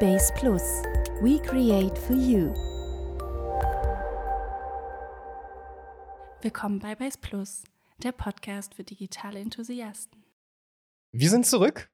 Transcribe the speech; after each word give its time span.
Base 0.00 0.32
Plus. 0.34 0.62
We 1.20 1.42
create 1.42 1.98
for 1.98 2.14
you. 2.14 2.54
Willkommen 6.40 6.78
bei 6.78 6.94
Base 6.94 7.18
Plus, 7.20 7.64
der 8.00 8.12
Podcast 8.12 8.76
für 8.76 8.84
digitale 8.84 9.40
Enthusiasten. 9.40 10.22
Wir 11.10 11.28
sind 11.30 11.46
zurück 11.46 11.90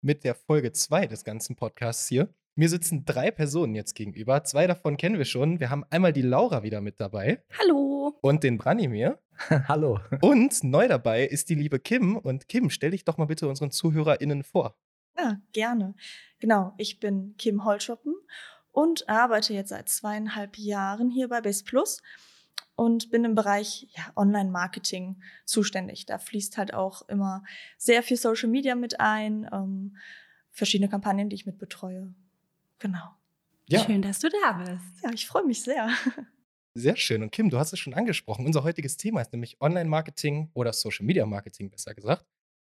mit 0.00 0.24
der 0.24 0.34
Folge 0.34 0.72
2 0.72 1.06
des 1.06 1.22
ganzen 1.22 1.54
Podcasts 1.54 2.08
hier. 2.08 2.34
Mir 2.56 2.68
sitzen 2.68 3.04
drei 3.04 3.30
Personen 3.30 3.76
jetzt 3.76 3.94
gegenüber. 3.94 4.42
Zwei 4.42 4.66
davon 4.66 4.96
kennen 4.96 5.18
wir 5.18 5.24
schon. 5.24 5.60
Wir 5.60 5.70
haben 5.70 5.84
einmal 5.90 6.12
die 6.12 6.22
Laura 6.22 6.64
wieder 6.64 6.80
mit 6.80 6.98
dabei. 6.98 7.40
Hallo. 7.56 8.18
Und 8.20 8.42
den 8.42 8.58
Branimir. 8.58 9.20
Hallo. 9.68 10.00
Und 10.22 10.64
neu 10.64 10.88
dabei 10.88 11.24
ist 11.24 11.50
die 11.50 11.54
liebe 11.54 11.78
Kim. 11.78 12.16
Und 12.16 12.48
Kim, 12.48 12.68
stell 12.68 12.90
dich 12.90 13.04
doch 13.04 13.16
mal 13.16 13.26
bitte 13.26 13.46
unseren 13.46 13.70
ZuhörerInnen 13.70 14.42
vor. 14.42 14.76
Ja, 15.16 15.40
gerne. 15.52 15.94
Genau, 16.38 16.74
ich 16.76 17.00
bin 17.00 17.34
Kim 17.38 17.64
Holschoppen 17.64 18.14
und 18.72 19.08
arbeite 19.08 19.54
jetzt 19.54 19.68
seit 19.70 19.88
zweieinhalb 19.88 20.58
Jahren 20.58 21.10
hier 21.10 21.28
bei 21.28 21.40
Base 21.40 21.64
Plus 21.64 22.02
und 22.76 23.10
bin 23.10 23.24
im 23.24 23.34
Bereich 23.34 23.88
ja, 23.96 24.12
Online-Marketing 24.16 25.22
zuständig. 25.44 26.06
Da 26.06 26.18
fließt 26.18 26.58
halt 26.58 26.74
auch 26.74 27.08
immer 27.08 27.44
sehr 27.78 28.02
viel 28.02 28.16
Social 28.16 28.48
Media 28.48 28.74
mit 28.74 29.00
ein, 29.00 29.48
ähm, 29.52 29.96
verschiedene 30.50 30.88
Kampagnen, 30.88 31.28
die 31.28 31.36
ich 31.36 31.46
mit 31.46 31.58
betreue. 31.58 32.12
Genau. 32.78 33.14
Ja. 33.66 33.84
Schön, 33.84 34.02
dass 34.02 34.20
du 34.20 34.28
da 34.28 34.52
bist. 34.52 35.02
Ja, 35.02 35.10
ich 35.12 35.26
freue 35.26 35.44
mich 35.44 35.62
sehr. 35.62 35.88
Sehr 36.76 36.96
schön. 36.96 37.22
Und 37.22 37.30
Kim, 37.30 37.50
du 37.50 37.58
hast 37.60 37.72
es 37.72 37.78
schon 37.78 37.94
angesprochen. 37.94 38.44
Unser 38.44 38.64
heutiges 38.64 38.96
Thema 38.96 39.20
ist 39.20 39.32
nämlich 39.32 39.60
Online-Marketing 39.60 40.50
oder 40.54 40.72
Social-Media-Marketing, 40.72 41.70
besser 41.70 41.94
gesagt. 41.94 42.26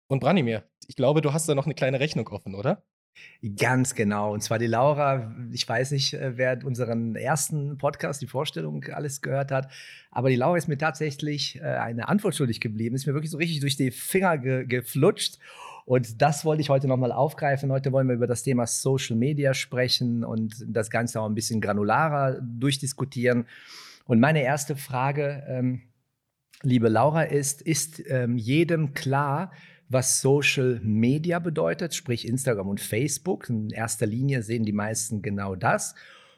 Und 0.09 0.19
Branimir, 0.21 0.63
ich 0.87 0.95
glaube, 0.95 1.21
du 1.21 1.33
hast 1.33 1.47
da 1.47 1.53
noch 1.53 1.65
eine 1.65 1.75
kleine 1.75 1.99
Rechnung 1.99 2.27
offen, 2.29 2.55
oder? 2.55 2.83
Ganz 3.57 3.93
genau. 3.93 4.33
Und 4.33 4.41
zwar 4.41 4.57
die 4.57 4.65
Laura, 4.65 5.35
ich 5.51 5.67
weiß 5.67 5.91
nicht, 5.91 6.15
äh, 6.15 6.35
wer 6.35 6.65
unseren 6.65 7.15
ersten 7.15 7.77
Podcast, 7.77 8.21
die 8.21 8.27
Vorstellung 8.27 8.83
alles 8.85 9.21
gehört 9.21 9.51
hat, 9.51 9.71
aber 10.09 10.29
die 10.29 10.35
Laura 10.35 10.57
ist 10.57 10.67
mir 10.67 10.77
tatsächlich 10.79 11.57
äh, 11.57 11.63
eine 11.63 12.07
Antwort 12.09 12.35
schuldig 12.35 12.59
geblieben, 12.59 12.95
ist 12.95 13.05
mir 13.05 13.13
wirklich 13.13 13.29
so 13.29 13.37
richtig 13.37 13.59
durch 13.59 13.77
die 13.77 13.91
Finger 13.91 14.37
ge 14.39 14.65
geflutscht. 14.65 15.37
Und 15.85 16.21
das 16.21 16.43
wollte 16.43 16.61
ich 16.61 16.69
heute 16.69 16.87
nochmal 16.87 17.11
aufgreifen. 17.11 17.71
Heute 17.71 17.91
wollen 17.91 18.07
wir 18.07 18.15
über 18.15 18.27
das 18.27 18.43
Thema 18.43 18.65
Social 18.65 19.15
Media 19.15 19.53
sprechen 19.53 20.23
und 20.23 20.65
das 20.67 20.89
Ganze 20.89 21.21
auch 21.21 21.27
ein 21.27 21.35
bisschen 21.35 21.61
granularer 21.61 22.39
durchdiskutieren. 22.41 23.45
Und 24.05 24.19
meine 24.19 24.41
erste 24.41 24.75
Frage, 24.75 25.43
ähm, 25.47 25.81
liebe 26.63 26.89
Laura, 26.89 27.23
ist, 27.23 27.61
ist 27.61 28.03
ähm, 28.07 28.37
jedem 28.37 28.93
klar, 28.93 29.51
was 29.89 30.21
Social 30.21 30.79
Media 30.83 31.39
bedeutet, 31.39 31.95
sprich 31.95 32.27
Instagram 32.27 32.69
und 32.69 32.79
Facebook. 32.79 33.49
In 33.49 33.71
erster 33.71 34.05
Linie 34.05 34.43
sehen 34.43 34.63
die 34.63 34.71
meisten 34.71 35.21
genau 35.21 35.55
das. 35.55 35.95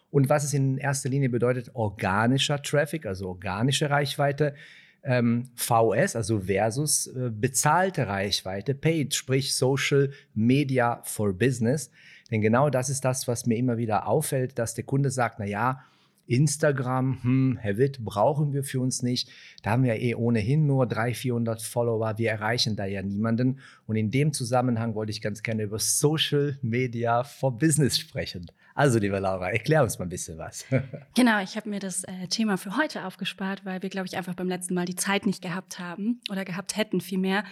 Und 0.10 0.30
was 0.30 0.44
es 0.44 0.54
in 0.54 0.78
erster 0.78 1.10
Linie 1.10 1.30
bedeutet, 1.30 1.72
organischer 1.74 2.62
Traffic, 2.62 3.06
also 3.06 3.28
organische 3.28 3.90
Reichweite, 3.90 4.56
ähm, 5.04 5.50
VS, 5.56 6.16
also 6.16 6.42
versus 6.42 7.08
äh, 7.08 7.30
bezahlte 7.32 8.08
Reichweite, 8.08 8.74
Paid, 8.74 9.16
sprich 9.16 9.56
Social 9.56 10.12
Media 10.34 11.02
for 11.04 11.34
Business. 11.34 11.92
Denn 12.30 12.42
genau 12.42 12.70
das 12.70 12.90
ist 12.90 13.04
das, 13.04 13.28
was 13.28 13.46
mir 13.46 13.58
immer 13.58 13.78
wieder 13.78 14.08
auffällt, 14.08 14.58
dass 14.60 14.76
der 14.76 14.86
Kunde 14.86 15.12
sagt, 15.12 15.40
na 15.40 15.46
ja, 15.46 15.84
Instagram, 16.32 17.24
hm, 17.24 17.58
Herr 17.60 17.78
Witt, 17.78 18.04
brauchen 18.04 18.54
wir 18.54 18.64
für 18.64 18.80
uns 18.80 19.04
nicht. 19.04 19.30
Da 19.64 19.72
haben 19.72 19.84
wir 19.84 20.00
eh 20.00 20.16
ohnehin 20.16 20.66
nur 20.66 20.88
300, 20.88 21.18
400 21.18 21.62
Follower. 21.62 22.18
Wir 22.18 22.32
erreichen 22.32 22.78
da 22.78 22.86
ja 22.86 23.02
niemanden. 23.02 23.60
Und 23.86 23.98
in 23.98 24.12
dem 24.12 24.32
Zusammenhang 24.32 24.96
wollte 24.96 25.12
ich 25.12 25.22
ganz 25.22 25.44
gerne 25.44 25.64
über 25.64 25.78
Social 25.80 26.58
Media 26.62 27.24
for 27.24 27.58
Business 27.58 28.00
sprechen. 28.00 28.46
Also, 28.74 29.00
liebe 29.00 29.20
Laura, 29.20 29.50
erklär 29.50 29.84
uns 29.84 30.00
mal 30.00 30.06
ein 30.06 30.10
bisschen 30.10 30.38
was. 30.38 30.66
genau, 31.16 31.42
ich 31.42 31.58
habe 31.58 31.70
mir 31.70 31.80
das 31.80 32.04
äh, 32.06 32.28
Thema 32.30 32.58
für 32.58 32.78
heute 32.78 33.06
aufgespart, 33.06 33.66
weil 33.66 33.82
wir, 33.82 33.90
glaube 33.90 34.08
ich, 34.08 34.16
einfach 34.16 34.34
beim 34.34 34.48
letzten 34.48 34.74
Mal 34.74 34.86
die 34.86 34.96
Zeit 34.96 35.26
nicht 35.26 35.42
gehabt 35.42 35.80
haben 35.80 36.22
oder 36.30 36.46
gehabt 36.46 36.78
hätten 36.78 37.02
vielmehr. 37.02 37.44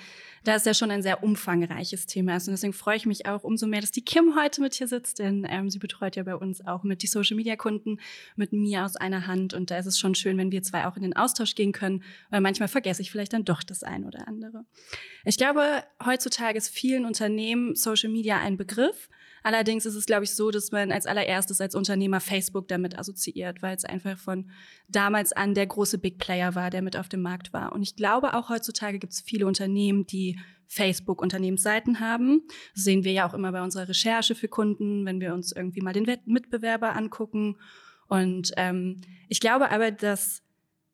Da 0.45 0.55
es 0.55 0.63
ja 0.63 0.73
schon 0.73 0.91
ein 0.91 1.01
sehr 1.01 1.21
umfangreiches 1.21 2.05
Thema 2.05 2.37
ist. 2.37 2.47
Und 2.47 2.53
deswegen 2.53 2.71
freue 2.73 2.95
ich 2.95 3.05
mich 3.05 3.25
auch 3.25 3.43
umso 3.43 3.67
mehr, 3.67 3.81
dass 3.81 3.91
die 3.91 4.03
Kim 4.03 4.35
heute 4.39 4.61
mit 4.61 4.73
hier 4.73 4.87
sitzt, 4.87 5.19
denn 5.19 5.45
ähm, 5.49 5.69
sie 5.69 5.79
betreut 5.79 6.15
ja 6.15 6.23
bei 6.23 6.35
uns 6.35 6.65
auch 6.65 6.83
mit 6.83 7.03
die 7.03 7.07
Social-Media-Kunden 7.07 7.99
mit 8.37 8.53
mir 8.53 8.85
aus 8.85 8.95
einer 8.95 9.27
Hand. 9.27 9.53
Und 9.53 9.71
da 9.71 9.77
ist 9.77 9.87
es 9.87 9.99
schon 9.99 10.15
schön, 10.15 10.37
wenn 10.37 10.51
wir 10.51 10.63
zwei 10.63 10.87
auch 10.87 10.95
in 10.95 11.03
den 11.03 11.15
Austausch 11.15 11.55
gehen 11.55 11.73
können, 11.73 12.03
weil 12.29 12.39
manchmal 12.39 12.69
vergesse 12.69 13.01
ich 13.01 13.11
vielleicht 13.11 13.33
dann 13.33 13.43
doch 13.43 13.63
das 13.63 13.83
ein 13.83 14.05
oder 14.05 14.27
andere. 14.27 14.63
Ich 15.25 15.37
glaube, 15.37 15.83
heutzutage 16.05 16.57
ist 16.57 16.69
vielen 16.69 17.05
Unternehmen 17.05 17.75
Social 17.75 18.09
Media 18.09 18.39
ein 18.39 18.55
Begriff. 18.55 19.09
Allerdings 19.43 19.85
ist 19.85 19.95
es, 19.95 20.05
glaube 20.05 20.23
ich, 20.23 20.35
so, 20.35 20.51
dass 20.51 20.71
man 20.71 20.91
als 20.91 21.05
allererstes 21.05 21.61
als 21.61 21.75
Unternehmer 21.75 22.19
Facebook 22.19 22.67
damit 22.67 22.97
assoziiert, 22.97 23.61
weil 23.61 23.75
es 23.75 23.85
einfach 23.85 24.17
von 24.17 24.49
damals 24.87 25.31
an 25.33 25.53
der 25.53 25.67
große 25.67 25.97
Big 25.97 26.17
Player 26.17 26.55
war, 26.55 26.69
der 26.69 26.81
mit 26.81 26.97
auf 26.97 27.09
dem 27.09 27.21
Markt 27.21 27.53
war. 27.53 27.71
Und 27.73 27.81
ich 27.81 27.95
glaube, 27.95 28.33
auch 28.33 28.49
heutzutage 28.49 28.99
gibt 28.99 29.13
es 29.13 29.21
viele 29.21 29.47
Unternehmen, 29.47 30.05
die 30.05 30.39
Facebook-Unternehmensseiten 30.67 31.99
haben. 31.99 32.43
Das 32.75 32.83
sehen 32.83 33.03
wir 33.03 33.11
ja 33.11 33.27
auch 33.27 33.33
immer 33.33 33.51
bei 33.51 33.61
unserer 33.61 33.89
Recherche 33.89 34.35
für 34.35 34.47
Kunden, 34.47 35.05
wenn 35.05 35.19
wir 35.19 35.33
uns 35.33 35.51
irgendwie 35.51 35.81
mal 35.81 35.93
den 35.93 36.05
Mitbewerber 36.25 36.95
angucken. 36.95 37.57
Und 38.07 38.51
ähm, 38.57 39.01
ich 39.29 39.39
glaube 39.39 39.71
aber, 39.71 39.91
dass 39.91 40.43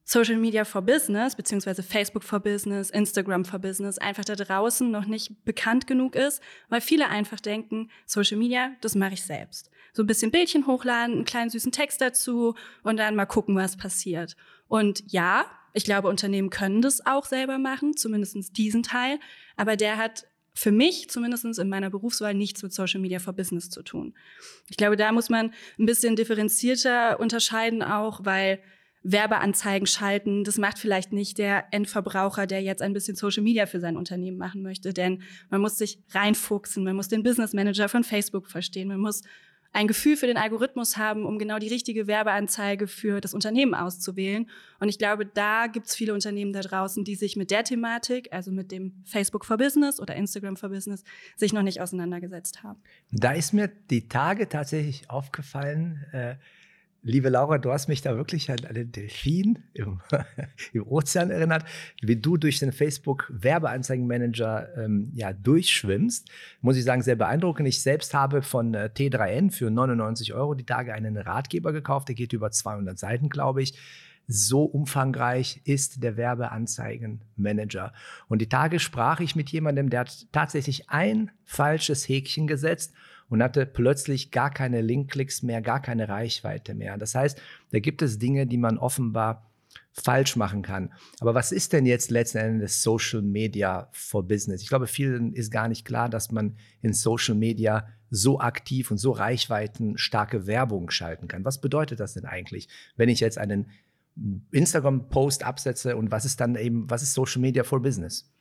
Social 0.07 0.37
Media 0.37 0.63
for 0.65 0.83
Business, 0.83 1.35
beziehungsweise 1.35 1.81
Facebook 1.81 2.23
for 2.23 2.39
Business, 2.39 2.91
Instagram 2.91 3.43
for 3.43 3.57
Business 3.57 3.97
einfach 3.97 4.23
da 4.23 4.35
draußen 4.35 4.89
noch 4.89 5.07
nicht 5.07 5.43
bekannt 5.45 5.87
genug 5.87 6.15
ist, 6.15 6.41
weil 6.69 6.79
viele 6.79 7.09
einfach 7.09 7.39
denken, 7.39 7.89
Social 8.05 8.37
Media, 8.37 8.71
das 8.81 8.93
mache 8.93 9.15
ich 9.15 9.23
selbst. 9.23 9.71
So 9.93 10.03
ein 10.03 10.07
bisschen 10.07 10.29
Bildchen 10.29 10.67
hochladen, 10.67 11.15
einen 11.15 11.25
kleinen 11.25 11.49
süßen 11.49 11.71
Text 11.71 12.01
dazu 12.01 12.53
und 12.83 12.97
dann 12.97 13.15
mal 13.15 13.25
gucken, 13.25 13.55
was 13.55 13.77
passiert. 13.77 14.35
Und 14.67 15.03
ja, 15.11 15.45
ich 15.73 15.85
glaube, 15.85 16.07
Unternehmen 16.07 16.51
können 16.51 16.83
das 16.83 17.03
auch 17.05 17.25
selber 17.25 17.57
machen, 17.57 17.97
zumindest 17.97 18.55
diesen 18.57 18.83
Teil, 18.83 19.19
aber 19.57 19.75
der 19.75 19.97
hat 19.97 20.27
für 20.53 20.71
mich 20.71 21.09
zumindest 21.09 21.59
in 21.59 21.67
meiner 21.67 21.89
Berufswahl 21.89 22.33
nichts 22.33 22.63
mit 22.63 22.73
Social 22.73 23.01
Media 23.01 23.19
for 23.19 23.33
Business 23.33 23.69
zu 23.69 23.83
tun. 23.83 24.13
Ich 24.69 24.77
glaube, 24.77 24.95
da 24.95 25.11
muss 25.11 25.29
man 25.29 25.51
ein 25.77 25.85
bisschen 25.85 26.15
differenzierter 26.15 27.19
unterscheiden 27.19 27.83
auch, 27.83 28.21
weil 28.23 28.59
Werbeanzeigen 29.05 29.85
schalten. 29.85 30.43
Das 30.43 30.57
macht 30.57 30.79
vielleicht 30.79 31.13
nicht 31.13 31.37
der 31.37 31.65
Endverbraucher, 31.71 32.47
der 32.47 32.61
jetzt 32.61 32.81
ein 32.81 32.91
bisschen 32.91 33.15
Social 33.15 33.43
Media 33.43 33.67
für 33.67 33.79
sein 33.79 33.97
Unternehmen 33.97 34.37
machen 34.37 34.63
möchte. 34.63 34.93
Denn 34.93 35.21
man 35.49 35.61
muss 35.61 35.77
sich 35.77 35.99
reinfuchsen, 36.09 36.83
man 36.83 36.95
muss 36.95 37.07
den 37.07 37.21
Business 37.21 37.53
Manager 37.53 37.87
von 37.87 38.03
Facebook 38.03 38.47
verstehen, 38.47 38.87
man 38.87 38.99
muss 38.99 39.21
ein 39.73 39.87
Gefühl 39.87 40.15
für 40.15 40.25
den 40.25 40.37
Algorithmus 40.37 40.95
haben, 40.97 41.25
um 41.25 41.37
genau 41.37 41.59
die 41.59 41.67
richtige 41.67 42.07
Werbeanzeige 42.07 42.87
für 42.87 43.19
das 43.19 43.33
Unternehmen 43.33 43.75
auszuwählen. 43.75 44.49
Und 44.79 44.87
ich 44.87 44.97
glaube, 44.97 45.25
da 45.25 45.67
gibt 45.67 45.87
es 45.87 45.95
viele 45.95 46.13
Unternehmen 46.13 46.53
da 46.53 46.61
draußen, 46.61 47.03
die 47.03 47.15
sich 47.15 47.35
mit 47.35 47.51
der 47.51 47.65
Thematik, 47.65 48.29
also 48.31 48.51
mit 48.51 48.71
dem 48.71 49.03
Facebook 49.03 49.45
for 49.45 49.57
Business 49.57 49.99
oder 49.99 50.15
Instagram 50.15 50.55
for 50.55 50.69
Business, 50.69 51.03
sich 51.35 51.51
noch 51.51 51.61
nicht 51.61 51.81
auseinandergesetzt 51.81 52.63
haben. 52.63 52.79
Da 53.11 53.33
ist 53.33 53.53
mir 53.53 53.69
die 53.89 54.07
Tage 54.07 54.47
tatsächlich 54.47 55.09
aufgefallen, 55.09 56.05
äh, 56.13 56.35
Liebe 57.07 57.29
Laura, 57.29 57.59
du 57.59 57.71
hast 57.71 57.87
mich 57.87 58.01
da 58.01 58.17
wirklich 58.17 58.49
an 58.49 58.65
einen 58.65 58.91
Delfin 58.91 59.59
im, 59.73 60.01
im 60.73 60.87
Ozean 60.87 61.29
erinnert, 61.29 61.63
wie 62.01 62.15
du 62.15 62.35
durch 62.35 62.57
den 62.57 62.71
Facebook 62.71 63.31
Werbeanzeigenmanager 63.31 64.75
ähm, 64.75 65.11
ja, 65.13 65.31
durchschwimmst. 65.31 66.27
Muss 66.61 66.77
ich 66.77 66.83
sagen, 66.83 67.03
sehr 67.03 67.15
beeindruckend. 67.15 67.67
Ich 67.67 67.83
selbst 67.83 68.15
habe 68.15 68.41
von 68.41 68.73
äh, 68.73 68.89
T3N 68.91 69.51
für 69.51 69.69
99 69.69 70.33
Euro 70.33 70.55
die 70.55 70.65
Tage 70.65 70.95
einen 70.95 71.15
Ratgeber 71.15 71.73
gekauft. 71.73 72.07
Der 72.07 72.15
geht 72.15 72.33
über 72.33 72.49
200 72.49 72.97
Seiten, 72.97 73.29
glaube 73.29 73.61
ich. 73.61 73.77
So 74.27 74.63
umfangreich 74.63 75.61
ist 75.63 76.01
der 76.01 76.17
Werbeanzeigenmanager. 76.17 77.93
Und 78.27 78.41
die 78.41 78.49
Tage 78.49 78.79
sprach 78.79 79.19
ich 79.19 79.35
mit 79.35 79.51
jemandem, 79.51 79.91
der 79.91 79.99
hat 79.99 80.25
tatsächlich 80.31 80.89
ein 80.89 81.29
falsches 81.43 82.09
Häkchen 82.09 82.47
gesetzt 82.47 82.95
und 83.29 83.41
hatte 83.41 83.65
plötzlich 83.65 84.31
gar 84.31 84.51
keine 84.51 84.81
Linkklicks 84.81 85.41
mehr, 85.41 85.61
gar 85.61 85.81
keine 85.81 86.09
Reichweite 86.09 86.73
mehr. 86.73 86.97
Das 86.97 87.15
heißt, 87.15 87.41
da 87.71 87.79
gibt 87.79 88.01
es 88.01 88.19
Dinge, 88.19 88.47
die 88.47 88.57
man 88.57 88.77
offenbar 88.77 89.51
falsch 89.91 90.35
machen 90.35 90.61
kann. 90.61 90.93
Aber 91.19 91.33
was 91.33 91.51
ist 91.51 91.73
denn 91.73 91.85
jetzt 91.85 92.11
letzten 92.11 92.37
Endes 92.37 92.83
Social 92.83 93.21
Media 93.21 93.89
for 93.91 94.27
Business? 94.27 94.61
Ich 94.61 94.67
glaube, 94.67 94.87
vielen 94.87 95.33
ist 95.33 95.51
gar 95.51 95.67
nicht 95.67 95.85
klar, 95.85 96.09
dass 96.09 96.31
man 96.31 96.57
in 96.81 96.93
Social 96.93 97.35
Media 97.35 97.87
so 98.09 98.39
aktiv 98.39 98.91
und 98.91 98.97
so 98.97 99.11
reichweitenstarke 99.11 100.47
Werbung 100.47 100.89
schalten 100.89 101.27
kann. 101.27 101.45
Was 101.45 101.61
bedeutet 101.61 101.99
das 101.99 102.13
denn 102.13 102.25
eigentlich, 102.25 102.67
wenn 102.95 103.09
ich 103.09 103.19
jetzt 103.19 103.37
einen 103.37 103.71
Instagram-Post 104.51 105.43
absetze 105.43 105.97
und 105.97 106.11
was 106.11 106.25
ist 106.25 106.39
dann 106.39 106.55
eben, 106.55 106.89
was 106.89 107.03
ist 107.03 107.13
Social 107.13 107.41
Media 107.41 107.63
for 107.63 107.81
Business? 107.81 108.31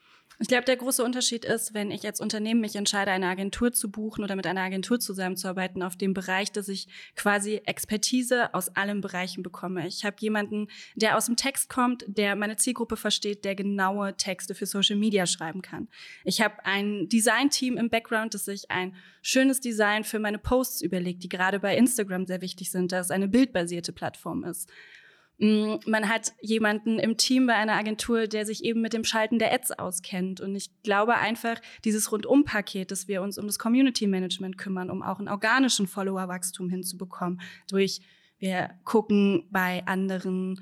Ich 0.40 0.48
glaube, 0.48 0.64
der 0.64 0.76
große 0.76 1.04
Unterschied 1.04 1.44
ist, 1.44 1.74
wenn 1.74 1.90
ich 1.90 2.04
als 2.04 2.20
Unternehmen 2.20 2.60
mich 2.60 2.74
entscheide, 2.74 3.12
eine 3.12 3.28
Agentur 3.28 3.72
zu 3.72 3.90
buchen 3.90 4.24
oder 4.24 4.34
mit 4.34 4.46
einer 4.46 4.62
Agentur 4.62 4.98
zusammenzuarbeiten 4.98 5.82
auf 5.82 5.96
dem 5.96 6.12
Bereich, 6.12 6.50
dass 6.50 6.68
ich 6.68 6.88
quasi 7.14 7.62
Expertise 7.64 8.52
aus 8.52 8.74
allen 8.74 9.00
Bereichen 9.00 9.42
bekomme. 9.42 9.86
Ich 9.86 10.04
habe 10.04 10.16
jemanden, 10.18 10.66
der 10.96 11.16
aus 11.16 11.26
dem 11.26 11.36
Text 11.36 11.68
kommt, 11.68 12.04
der 12.08 12.34
meine 12.34 12.56
Zielgruppe 12.56 12.96
versteht, 12.96 13.44
der 13.44 13.54
genaue 13.54 14.16
Texte 14.16 14.54
für 14.54 14.66
Social 14.66 14.96
Media 14.96 15.26
schreiben 15.26 15.62
kann. 15.62 15.88
Ich 16.24 16.40
habe 16.40 16.64
ein 16.64 17.08
Design-Team 17.08 17.76
im 17.76 17.88
Background, 17.88 18.34
das 18.34 18.46
sich 18.46 18.70
ein 18.70 18.96
schönes 19.22 19.60
Design 19.60 20.02
für 20.02 20.18
meine 20.18 20.38
Posts 20.38 20.82
überlegt, 20.82 21.22
die 21.22 21.28
gerade 21.28 21.60
bei 21.60 21.76
Instagram 21.76 22.26
sehr 22.26 22.40
wichtig 22.40 22.70
sind, 22.70 22.90
da 22.90 22.98
es 22.98 23.10
eine 23.10 23.28
bildbasierte 23.28 23.92
Plattform 23.92 24.44
ist. 24.44 24.68
Mm, 25.38 25.76
man 25.86 26.08
hat 26.08 26.32
jemanden 26.40 26.98
im 26.98 27.16
Team 27.16 27.46
bei 27.46 27.54
einer 27.54 27.74
Agentur, 27.74 28.26
der 28.26 28.46
sich 28.46 28.64
eben 28.64 28.80
mit 28.80 28.92
dem 28.92 29.04
Schalten 29.04 29.38
der 29.38 29.52
Ads 29.52 29.72
auskennt. 29.72 30.40
Und 30.40 30.54
ich 30.54 30.70
glaube 30.82 31.16
einfach, 31.16 31.56
dieses 31.84 32.12
Rundum-Paket, 32.12 32.90
dass 32.90 33.08
wir 33.08 33.22
uns 33.22 33.38
um 33.38 33.46
das 33.46 33.58
Community 33.58 34.06
Management 34.06 34.58
kümmern, 34.58 34.90
um 34.90 35.02
auch 35.02 35.18
einen 35.18 35.28
organischen 35.28 35.86
Follower-Wachstum 35.86 36.68
hinzubekommen, 36.68 37.40
durch 37.68 38.00
wir 38.38 38.70
gucken 38.84 39.48
bei 39.50 39.86
anderen 39.86 40.60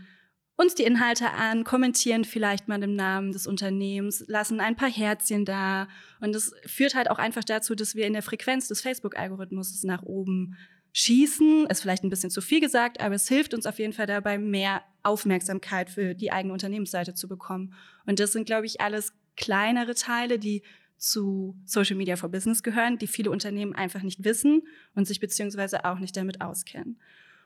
uns 0.57 0.75
die 0.75 0.85
Inhalte 0.85 1.31
an, 1.31 1.65
kommentieren 1.65 2.25
vielleicht 2.25 2.69
mal 2.69 2.83
im 2.83 2.95
Namen 2.95 3.33
des 3.33 3.47
Unternehmens, 3.47 4.25
lassen 4.29 4.61
ein 4.61 4.77
paar 4.77 4.91
Herzchen 4.91 5.45
da. 5.45 5.89
Und 6.21 6.35
das 6.35 6.55
führt 6.67 6.95
halt 6.95 7.11
auch 7.11 7.19
einfach 7.19 7.43
dazu, 7.45 7.75
dass 7.75 7.95
wir 7.95 8.07
in 8.07 8.13
der 8.13 8.23
Frequenz 8.23 8.69
des 8.69 8.81
Facebook-Algorithmus 8.81 9.83
nach 9.83 10.03
oben 10.03 10.57
schießen, 10.93 11.67
ist 11.67 11.81
vielleicht 11.81 12.05
ein 12.05 12.11
bisschen 12.11 12.31
zu 12.31 12.41
viel 12.41 12.61
gesagt, 12.61 13.01
aber 13.01 13.15
es 13.15 13.29
hilft 13.29 13.55
uns 13.55 13.67
auf 13.67 13.79
jeden 13.79 13.93
Fall 13.93 14.07
dabei, 14.07 14.39
mehr 14.39 14.83
Aufmerksamkeit 15.03 15.91
für 15.91 16.15
die 16.15 16.33
eigene 16.33 16.53
Unternehmensseite 16.53 17.15
zu 17.15 17.29
bekommen. 17.29 17.75
Und 18.07 18.21
das 18.21 18.33
sind, 18.33 18.45
glaube 18.45 18.67
ich, 18.67 18.81
alles 18.81 19.15
kleinere 19.37 19.95
Teile, 19.95 20.39
die 20.39 20.63
zu 20.99 21.57
Social 21.65 21.97
Media 21.97 22.17
for 22.17 22.29
Business 22.29 22.63
gehören, 22.63 22.99
die 22.99 23.07
viele 23.09 23.31
Unternehmen 23.31 23.75
einfach 23.75 24.03
nicht 24.03 24.25
wissen 24.25 24.63
und 24.95 25.07
sich 25.07 25.19
beziehungsweise 25.19 25.85
auch 25.85 25.99
nicht 25.99 26.17
damit 26.17 26.41
auskennen. 26.41 27.01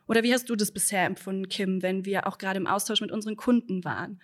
Oder 0.09 0.23
wie 0.23 0.35
hast 0.35 0.51
du 0.51 0.57
das 0.57 0.73
bisher 0.73 1.07
empfunden, 1.07 1.49
Kim, 1.49 1.83
wenn 1.83 2.05
wir 2.05 2.27
auch 2.27 2.39
gerade 2.39 2.59
im 2.59 2.67
Austausch 2.67 3.01
mit 3.01 3.11
unseren 3.11 3.37
Kunden 3.37 3.85
waren? 3.85 4.21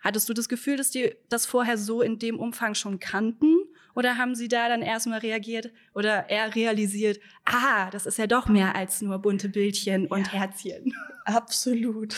Hattest 0.00 0.28
du 0.28 0.34
das 0.34 0.48
Gefühl, 0.50 0.76
dass 0.76 0.90
die 0.90 1.14
das 1.30 1.46
vorher 1.46 1.78
so 1.78 2.02
in 2.02 2.18
dem 2.18 2.38
Umfang 2.38 2.74
schon 2.74 3.00
kannten? 3.00 3.56
Oder 3.94 4.18
haben 4.18 4.34
Sie 4.34 4.48
da 4.48 4.68
dann 4.68 4.82
erstmal 4.82 5.20
reagiert 5.20 5.70
oder 5.94 6.28
eher 6.28 6.54
realisiert, 6.54 7.20
ah, 7.44 7.90
das 7.90 8.06
ist 8.06 8.18
ja 8.18 8.26
doch 8.26 8.48
mehr 8.48 8.74
als 8.74 9.02
nur 9.02 9.18
bunte 9.18 9.48
Bildchen 9.48 10.06
und 10.06 10.26
ja, 10.26 10.40
Herzchen? 10.40 10.94
Absolut. 11.24 12.16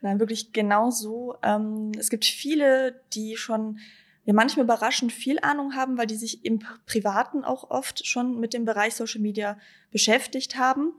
Nein, 0.00 0.20
wirklich 0.20 0.52
genau 0.52 0.90
so. 0.90 1.36
Ähm, 1.42 1.92
es 1.98 2.08
gibt 2.10 2.24
viele, 2.24 3.00
die 3.12 3.36
schon 3.36 3.78
ja, 4.24 4.34
manchmal 4.34 4.64
überraschend 4.64 5.12
viel 5.12 5.38
Ahnung 5.40 5.74
haben, 5.74 5.98
weil 5.98 6.06
die 6.06 6.16
sich 6.16 6.44
im 6.44 6.60
Privaten 6.86 7.44
auch 7.44 7.70
oft 7.70 8.06
schon 8.06 8.38
mit 8.38 8.54
dem 8.54 8.64
Bereich 8.64 8.94
Social 8.94 9.20
Media 9.20 9.58
beschäftigt 9.90 10.56
haben. 10.56 10.92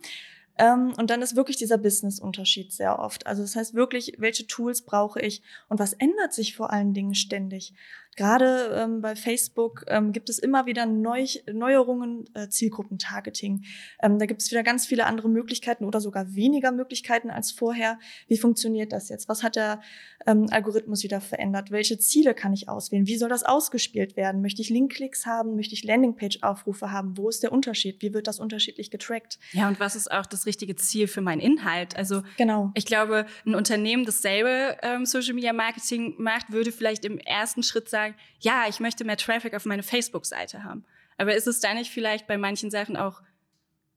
Ähm, 0.59 0.93
und 0.97 1.09
dann 1.09 1.21
ist 1.21 1.37
wirklich 1.37 1.55
dieser 1.55 1.77
Business-Unterschied 1.77 2.73
sehr 2.73 2.99
oft. 2.99 3.25
Also 3.25 3.41
das 3.41 3.55
heißt 3.55 3.73
wirklich, 3.73 4.15
welche 4.17 4.45
Tools 4.45 4.81
brauche 4.81 5.21
ich 5.21 5.41
und 5.69 5.79
was 5.79 5.93
ändert 5.93 6.33
sich 6.33 6.55
vor 6.55 6.71
allen 6.71 6.93
Dingen 6.93 7.15
ständig? 7.15 7.73
Gerade 8.19 8.75
ähm, 8.75 8.99
bei 8.99 9.15
Facebook 9.15 9.85
ähm, 9.87 10.11
gibt 10.11 10.29
es 10.29 10.39
immer 10.39 10.65
wieder 10.65 10.85
Neu 10.85 11.25
Neuerungen, 11.49 12.25
äh, 12.33 12.49
Zielgruppentargeting. 12.49 13.63
Ähm, 14.03 14.19
da 14.19 14.25
gibt 14.25 14.41
es 14.41 14.51
wieder 14.51 14.61
ganz 14.61 14.85
viele 14.85 15.05
andere 15.05 15.29
Möglichkeiten 15.29 15.85
oder 15.85 16.01
sogar 16.01 16.35
weniger 16.35 16.73
Möglichkeiten 16.73 17.29
als 17.29 17.53
vorher. 17.53 17.97
Wie 18.27 18.37
funktioniert 18.37 18.91
das 18.91 19.07
jetzt? 19.07 19.29
Was 19.29 19.41
hat 19.41 19.55
der 19.55 19.79
ähm, 20.27 20.47
Algorithmus 20.51 21.01
wieder 21.03 21.21
verändert? 21.21 21.71
Welche 21.71 21.97
Ziele 21.97 22.33
kann 22.33 22.51
ich 22.51 22.67
auswählen? 22.67 23.07
Wie 23.07 23.15
soll 23.15 23.29
das 23.29 23.43
ausgespielt 23.43 24.17
werden? 24.17 24.41
Möchte 24.41 24.61
ich 24.61 24.69
Linkklicks 24.69 25.25
haben? 25.25 25.55
Möchte 25.55 25.73
ich 25.73 25.85
Landingpage-Aufrufe 25.85 26.91
haben? 26.91 27.15
Wo 27.15 27.29
ist 27.29 27.41
der 27.41 27.53
Unterschied? 27.53 28.01
Wie 28.01 28.13
wird 28.13 28.27
das 28.27 28.41
unterschiedlich 28.41 28.91
getrackt? 28.91 29.39
Ja, 29.53 29.69
und 29.69 29.79
was 29.79 29.95
ist 29.95 30.11
auch 30.11 30.25
das 30.25 30.45
richtige 30.45 30.75
Ziel 30.75 31.07
für 31.07 31.21
meinen 31.21 31.39
Inhalt? 31.39 31.95
Also 31.95 32.23
genau. 32.35 32.71
ich 32.73 32.85
glaube, 32.85 33.27
ein 33.45 33.55
Unternehmen, 33.55 34.03
das 34.03 34.21
selber 34.21 34.75
ähm, 34.83 35.05
Social 35.05 35.35
Media 35.35 35.53
Marketing 35.53 36.15
macht, 36.17 36.51
würde 36.51 36.73
vielleicht 36.73 37.05
im 37.05 37.17
ersten 37.17 37.63
Schritt 37.63 37.87
sagen, 37.87 38.08
sagen, 38.09 38.21
ja, 38.39 38.65
ich 38.67 38.79
möchte 38.79 39.03
mehr 39.03 39.17
Traffic 39.17 39.53
auf 39.53 39.65
meine 39.65 39.83
Facebook-Seite 39.83 40.63
haben. 40.63 40.85
Aber 41.17 41.35
ist 41.35 41.47
es 41.47 41.59
da 41.59 41.73
nicht 41.73 41.91
vielleicht 41.91 42.27
bei 42.27 42.37
manchen 42.37 42.71
Sachen 42.71 42.95
auch 42.97 43.21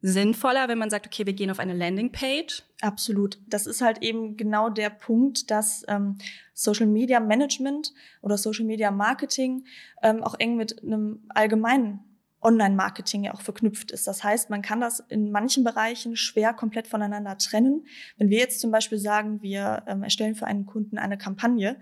sinnvoller, 0.01 0.67
wenn 0.67 0.79
man 0.79 0.91
sagt, 0.91 1.07
okay, 1.07 1.25
wir 1.27 1.33
gehen 1.33 1.51
auf 1.51 1.61
eine 1.61 1.75
Landingpage? 1.75 2.65
Absolut. 2.81 3.39
Das 3.47 3.67
ist 3.67 3.81
halt 3.81 4.03
eben 4.03 4.37
genau 4.37 4.69
der 4.69 4.91
Punkt, 4.91 5.51
dass 5.51 5.85
ähm, 5.87 6.19
Social 6.55 6.87
Media 6.87 7.21
Management 7.21 7.93
oder 8.21 8.37
Social 8.37 8.65
Media 8.65 8.91
Marketing 8.91 9.65
ähm, 10.03 10.25
auch 10.25 10.35
eng 10.39 10.57
mit 10.57 10.83
einem 10.83 11.25
allgemeinen 11.29 12.01
Online-Marketing 12.41 13.23
ja 13.23 13.35
auch 13.35 13.41
verknüpft 13.41 13.93
ist. 13.93 14.09
Das 14.09 14.25
heißt, 14.25 14.51
man 14.51 14.63
kann 14.63 14.81
das 14.81 14.99
in 14.99 15.31
manchen 15.31 15.63
Bereichen 15.63 16.17
schwer 16.17 16.53
komplett 16.53 16.89
voneinander 16.89 17.39
trennen. 17.39 17.87
Wenn 18.17 18.31
wir 18.31 18.39
jetzt 18.39 18.61
zum 18.61 18.73
Beispiel 18.73 18.99
sagen, 18.99 19.41
wir 19.43 19.85
ähm, 19.87 20.03
erstellen 20.03 20.35
für 20.35 20.49
einen 20.49 20.67
Kunden 20.67 20.99
eine 20.99 21.17
Kampagne, 21.17 21.77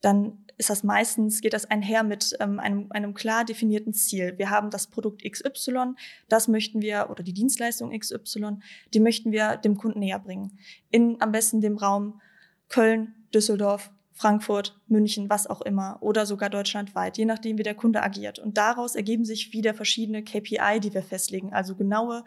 dann 0.00 0.43
ist 0.56 0.70
das 0.70 0.84
meistens, 0.84 1.40
geht 1.40 1.52
das 1.52 1.64
einher 1.66 2.02
mit 2.02 2.36
ähm, 2.40 2.58
einem, 2.58 2.86
einem 2.90 3.14
klar 3.14 3.44
definierten 3.44 3.92
Ziel. 3.92 4.34
Wir 4.36 4.50
haben 4.50 4.70
das 4.70 4.86
Produkt 4.86 5.22
XY, 5.28 5.94
das 6.28 6.48
möchten 6.48 6.82
wir, 6.82 7.08
oder 7.10 7.22
die 7.22 7.32
Dienstleistung 7.32 7.98
XY, 7.98 8.58
die 8.92 9.00
möchten 9.00 9.32
wir 9.32 9.56
dem 9.56 9.76
Kunden 9.76 10.00
näher 10.00 10.18
bringen. 10.18 10.58
In 10.90 11.20
am 11.20 11.32
besten 11.32 11.60
dem 11.60 11.76
Raum 11.76 12.20
Köln, 12.68 13.14
Düsseldorf, 13.32 13.90
Frankfurt, 14.12 14.78
München, 14.86 15.28
was 15.28 15.48
auch 15.48 15.60
immer, 15.60 15.98
oder 16.00 16.24
sogar 16.24 16.48
deutschlandweit, 16.48 17.18
je 17.18 17.24
nachdem, 17.24 17.58
wie 17.58 17.64
der 17.64 17.74
Kunde 17.74 18.02
agiert. 18.02 18.38
Und 18.38 18.56
daraus 18.56 18.94
ergeben 18.94 19.24
sich 19.24 19.52
wieder 19.52 19.74
verschiedene 19.74 20.22
KPI, 20.22 20.78
die 20.80 20.94
wir 20.94 21.02
festlegen, 21.02 21.52
also 21.52 21.74
genaue 21.74 22.24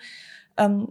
ähm, 0.57 0.89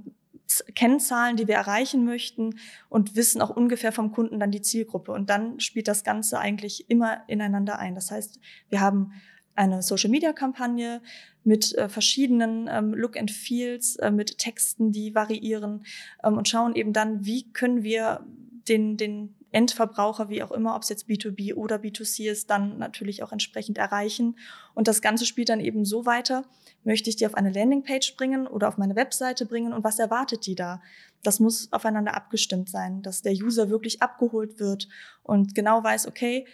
Kennzahlen, 0.75 1.37
die 1.37 1.49
wir 1.49 1.57
erreichen 1.57 2.05
möchten 2.05 2.59
und 2.89 3.17
wissen 3.17 3.43
auch 3.43 3.51
ungefähr 3.51 3.93
vom 3.93 4.13
Kunden 4.13 4.39
dann 4.39 4.51
die 4.51 4.63
Zielgruppe. 4.63 5.13
Und 5.13 5.31
dann 5.31 5.61
spielt 5.61 5.89
das 5.89 6.05
Ganze 6.05 6.39
eigentlich 6.39 6.89
immer 6.91 7.23
ineinander 7.29 7.79
ein. 7.79 7.95
Das 7.95 8.11
heißt, 8.11 8.41
wir 8.69 8.81
haben 8.81 9.13
eine 9.55 9.83
Social-Media-Kampagne 9.83 11.01
mit 11.45 11.75
äh, 11.75 11.89
verschiedenen 11.89 12.69
ähm, 12.71 12.93
Look 12.95 13.17
and 13.17 13.31
Feels, 13.31 13.97
äh, 13.97 14.11
mit 14.11 14.39
Texten, 14.39 14.93
die 14.93 15.15
variieren 15.15 15.85
ähm, 16.23 16.37
und 16.37 16.49
schauen 16.49 16.75
eben 16.75 16.93
dann, 16.93 17.25
wie 17.25 17.51
können 17.53 17.83
wir 17.83 18.27
den, 18.69 18.97
den 18.97 19.35
Endverbraucher, 19.53 20.29
wie 20.29 20.43
auch 20.43 20.51
immer, 20.51 20.75
ob 20.75 20.83
es 20.83 20.89
jetzt 20.89 21.09
B2B 21.09 21.55
oder 21.55 21.77
B2C 21.77 22.31
ist, 22.31 22.51
dann 22.51 22.79
natürlich 22.79 23.23
auch 23.23 23.33
entsprechend 23.33 23.79
erreichen. 23.79 24.39
Und 24.75 24.89
das 24.89 25.01
Ganze 25.01 25.25
spielt 25.25 25.49
dann 25.49 25.61
eben 25.61 25.85
so 25.85 26.05
weiter, 26.05 26.45
möchte 26.85 27.11
ich 27.11 27.17
die 27.17 27.27
auf 27.27 27.35
eine 27.35 27.53
Landingpage 27.53 28.17
bringen 28.17 28.47
oder 28.47 28.69
auf 28.69 28.77
meine 28.77 28.97
Webseite 28.97 29.47
bringen 29.47 29.73
und 29.73 29.85
was 29.85 29.99
erwartet 29.99 30.47
die 30.47 30.55
da? 30.55 30.83
Das 31.23 31.41
muss 31.41 31.73
aufeinander 31.73 32.15
abgestimmt 32.15 32.69
sein, 32.69 33.03
dass 33.03 33.23
der 33.23 33.33
User 33.33 33.71
wirklich 33.71 34.03
abgeholt 34.03 34.61
wird 34.61 34.89
und 35.23 35.55
genau 35.55 35.83
weiß, 35.83 36.07
okay, 36.07 36.47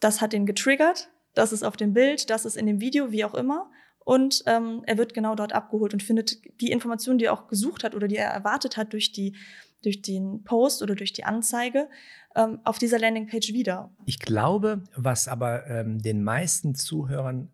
das 0.00 0.20
hat 0.20 0.34
ihn 0.34 0.46
getriggert, 0.46 1.10
das 1.34 1.52
ist 1.52 1.62
auf 1.62 1.76
dem 1.76 1.92
Bild, 1.92 2.30
das 2.30 2.44
ist 2.44 2.56
in 2.56 2.66
dem 2.66 2.80
Video, 2.80 3.12
wie 3.12 3.24
auch 3.24 3.34
immer. 3.34 3.70
Und 4.04 4.42
ähm, 4.46 4.82
er 4.84 4.98
wird 4.98 5.14
genau 5.14 5.36
dort 5.36 5.52
abgeholt 5.52 5.92
und 5.92 6.02
findet 6.02 6.42
die 6.60 6.72
Informationen, 6.72 7.18
die 7.18 7.26
er 7.26 7.32
auch 7.32 7.46
gesucht 7.46 7.84
hat 7.84 7.94
oder 7.94 8.08
die 8.08 8.16
er 8.16 8.30
erwartet 8.30 8.76
hat 8.76 8.92
durch 8.92 9.12
die 9.12 9.36
durch 9.82 10.02
den 10.02 10.42
Post 10.44 10.82
oder 10.82 10.94
durch 10.94 11.12
die 11.12 11.24
Anzeige, 11.24 11.88
ähm, 12.34 12.60
auf 12.64 12.78
dieser 12.78 12.98
Landingpage 12.98 13.52
wieder. 13.52 13.90
Ich 14.06 14.18
glaube, 14.18 14.82
was 14.96 15.28
aber 15.28 15.66
ähm, 15.66 16.00
den 16.00 16.24
meisten 16.24 16.74
Zuhörern 16.74 17.50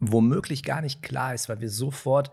womöglich 0.00 0.62
gar 0.62 0.80
nicht 0.80 1.02
klar 1.02 1.34
ist, 1.34 1.48
weil 1.48 1.60
wir 1.60 1.70
sofort 1.70 2.30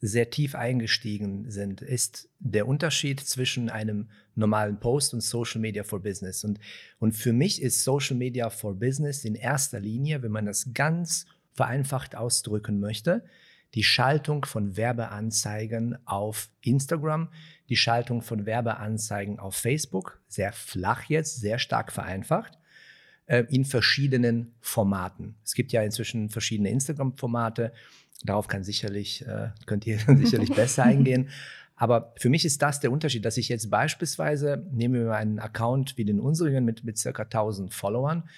sehr 0.00 0.30
tief 0.30 0.54
eingestiegen 0.54 1.50
sind, 1.50 1.82
ist 1.82 2.28
der 2.38 2.68
Unterschied 2.68 3.20
zwischen 3.20 3.68
einem 3.68 4.08
normalen 4.36 4.78
Post 4.78 5.12
und 5.14 5.22
Social 5.22 5.60
Media 5.60 5.82
for 5.82 6.00
Business. 6.00 6.44
Und, 6.44 6.60
und 7.00 7.12
für 7.12 7.32
mich 7.32 7.60
ist 7.60 7.82
Social 7.82 8.16
Media 8.16 8.48
for 8.50 8.74
Business 8.74 9.24
in 9.24 9.34
erster 9.34 9.80
Linie, 9.80 10.22
wenn 10.22 10.30
man 10.30 10.46
das 10.46 10.72
ganz 10.72 11.26
vereinfacht 11.52 12.14
ausdrücken 12.14 12.78
möchte, 12.78 13.24
die 13.74 13.82
Schaltung 13.82 14.44
von 14.44 14.76
Werbeanzeigen 14.76 15.98
auf 16.06 16.48
Instagram, 16.60 17.28
die 17.68 17.76
Schaltung 17.76 18.22
von 18.22 18.46
Werbeanzeigen 18.46 19.38
auf 19.38 19.54
Facebook, 19.54 20.20
sehr 20.26 20.52
flach 20.52 21.04
jetzt, 21.04 21.40
sehr 21.40 21.58
stark 21.58 21.92
vereinfacht, 21.92 22.58
äh, 23.26 23.44
in 23.50 23.64
verschiedenen 23.64 24.54
Formaten. 24.60 25.36
Es 25.44 25.54
gibt 25.54 25.72
ja 25.72 25.82
inzwischen 25.82 26.30
verschiedene 26.30 26.70
Instagram-Formate. 26.70 27.72
Darauf 28.24 28.48
kann 28.48 28.64
sicherlich, 28.64 29.26
äh, 29.26 29.50
könnt 29.66 29.86
ihr 29.86 29.98
sicherlich 30.16 30.52
besser 30.52 30.84
eingehen. 30.84 31.28
Aber 31.76 32.12
für 32.16 32.28
mich 32.28 32.44
ist 32.44 32.60
das 32.60 32.80
der 32.80 32.90
Unterschied, 32.90 33.24
dass 33.24 33.36
ich 33.36 33.48
jetzt 33.48 33.70
beispielsweise, 33.70 34.66
nehmen 34.72 34.94
wir 34.94 35.04
mal 35.04 35.16
einen 35.16 35.38
Account 35.38 35.96
wie 35.96 36.04
den 36.04 36.18
unsrigen 36.18 36.64
mit, 36.64 36.82
mit 36.82 36.98
circa 36.98 37.22
1000 37.22 37.72
Followern, 37.72 38.28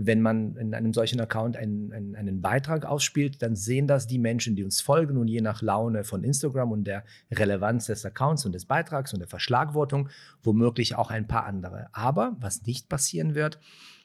wenn 0.00 0.22
man 0.22 0.56
in 0.56 0.74
einem 0.74 0.92
solchen 0.92 1.20
Account 1.20 1.56
einen, 1.56 1.92
einen, 1.92 2.16
einen, 2.16 2.40
Beitrag 2.40 2.84
ausspielt, 2.84 3.42
dann 3.42 3.56
sehen 3.56 3.86
das 3.86 4.06
die 4.06 4.18
Menschen, 4.18 4.54
die 4.54 4.64
uns 4.64 4.80
folgen 4.80 5.16
und 5.16 5.28
je 5.28 5.40
nach 5.40 5.62
Laune 5.62 6.04
von 6.04 6.22
Instagram 6.24 6.72
und 6.72 6.84
der 6.84 7.04
Relevanz 7.32 7.86
des 7.86 8.04
Accounts 8.04 8.46
und 8.46 8.52
des 8.52 8.64
Beitrags 8.64 9.12
und 9.12 9.18
der 9.18 9.28
Verschlagwortung 9.28 10.08
womöglich 10.42 10.94
auch 10.94 11.10
ein 11.10 11.26
paar 11.26 11.46
andere. 11.46 11.88
Aber 11.92 12.36
was 12.40 12.62
nicht 12.62 12.88
passieren 12.88 13.34
wird, 13.34 13.58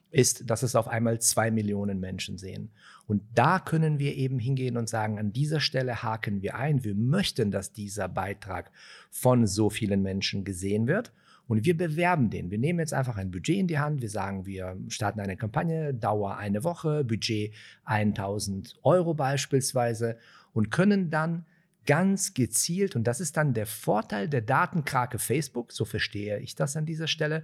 ist, 0.09 0.49
dass 0.49 0.61
es 0.63 0.75
auf 0.75 0.87
einmal 0.87 1.19
zwei 1.19 1.49
Millionen 1.49 1.99
Menschen 1.99 2.37
sehen. 2.37 2.71
Und 3.07 3.23
da 3.33 3.59
können 3.59 3.99
wir 3.99 4.15
eben 4.15 4.37
hingehen 4.39 4.77
und 4.77 4.87
sagen, 4.87 5.17
an 5.17 5.33
dieser 5.33 5.59
Stelle 5.59 6.03
haken 6.03 6.41
wir 6.41 6.55
ein. 6.55 6.83
Wir 6.83 6.95
möchten, 6.95 7.51
dass 7.51 7.71
dieser 7.71 8.07
Beitrag 8.09 8.71
von 9.09 9.47
so 9.47 9.69
vielen 9.69 10.03
Menschen 10.03 10.43
gesehen 10.43 10.87
wird. 10.87 11.11
Und 11.53 11.65
wir 11.65 11.77
bewerben 11.77 12.31
den. 12.31 12.49
Wir 12.49 12.57
nehmen 12.57 12.79
jetzt 12.79 12.95
einfach 12.95 13.15
ein 13.15 13.29
Budget 13.29 13.59
in 13.59 13.67
die 13.67 13.77
Hand. 13.77 14.01
Wir 14.01 14.09
sagen, 14.09 14.47
wir 14.47 14.75
starten 14.87 15.19
eine 15.19 15.37
Kampagne, 15.37 15.93
Dauer 15.93 16.37
eine 16.37 16.63
Woche, 16.63 17.03
Budget 17.03 17.53
1000 17.85 18.79
Euro 18.81 19.13
beispielsweise 19.13 20.17
und 20.53 20.71
können 20.71 21.11
dann 21.11 21.45
ganz 21.85 22.33
gezielt, 22.33 22.95
und 22.95 23.03
das 23.03 23.19
ist 23.19 23.37
dann 23.37 23.53
der 23.53 23.67
Vorteil 23.67 24.27
der 24.27 24.41
Datenkrake 24.41 25.19
Facebook, 25.19 25.71
so 25.71 25.85
verstehe 25.85 26.39
ich 26.39 26.55
das 26.55 26.75
an 26.75 26.87
dieser 26.87 27.05
Stelle, 27.05 27.43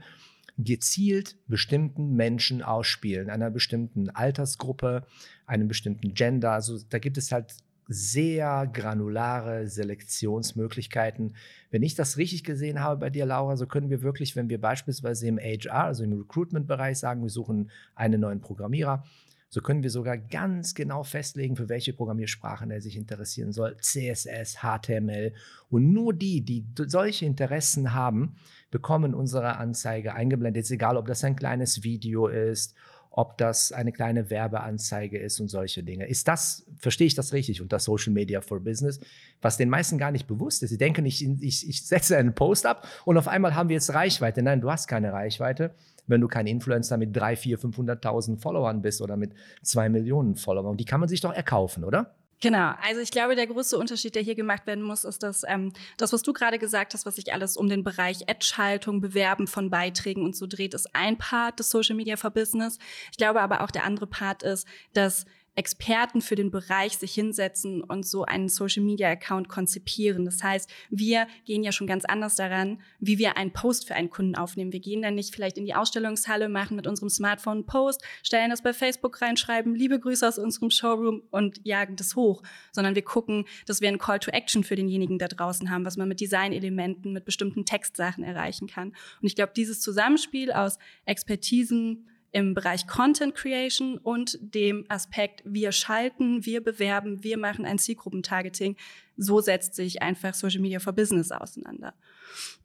gezielt 0.58 1.38
bestimmten 1.46 2.16
Menschen 2.16 2.64
ausspielen, 2.64 3.30
einer 3.30 3.52
bestimmten 3.52 4.10
Altersgruppe, 4.10 5.06
einem 5.46 5.68
bestimmten 5.68 6.16
Gender. 6.16 6.54
Also 6.54 6.80
da 6.90 6.98
gibt 6.98 7.20
es 7.20 7.32
halt 7.32 7.54
sehr 7.92 8.70
granulare 8.72 9.68
Selektionsmöglichkeiten. 9.68 11.36
Wenn 11.72 11.82
ich 11.82 11.96
das 11.96 12.18
richtig 12.18 12.44
gesehen 12.44 12.82
habe 12.82 13.00
bei 13.00 13.10
dir, 13.10 13.26
Laura, 13.26 13.58
so 13.58 13.66
können 13.66 13.90
wir 13.90 14.04
wirklich, 14.04 14.36
wenn 14.36 14.48
wir 14.48 14.62
beispielsweise 14.62 15.28
im 15.28 15.40
HR, 15.40 15.86
also 15.86 16.04
im 16.04 16.14
Recruitment-Bereich 16.14 17.00
sagen, 17.00 17.24
wir 17.24 17.32
suchen 17.32 17.72
einen 17.96 18.22
neuen 18.22 18.42
Programmierer, 18.42 19.04
so 19.52 19.62
können 19.62 19.82
wir 19.82 19.90
sogar 19.90 20.16
ganz 20.16 20.76
genau 20.76 21.02
festlegen, 21.02 21.56
für 21.56 21.70
welche 21.70 21.92
Programmiersprachen 21.92 22.70
er 22.70 22.82
sich 22.82 22.96
interessieren 22.96 23.52
soll. 23.52 23.76
CSS, 23.78 24.60
HTML. 24.60 25.34
Und 25.72 25.92
nur 25.92 26.14
die, 26.14 26.42
die 26.42 26.68
solche 26.86 27.26
Interessen 27.26 27.96
haben, 27.96 28.36
bekommen 28.70 29.16
unsere 29.16 29.58
Anzeige 29.58 30.14
eingeblendet. 30.14 30.66
Ist 30.66 30.72
egal, 30.72 30.98
ob 30.98 31.08
das 31.08 31.24
ein 31.24 31.36
kleines 31.36 31.84
Video 31.84 32.28
ist, 32.28 32.76
ob 33.12 33.38
das 33.38 33.72
eine 33.72 33.92
kleine 33.92 34.30
Werbeanzeige 34.30 35.18
ist 35.18 35.40
und 35.40 35.50
solche 35.50 35.84
Dinge. 35.84 36.08
Ist 36.08 36.28
das, 36.28 36.66
verstehe 36.78 37.08
ich 37.08 37.16
das 37.16 37.34
richtig 37.34 37.62
unter 37.62 37.80
Social 37.80 38.14
Media 38.14 38.42
for 38.42 38.60
Business, 38.60 39.00
was 39.42 39.58
den 39.58 39.70
meisten 39.70 39.98
gar 39.98 40.12
nicht 40.12 40.28
bewusst 40.28 40.64
ist. 40.64 40.70
Sie 40.70 40.78
denken, 40.78 41.06
ich, 41.06 41.26
ich, 41.42 41.68
ich 41.68 41.86
setze 41.86 42.18
einen 42.18 42.34
Post 42.34 42.66
ab 42.66 42.88
und 43.06 43.18
auf 43.18 43.28
einmal 43.28 43.56
haben 43.56 43.70
wir 43.70 43.76
jetzt 43.76 43.94
Reichweite. 43.94 44.42
Nein, 44.42 44.62
du 44.62 44.72
hast 44.72 44.88
keine 44.88 45.12
Reichweite 45.12 45.74
wenn 46.10 46.22
du 46.22 46.28
kein 46.28 46.48
Influencer 46.48 46.98
mit 46.98 47.16
3, 47.16 47.36
4, 47.36 47.60
500.000 47.60 48.42
Followern 48.42 48.82
bist 48.82 49.02
oder 49.02 49.16
mit 49.16 49.34
2 49.62 49.90
Millionen 49.90 50.36
Followern. 50.36 50.76
Die 50.76 50.86
kann 50.86 51.00
man 51.00 51.08
sich 51.08 51.22
doch 51.22 51.32
erkaufen, 51.32 51.84
oder? 51.84 52.16
Genau, 52.42 52.74
also 52.82 53.02
ich 53.02 53.12
glaube, 53.12 53.36
der 53.36 53.48
größte 53.48 53.78
Unterschied, 53.78 54.16
der 54.16 54.22
hier 54.22 54.36
gemacht 54.36 54.66
werden 54.66 54.84
muss, 54.84 55.04
ist, 55.04 55.24
dass 55.24 55.44
ähm, 55.46 55.74
das, 55.98 56.14
was 56.14 56.22
du 56.22 56.32
gerade 56.32 56.58
gesagt 56.58 56.94
hast, 56.94 57.06
was 57.06 57.18
sich 57.18 57.34
alles 57.34 57.58
um 57.58 57.68
den 57.68 57.84
Bereich 57.84 58.30
Ad-Schaltung, 58.30 59.02
Bewerben 59.02 59.46
von 59.46 59.70
Beiträgen 59.70 60.24
und 60.24 60.38
so 60.38 60.48
dreht, 60.48 60.74
ist 60.74 60.96
ein 60.96 61.18
Part 61.18 61.60
des 61.60 61.70
Social 61.70 61.98
Media 61.98 62.16
for 62.16 62.32
Business. 62.32 62.78
Ich 63.12 63.18
glaube 63.18 63.42
aber 63.42 63.62
auch 63.62 63.72
der 63.72 63.84
andere 63.84 64.08
Part 64.08 64.44
ist, 64.44 64.66
dass 64.94 65.26
Experten 65.60 66.22
für 66.22 66.36
den 66.36 66.52
Bereich 66.52 66.98
sich 66.98 67.14
hinsetzen 67.14 67.84
und 67.84 68.08
so 68.08 68.24
einen 68.24 68.48
Social 68.48 68.82
Media 68.82 69.10
Account 69.10 69.50
konzipieren. 69.50 70.24
Das 70.24 70.42
heißt, 70.42 70.70
wir 70.90 71.28
gehen 71.44 71.64
ja 71.64 71.74
schon 71.74 71.86
ganz 71.86 72.06
anders 72.06 72.38
daran, 72.38 72.82
wie 73.02 73.18
wir 73.18 73.36
einen 73.36 73.52
Post 73.52 73.86
für 73.86 73.94
einen 73.94 74.10
Kunden 74.10 74.36
aufnehmen. 74.36 74.72
Wir 74.72 74.80
gehen 74.80 75.02
dann 75.02 75.16
nicht 75.16 75.36
vielleicht 75.36 75.58
in 75.58 75.66
die 75.66 75.76
Ausstellungshalle, 75.76 76.48
machen 76.48 76.78
mit 76.78 76.88
unserem 76.88 77.10
Smartphone 77.10 77.58
einen 77.58 77.66
Post, 77.66 78.02
stellen 78.24 78.52
das 78.52 78.62
bei 78.62 78.72
Facebook 78.72 79.22
rein, 79.22 79.36
schreiben 79.36 79.76
liebe 79.76 80.00
Grüße 80.00 80.26
aus 80.26 80.40
unserem 80.40 80.72
Showroom 80.72 81.24
und 81.30 81.60
jagen 81.66 81.98
das 81.98 82.16
hoch, 82.16 82.42
sondern 82.72 82.96
wir 82.96 83.04
gucken, 83.04 83.44
dass 83.66 83.82
wir 83.82 83.90
einen 83.90 83.98
Call 83.98 84.20
to 84.20 84.32
Action 84.32 84.64
für 84.64 84.78
denjenigen 84.78 85.20
da 85.20 85.28
draußen 85.28 85.70
haben, 85.70 85.84
was 85.84 85.98
man 85.98 86.08
mit 86.08 86.22
Designelementen, 86.22 87.12
mit 87.12 87.26
bestimmten 87.26 87.66
Textsachen 87.66 88.24
erreichen 88.24 88.68
kann. 88.68 88.94
Und 89.22 89.28
ich 89.28 89.36
glaube, 89.36 89.52
dieses 89.54 89.82
Zusammenspiel 89.82 90.54
aus 90.54 90.80
Expertisen, 91.04 92.09
im 92.32 92.54
Bereich 92.54 92.88
Content 92.88 93.36
Creation 93.36 93.98
und 93.98 94.38
dem 94.42 94.86
Aspekt, 94.88 95.42
wir 95.46 95.72
schalten, 95.72 96.46
wir 96.46 96.64
bewerben, 96.64 97.24
wir 97.24 97.38
machen 97.38 97.66
ein 97.66 97.80
Zielgruppentargeting. 97.80 98.76
So 99.18 99.42
setzt 99.42 99.76
sich 99.76 100.02
einfach 100.02 100.34
Social 100.34 100.62
Media 100.62 100.80
for 100.80 100.94
Business 100.94 101.32
auseinander. 101.32 101.94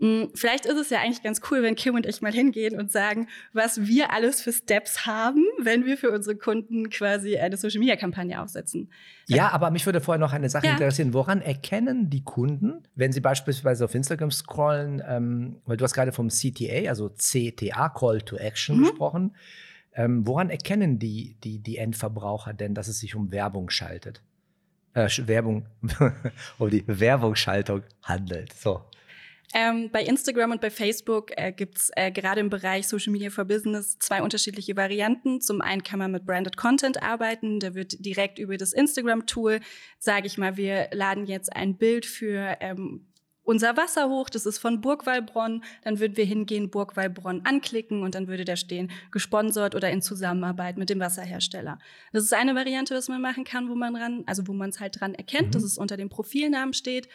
Hm, 0.00 0.30
vielleicht 0.35 0.66
ist 0.66 0.76
es 0.76 0.90
ja 0.90 1.00
eigentlich 1.00 1.23
ganz 1.23 1.40
cool, 1.50 1.62
wenn 1.62 1.76
Kim 1.76 1.94
und 1.94 2.06
ich 2.06 2.21
mal 2.21 2.33
hingehen 2.33 2.78
und 2.78 2.90
sagen, 2.90 3.28
was 3.52 3.87
wir 3.87 4.12
alles 4.12 4.42
für 4.42 4.52
Steps 4.52 5.06
haben, 5.06 5.44
wenn 5.61 5.85
wir 5.85 5.97
für 5.97 6.11
unsere 6.11 6.37
Kunden 6.37 6.90
quasi 6.90 7.37
eine 7.37 7.56
Social 7.56 7.78
Media 7.78 7.97
Kampagne 7.97 8.40
aufsetzen. 8.40 8.90
Ja, 9.26 9.50
aber 9.50 9.71
mich 9.71 9.87
würde 9.87 10.00
vorher 10.00 10.18
noch 10.18 10.33
eine 10.33 10.50
Sache 10.50 10.66
ja. 10.66 10.73
interessieren. 10.73 11.14
Woran 11.14 11.40
erkennen 11.40 12.11
die 12.11 12.25
Kunden, 12.25 12.83
wenn 12.94 13.12
sie 13.12 13.21
beispielsweise 13.21 13.85
auf 13.85 13.94
Instagram 13.94 14.30
scrollen, 14.30 15.02
ähm, 15.06 15.56
weil 15.64 15.76
du 15.76 15.85
hast 15.85 15.94
gerade 15.94 16.12
vom 16.12 16.28
CTA, 16.28 16.88
also 16.88 17.11
CTA, 17.11 17.88
Call 17.88 18.21
to 18.21 18.37
Action, 18.37 18.78
mhm. 18.78 18.83
gesprochen. 18.83 19.37
Ähm, 19.94 20.26
woran 20.26 20.50
erkennen 20.50 20.99
die, 20.99 21.37
die, 21.44 21.61
die 21.61 21.78
Endverbraucher 21.78 22.52
denn, 22.52 22.75
dass 22.75 22.88
es 22.88 22.99
sich 22.99 23.14
um 23.14 23.30
Werbung 23.30 23.71
schaltet? 23.71 24.23
Äh, 24.92 25.09
Werbung, 25.26 25.66
um 26.59 26.71
die 26.71 26.85
Werbungsschaltung 26.87 27.83
handelt. 28.02 28.52
So. 28.52 28.83
Ähm, 29.57 29.89
bei 29.93 30.03
Instagram 30.03 30.51
und 30.51 30.61
bei 30.61 30.69
Facebook 30.69 31.31
äh, 31.37 31.53
gibt's 31.53 31.91
äh, 31.95 32.11
gerade 32.11 32.41
im 32.41 32.51
Bereich 32.51 32.89
Social 32.89 33.13
Media 33.13 33.31
for 33.31 33.45
Business 33.45 34.01
zwei 34.01 34.21
unterschiedliche 34.21 34.77
Varianten. 34.77 35.41
Zum 35.41 35.61
einen 35.61 35.85
kann 35.85 36.01
man 36.01 36.11
mit 36.11 36.27
Branded 36.27 36.57
Content 36.57 37.01
arbeiten. 37.05 37.61
Da 37.61 37.75
wird 37.77 38.05
direkt 38.05 38.41
über 38.41 38.57
das 38.57 38.73
Instagram-Tool, 38.73 39.61
sage 40.01 40.27
ich 40.27 40.39
mal, 40.39 40.57
wir 40.57 40.89
laden 40.93 41.27
jetzt 41.27 41.55
ein 41.55 41.77
Bild 41.77 42.05
für 42.05 42.57
ähm, 42.59 43.07
unser 43.45 43.77
Wasser 43.77 44.09
hoch, 44.09 44.31
das 44.31 44.47
ist 44.47 44.59
von 44.59 44.81
Burgwallbronn, 44.81 45.63
dann 45.83 46.01
würden 46.01 46.17
wir 46.17 46.25
hingehen, 46.25 46.71
Burgwallbronn 46.71 47.43
anklicken 47.45 48.03
und 48.03 48.15
dann 48.15 48.27
würde 48.27 48.45
da 48.45 48.57
stehen, 48.57 48.91
gesponsert 49.13 49.75
oder 49.75 49.91
in 49.91 50.03
Zusammenarbeit 50.03 50.79
mit 50.79 50.91
dem 50.91 50.99
Wasserhersteller. 50.99 51.79
Das 52.13 52.25
ist 52.25 52.33
eine 52.33 52.55
Variante, 52.55 52.95
was 52.95 53.09
man 53.09 53.21
machen 53.21 53.45
kann, 53.45 53.69
wo 53.69 53.75
man 53.75 53.95
ran, 53.95 54.25
also 54.27 54.49
wo 54.49 54.53
man 54.53 54.71
es 54.71 54.81
halt 54.81 54.99
dran 54.99 55.15
erkennt, 55.15 55.49
mhm. 55.49 55.53
dass 55.53 55.63
es 55.63 55.79
unter 55.79 55.97
dem 55.97 56.09
Profilnamen 56.09 56.73
steht. 56.73 57.09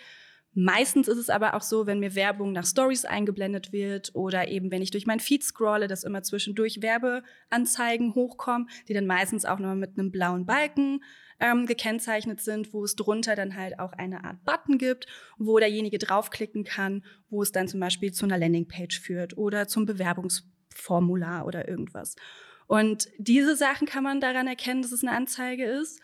Meistens 0.54 1.08
ist 1.08 1.18
es 1.18 1.30
aber 1.30 1.54
auch 1.54 1.62
so, 1.62 1.86
wenn 1.86 2.00
mir 2.00 2.16
Werbung 2.16 2.52
nach 2.52 2.66
Stories 2.66 3.06
eingeblendet 3.06 3.72
wird 3.72 4.12
oder 4.16 4.48
eben 4.48 4.72
wenn 4.72 4.82
ich 4.82 4.92
durch 4.92 5.06
mein 5.06 5.20
Feed 5.20 5.44
scrolle, 5.44 5.88
dass 5.88 6.04
immer 6.04 6.24
zwischendurch 6.24 6.82
Werbeanzeigen 6.82 8.16
hochkommen, 8.16 8.70
die 8.88 8.94
dann 8.94 9.06
meistens 9.06 9.46
auch 9.46 9.60
noch 9.60 9.76
mit 9.76 9.98
einem 9.98 10.12
blauen 10.12 10.46
Balken 10.46 11.02
ähm, 11.40 11.66
gekennzeichnet 11.66 12.42
sind, 12.42 12.74
wo 12.74 12.84
es 12.84 12.96
drunter 12.96 13.36
dann 13.36 13.56
halt 13.56 13.80
auch 13.80 13.94
eine 13.94 14.24
Art 14.24 14.44
Button 14.44 14.78
gibt, 14.78 15.06
wo 15.38 15.60
derjenige 15.60 16.00
draufklicken 16.00 16.64
kann, 16.64 17.04
wo 17.30 17.42
es 17.44 17.52
dann 17.52 17.68
zum 17.68 17.80
Beispiel 17.80 18.12
zu 18.12 18.26
einer 18.26 18.38
Landingpage 18.38 19.00
führt 19.00 19.38
oder 19.38 19.68
zum 19.68 19.86
Bewerbungsformular 19.86 21.46
oder 21.46 21.68
irgendwas. 21.68 22.16
Und 22.68 23.08
diese 23.18 23.56
Sachen 23.56 23.88
kann 23.88 24.04
man 24.04 24.20
daran 24.20 24.48
erkennen, 24.48 24.82
dass 24.82 24.92
es 24.92 25.04
eine 25.04 25.16
Anzeige 25.16 25.66
ist. 25.66 26.00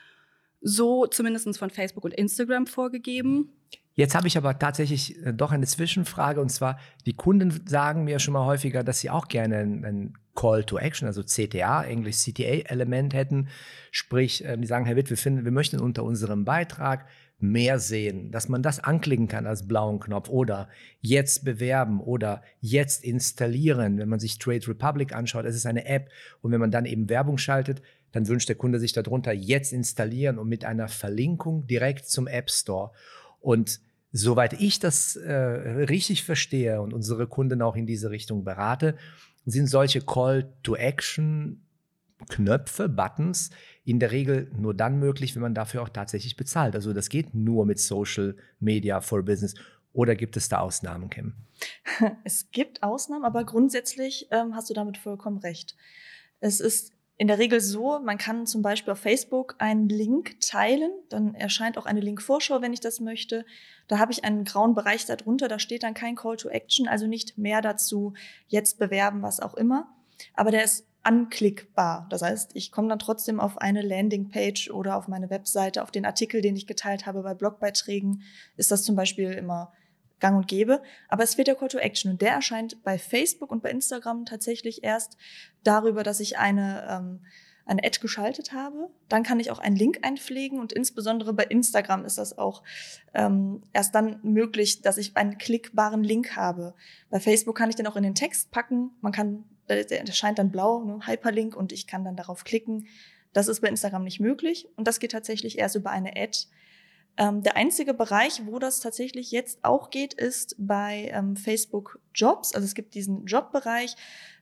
So 0.61 1.05
zumindest 1.05 1.59
von 1.59 1.69
Facebook 1.69 2.05
und 2.05 2.13
Instagram 2.13 2.65
vorgegeben. 2.65 3.51
Jetzt 3.95 4.13
habe 4.13 4.27
ich 4.27 4.37
aber 4.37 4.59
tatsächlich 4.59 5.25
äh, 5.25 5.33
doch 5.33 5.51
eine 5.51 5.65
Zwischenfrage 5.65 6.41
und 6.41 6.49
zwar, 6.49 6.77
die 7.05 7.13
Kunden 7.13 7.61
sagen 7.65 8.03
mir 8.03 8.19
schon 8.19 8.33
mal 8.33 8.45
häufiger, 8.45 8.83
dass 8.83 8.99
sie 8.99 9.09
auch 9.09 9.27
gerne 9.29 9.59
ein 9.59 10.13
Call 10.35 10.65
to 10.65 10.77
Action, 10.77 11.07
also 11.07 11.23
CTA, 11.23 11.83
Englisch 11.83 12.17
CTA-Element 12.17 13.13
hätten. 13.13 13.47
Sprich, 13.91 14.43
ähm, 14.45 14.61
die 14.61 14.67
sagen, 14.67 14.85
Herr 14.85 14.97
Witt, 14.97 15.09
wir, 15.09 15.17
finden, 15.17 15.45
wir 15.45 15.51
möchten 15.51 15.79
unter 15.79 16.03
unserem 16.03 16.43
Beitrag 16.43 17.07
mehr 17.39 17.79
sehen, 17.79 18.31
dass 18.31 18.49
man 18.49 18.61
das 18.61 18.79
anklicken 18.79 19.27
kann 19.27 19.45
als 19.45 19.67
blauen 19.67 19.99
Knopf 19.99 20.29
oder 20.29 20.69
jetzt 21.01 21.45
bewerben 21.45 22.01
oder 22.01 22.41
jetzt 22.59 23.03
installieren. 23.03 23.97
Wenn 23.97 24.09
man 24.09 24.19
sich 24.19 24.39
Trade 24.39 24.67
Republic 24.67 25.13
anschaut, 25.13 25.45
es 25.45 25.55
ist 25.55 25.65
eine 25.65 25.85
App 25.85 26.09
und 26.41 26.51
wenn 26.51 26.61
man 26.61 26.71
dann 26.71 26.85
eben 26.85 27.09
Werbung 27.09 27.37
schaltet, 27.37 27.81
dann 28.11 28.27
wünscht 28.27 28.47
der 28.47 28.55
Kunde 28.55 28.79
sich 28.79 28.93
darunter 28.93 29.33
jetzt 29.33 29.73
installieren 29.73 30.37
und 30.37 30.47
mit 30.47 30.63
einer 30.63 30.87
Verlinkung 30.87 31.67
direkt 31.67 32.05
zum 32.05 32.27
App 32.27 32.49
Store. 32.49 32.91
Und 33.41 33.81
soweit 34.15 34.53
ich 34.53 34.79
das 34.79 35.17
äh, 35.17 35.34
richtig 35.34 36.24
verstehe 36.24 36.81
und 36.81 36.93
unsere 36.93 37.27
Kunden 37.27 37.62
auch 37.62 37.75
in 37.75 37.86
diese 37.86 38.12
Richtung 38.12 38.45
berate, 38.45 38.95
sind 39.45 39.67
solche 39.67 40.00
Call-to-Action-Knöpfe, 40.00 42.88
Buttons 42.88 43.50
in 43.84 44.00
der 44.00 44.12
Regel 44.12 44.50
nur 44.57 44.74
dann 44.74 45.00
möglich, 45.00 45.36
wenn 45.36 45.41
man 45.41 45.53
dafür 45.53 45.81
auch 45.84 45.89
tatsächlich 45.89 46.38
bezahlt. 46.38 46.75
Also 46.75 46.93
das 46.93 47.10
geht 47.10 47.36
nur 47.36 47.65
mit 47.65 47.77
Social 47.77 48.38
Media 48.60 49.01
for 49.01 49.22
Business. 49.22 49.53
Oder 49.91 50.15
gibt 50.15 50.38
es 50.38 50.48
da 50.48 50.60
Ausnahmen, 50.60 51.10
Kim? 51.10 51.34
Es 52.24 52.51
gibt 52.51 52.84
Ausnahmen, 52.84 53.25
aber 53.25 53.43
grundsätzlich 53.43 54.29
ähm, 54.31 54.55
hast 54.55 54.69
du 54.69 54.74
damit 54.74 54.98
vollkommen 54.98 55.39
recht. 55.39 55.75
Es 56.39 56.62
ist 56.62 56.94
in 57.17 57.27
der 57.27 57.39
Regel 57.39 57.62
so, 57.62 58.00
man 58.00 58.17
kann 58.17 58.45
zum 58.45 58.62
Beispiel 58.62 58.91
auf 58.91 59.00
Facebook 59.00 59.55
einen 59.60 59.88
Link 59.88 60.39
teilen, 60.41 60.91
dann 61.10 61.34
erscheint 61.34 61.77
auch 61.77 61.86
eine 61.86 62.01
Linkvorschau, 62.01 62.62
wenn 62.62 62.74
ich 62.74 62.81
das 62.81 63.00
möchte. 63.00 63.45
Da 63.88 64.00
habe 64.00 64.12
ich 64.12 64.25
einen 64.25 64.43
grauen 64.43 64.75
Bereich 64.75 65.05
darunter, 65.05 65.48
da 65.48 65.57
steht 65.57 65.84
dann 65.84 65.93
kein 65.93 66.15
Call 66.15 66.36
to 66.36 66.50
Action, 66.50 66.88
also 66.88 67.07
nicht 67.07 67.38
mehr 67.38 67.62
dazu, 67.62 68.13
jetzt 68.48 68.79
bewerben, 68.79 69.22
was 69.22 69.39
auch 69.39 69.53
immer. 69.53 69.88
Aber 70.34 70.51
der 70.51 70.63
ist 70.63 70.86
anklickbar. 71.03 72.07
Das 72.10 72.22
heißt, 72.22 72.51
ich 72.55 72.72
komme 72.72 72.89
dann 72.89 73.00
trotzdem 73.00 73.39
auf 73.39 73.60
eine 73.60 73.81
Landingpage 73.81 74.72
oder 74.72 74.98
auf 74.98 75.07
meine 75.07 75.29
Webseite, 75.29 75.84
auf 75.84 75.91
den 75.91 76.05
Artikel, 76.05 76.41
den 76.41 76.55
ich 76.55 76.67
geteilt 76.67 77.05
habe 77.05 77.22
bei 77.22 77.34
Blogbeiträgen, 77.34 78.24
ist 78.57 78.72
das 78.72 78.84
zum 78.84 78.95
Beispiel 78.95 79.31
immer 79.31 79.72
gang 80.19 80.38
und 80.38 80.48
gäbe. 80.48 80.81
Aber 81.10 81.24
es 81.24 81.36
fehlt 81.36 81.48
der 81.48 81.55
Call 81.55 81.69
to 81.69 81.77
Action 81.77 82.12
und 82.12 82.22
der 82.22 82.34
erscheint 82.34 82.84
bei 82.84 82.98
Facebook 82.98 83.51
und 83.51 83.63
bei 83.63 83.72
Instagram 83.72 84.25
tatsächlich 84.25 84.84
erst 84.84 85.17
darüber, 85.63 86.03
dass 86.03 86.19
ich 86.19 86.38
eine, 86.38 86.88
ähm, 86.89 87.19
eine 87.65 87.84
Ad 87.84 88.00
geschaltet 88.00 88.53
habe. 88.53 88.89
Dann 89.10 89.24
kann 89.24 89.39
ich 89.39 89.51
auch 89.51 89.60
einen 89.60 89.75
Link 89.75 90.00
einpflegen 90.03 90.60
und 90.60 90.72
insbesondere 90.72 91.34
bei 91.34 91.43
Instagram 91.43 92.05
ist 92.05 92.17
das 92.17 92.38
auch 92.38 92.63
ähm, 93.13 93.63
erst 93.74 93.95
dann 93.95 94.19
möglich, 94.24 94.81
dass 94.81 94.98
ich 94.98 95.17
einen 95.17 95.38
klickbaren 95.38 96.03
Link 96.03 96.36
habe. 96.36 96.75
Bei 97.10 97.19
Facebook 97.19 97.57
kann 97.57 97.69
ich 97.69 97.75
den 97.75 97.88
auch 97.88 97.95
in 97.95 98.03
den 98.03 98.15
Text 98.15 98.51
packen. 98.51 98.91
Man 99.01 99.12
kann, 99.12 99.45
der 99.67 99.89
erscheint 99.89 100.39
dann 100.39 100.51
blau, 100.51 100.84
ne, 100.84 101.00
Hyperlink 101.05 101.55
und 101.55 101.72
ich 101.72 101.88
kann 101.88 102.05
dann 102.05 102.15
darauf 102.15 102.43
klicken. 102.43 102.88
Das 103.34 103.48
ist 103.50 103.60
bei 103.60 103.67
Instagram 103.67 104.03
nicht 104.03 104.22
möglich 104.22 104.69
und 104.77 104.88
das 104.88 105.00
geht 105.00 105.12
tatsächlich 105.12 105.57
erst 105.57 105.75
über 105.75 105.89
eine 105.89 106.15
Ad. 106.15 106.48
Ähm, 107.17 107.43
der 107.43 107.55
einzige 107.55 107.93
Bereich, 107.93 108.41
wo 108.45 108.60
das 108.60 108.79
tatsächlich 108.79 109.31
jetzt 109.31 109.63
auch 109.63 109.89
geht, 109.89 110.13
ist 110.13 110.55
bei 110.57 111.10
ähm, 111.13 111.36
Facebook 111.36 112.00
Jobs. 112.13 112.53
Also 112.53 112.65
es 112.65 112.75
gibt 112.75 112.93
diesen 112.93 113.25
Jobbereich 113.25 113.95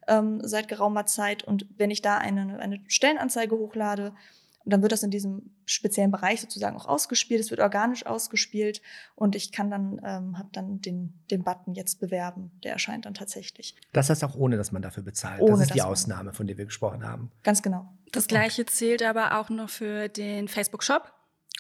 ähm, 0.08 0.42
seit 0.44 0.68
geraumer 0.68 1.06
Zeit 1.06 1.44
und 1.44 1.68
wenn 1.77 1.92
ich 1.92 2.01
da 2.01 2.18
eine, 2.18 2.60
eine 2.60 2.82
Stellenanzeige 2.88 3.56
hochlade, 3.56 4.13
dann 4.65 4.82
wird 4.82 4.94
das 4.94 5.03
in 5.03 5.12
diesem 5.12 5.51
speziellen 5.65 6.12
Bereich 6.12 6.39
sozusagen 6.42 6.77
auch 6.77 6.88
ausgespielt. 6.88 7.42
Es 7.42 7.51
wird 7.51 7.60
organisch 7.60 8.06
ausgespielt 8.06 8.82
und 9.15 9.36
ich 9.36 9.51
kann 9.51 9.70
dann, 9.70 10.00
ähm, 10.06 10.38
habe 10.38 10.50
dann 10.53 10.80
den, 10.80 11.13
den 11.32 11.44
Button 11.44 11.74
jetzt 11.74 12.00
bewerben. 12.00 12.51
Der 12.63 12.72
erscheint 12.72 13.06
dann 13.06 13.13
tatsächlich. 13.13 13.75
Das 13.92 14.10
heißt 14.10 14.24
auch 14.24 14.36
ohne, 14.36 14.56
dass 14.58 14.72
man 14.72 14.82
dafür 14.82 15.03
bezahlt. 15.03 15.42
Ohne, 15.42 15.51
das 15.51 15.62
ist 15.62 15.75
die 15.75 15.82
Ausnahme, 15.82 16.34
von 16.34 16.48
der 16.48 16.58
wir 16.58 16.65
gesprochen 16.65 17.03
haben. 17.06 17.30
Ganz 17.44 17.62
genau. 17.62 17.94
Das 18.13 18.27
gleiche 18.27 18.65
zählt 18.65 19.03
aber 19.03 19.39
auch 19.39 19.50
noch 19.50 19.70
für 19.70 20.08
den 20.08 20.48
Facebook 20.48 20.84
Shop 20.84 21.13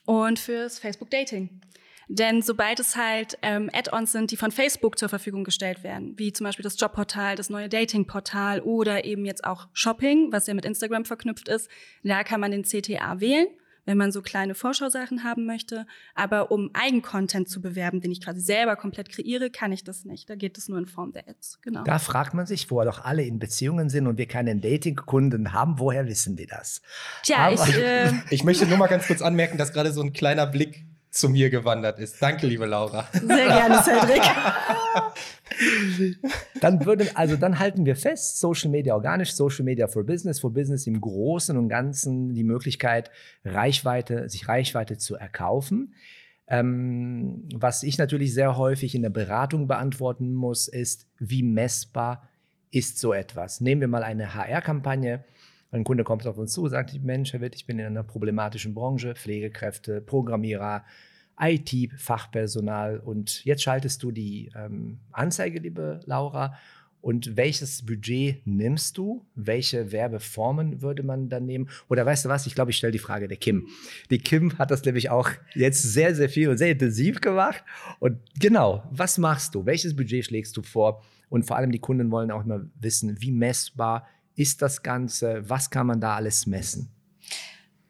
und 0.05 0.39
fürs 0.39 0.79
Facebook 0.79 1.09
Dating. 1.09 1.61
Denn 2.09 2.41
sobald 2.41 2.79
es 2.79 2.95
halt 2.95 3.37
ähm, 3.41 3.69
Add-ons 3.73 4.11
sind, 4.11 4.31
die 4.31 4.37
von 4.37 4.51
Facebook 4.51 4.99
zur 4.99 5.09
Verfügung 5.09 5.43
gestellt 5.43 5.83
werden, 5.83 6.13
wie 6.17 6.33
zum 6.33 6.43
Beispiel 6.45 6.63
das 6.63 6.79
Jobportal, 6.79 7.35
das 7.35 7.49
neue 7.49 7.69
Dating-Portal 7.69 8.61
oder 8.61 9.05
eben 9.05 9.25
jetzt 9.25 9.45
auch 9.45 9.67
Shopping, 9.73 10.31
was 10.31 10.47
ja 10.47 10.53
mit 10.53 10.65
Instagram 10.65 11.05
verknüpft 11.05 11.47
ist, 11.47 11.69
da 12.03 12.23
kann 12.23 12.41
man 12.41 12.51
den 12.51 12.63
CTA 12.63 13.19
wählen, 13.19 13.47
wenn 13.85 13.97
man 13.97 14.11
so 14.11 14.21
kleine 14.21 14.55
Vorschausachen 14.55 15.23
haben 15.23 15.45
möchte. 15.45 15.85
Aber 16.15 16.51
um 16.51 16.69
Eigencontent 16.73 17.49
zu 17.49 17.61
bewerben, 17.61 18.01
den 18.01 18.11
ich 18.11 18.21
quasi 18.21 18.41
selber 18.41 18.75
komplett 18.75 19.09
kreiere, 19.09 19.49
kann 19.49 19.71
ich 19.71 19.83
das 19.83 20.05
nicht. 20.05 20.29
Da 20.29 20.35
geht 20.35 20.57
es 20.57 20.69
nur 20.69 20.77
in 20.77 20.85
Form 20.85 21.11
der 21.11 21.27
Ads. 21.27 21.59
Genau. 21.61 21.83
Da 21.83 21.99
fragt 21.99 22.33
man 22.33 22.45
sich, 22.45 22.69
wo 22.71 22.83
doch 22.83 23.03
alle 23.03 23.23
in 23.23 23.39
Beziehungen 23.39 23.89
sind 23.89 24.07
und 24.07 24.17
wir 24.17 24.27
keinen 24.27 24.61
Dating-Kunden 24.61 25.53
haben, 25.53 25.79
woher 25.79 26.07
wissen 26.07 26.35
die 26.35 26.47
das? 26.47 26.81
Tja, 27.23 27.51
ich, 27.51 27.77
äh, 27.77 28.11
ich 28.29 28.43
möchte 28.43 28.65
nur 28.65 28.77
mal 28.77 28.87
ganz 28.87 29.07
kurz 29.07 29.21
anmerken, 29.21 29.57
dass 29.57 29.73
gerade 29.73 29.91
so 29.91 30.01
ein 30.01 30.13
kleiner 30.13 30.47
Blick 30.47 30.85
zu 31.13 31.29
mir 31.29 31.51
gewandert 31.51 31.99
ist. 31.99 32.19
Danke, 32.21 32.47
liebe 32.47 32.65
Laura. 32.65 33.07
Sehr 33.13 33.47
gerne, 33.47 33.81
Cedric. 33.83 34.23
dann 36.59 36.83
würden, 36.85 37.07
also 37.13 37.35
dann 37.35 37.59
halten 37.59 37.85
wir 37.85 37.95
fest, 37.95 38.39
Social 38.39 38.71
Media 38.71 38.95
organisch, 38.95 39.33
Social 39.33 39.63
Media 39.63 39.87
for 39.87 40.03
Business, 40.03 40.39
for 40.39 40.51
Business 40.51 40.87
im 40.87 40.99
Großen 40.99 41.55
und 41.55 41.69
Ganzen 41.69 42.33
die 42.33 42.43
Möglichkeit, 42.43 43.11
Reichweite, 43.45 44.27
sich 44.27 44.47
Reichweite 44.47 44.97
zu 44.97 45.15
erkaufen. 45.15 45.93
Ähm, 46.47 47.47
was 47.53 47.83
ich 47.83 47.99
natürlich 47.99 48.33
sehr 48.33 48.57
häufig 48.57 48.95
in 48.95 49.03
der 49.03 49.11
Beratung 49.11 49.67
beantworten 49.67 50.33
muss, 50.33 50.67
ist, 50.67 51.05
wie 51.19 51.43
messbar 51.43 52.27
ist 52.71 52.97
so 52.97 53.13
etwas? 53.13 53.61
Nehmen 53.61 53.81
wir 53.81 53.87
mal 53.87 54.03
eine 54.03 54.33
HR-Kampagne. 54.33 55.23
Ein 55.73 55.83
Kunde 55.83 56.03
kommt 56.03 56.27
auf 56.27 56.37
uns 56.37 56.53
zu, 56.53 56.67
sagt, 56.67 57.03
Mensch, 57.03 57.33
Herr 57.33 57.41
Witt, 57.41 57.55
ich 57.55 57.65
bin 57.65 57.79
in 57.79 57.87
einer 57.87 58.03
problematischen 58.03 58.75
Branche, 58.75 59.15
Pflegekräfte, 59.15 60.01
Programmierer, 60.01 60.85
IT-Fachpersonal 61.39 62.99
und 62.99 63.43
jetzt 63.43 63.63
schaltest 63.63 64.03
du 64.03 64.11
die 64.11 64.51
ähm, 64.55 64.99
Anzeige, 65.11 65.59
liebe 65.59 66.01
Laura. 66.05 66.55
Und 67.01 67.35
welches 67.35 67.83
Budget 67.83 68.45
nimmst 68.45 68.99
du? 68.99 69.25
Welche 69.33 69.91
Werbeformen 69.91 70.83
würde 70.83 71.01
man 71.01 71.27
dann 71.27 71.47
nehmen? 71.47 71.67
Oder 71.89 72.05
weißt 72.05 72.25
du 72.25 72.29
was? 72.29 72.45
Ich 72.45 72.53
glaube, 72.53 72.69
ich 72.69 72.77
stelle 72.77 72.91
die 72.93 72.99
Frage 72.99 73.27
der 73.27 73.37
Kim. 73.37 73.67
Die 74.11 74.19
Kim 74.19 74.55
hat 74.59 74.69
das 74.69 74.85
nämlich 74.85 75.09
auch 75.09 75.31
jetzt 75.55 75.81
sehr, 75.81 76.13
sehr 76.13 76.29
viel 76.29 76.49
und 76.49 76.59
sehr 76.59 76.69
intensiv 76.69 77.19
gemacht. 77.19 77.63
Und 77.99 78.19
genau, 78.39 78.83
was 78.91 79.17
machst 79.17 79.55
du? 79.55 79.65
Welches 79.65 79.95
Budget 79.95 80.23
schlägst 80.23 80.55
du 80.55 80.61
vor? 80.61 81.03
Und 81.29 81.47
vor 81.47 81.57
allem 81.57 81.71
die 81.71 81.79
Kunden 81.79 82.11
wollen 82.11 82.29
auch 82.29 82.45
immer 82.45 82.63
wissen, 82.79 83.19
wie 83.19 83.31
messbar 83.31 84.07
ist 84.35 84.61
das 84.61 84.83
Ganze? 84.83 85.49
Was 85.49 85.69
kann 85.69 85.87
man 85.87 86.01
da 86.01 86.15
alles 86.15 86.45
messen? 86.47 86.89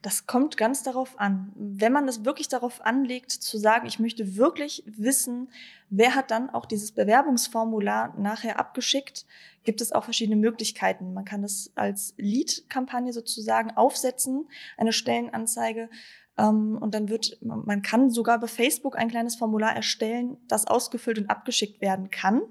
Das 0.04 0.28
kommt 0.28 0.58
ganz 0.58 0.84
darauf 0.84 1.18
an. 1.18 1.54
Wenn 1.56 1.94
man 1.94 2.10
es 2.10 2.26
wirklich 2.26 2.50
darauf 2.50 2.82
anlegt, 2.86 3.32
zu 3.32 3.58
sagen, 3.58 3.88
ich 3.88 4.00
möchte 4.00 4.36
wirklich 4.36 4.84
wissen, 4.86 5.50
wer 5.90 6.14
hat 6.14 6.30
dann 6.30 6.50
auch 6.50 6.66
dieses 6.66 6.92
Bewerbungsformular 6.92 8.14
nachher 8.20 8.60
abgeschickt, 8.60 9.26
gibt 9.64 9.80
es 9.80 9.94
auch 9.94 10.04
verschiedene 10.04 10.36
Möglichkeiten. 10.36 11.14
Man 11.14 11.24
kann 11.24 11.46
es 11.46 11.72
als 11.76 12.14
Lead-Kampagne 12.18 13.14
sozusagen 13.14 13.72
aufsetzen, 13.72 14.50
eine 14.76 14.92
Stellenanzeige. 14.92 15.90
Ähm, 16.38 16.78
und 16.82 16.94
dann 16.94 17.08
wird, 17.08 17.38
man 17.42 17.82
kann 17.82 18.10
sogar 18.10 18.42
bei 18.42 18.48
Facebook 18.48 18.98
ein 18.98 19.10
kleines 19.10 19.38
Formular 19.38 19.74
erstellen, 19.74 20.36
das 20.50 20.68
ausgefüllt 20.68 21.18
und 21.18 21.30
abgeschickt 21.30 21.80
werden 21.80 22.10
kann. 22.10 22.42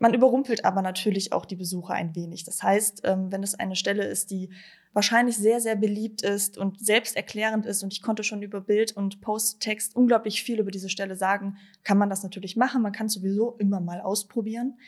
Man 0.00 0.14
überrumpelt 0.14 0.64
aber 0.64 0.80
natürlich 0.80 1.34
auch 1.34 1.44
die 1.44 1.56
Besucher 1.56 1.92
ein 1.92 2.16
wenig. 2.16 2.44
Das 2.44 2.62
heißt, 2.62 3.02
ähm, 3.04 3.30
wenn 3.30 3.42
es 3.42 3.54
eine 3.54 3.76
Stelle 3.76 4.04
ist, 4.04 4.30
die 4.30 4.48
wahrscheinlich 4.94 5.36
sehr, 5.36 5.60
sehr 5.60 5.76
beliebt 5.76 6.22
ist 6.22 6.56
und 6.56 6.80
selbsterklärend 6.84 7.66
ist 7.66 7.82
und 7.82 7.92
ich 7.92 8.00
konnte 8.00 8.24
schon 8.24 8.42
über 8.42 8.62
Bild 8.62 8.96
und 8.96 9.20
Posttext 9.20 9.94
unglaublich 9.94 10.42
viel 10.42 10.58
über 10.58 10.70
diese 10.70 10.88
Stelle 10.88 11.16
sagen, 11.16 11.58
kann 11.84 11.98
man 11.98 12.08
das 12.08 12.22
natürlich 12.22 12.56
machen. 12.56 12.80
Man 12.80 12.92
kann 12.92 13.06
es 13.06 13.12
sowieso 13.12 13.56
immer 13.58 13.78
mal 13.80 14.00
ausprobieren. 14.00 14.78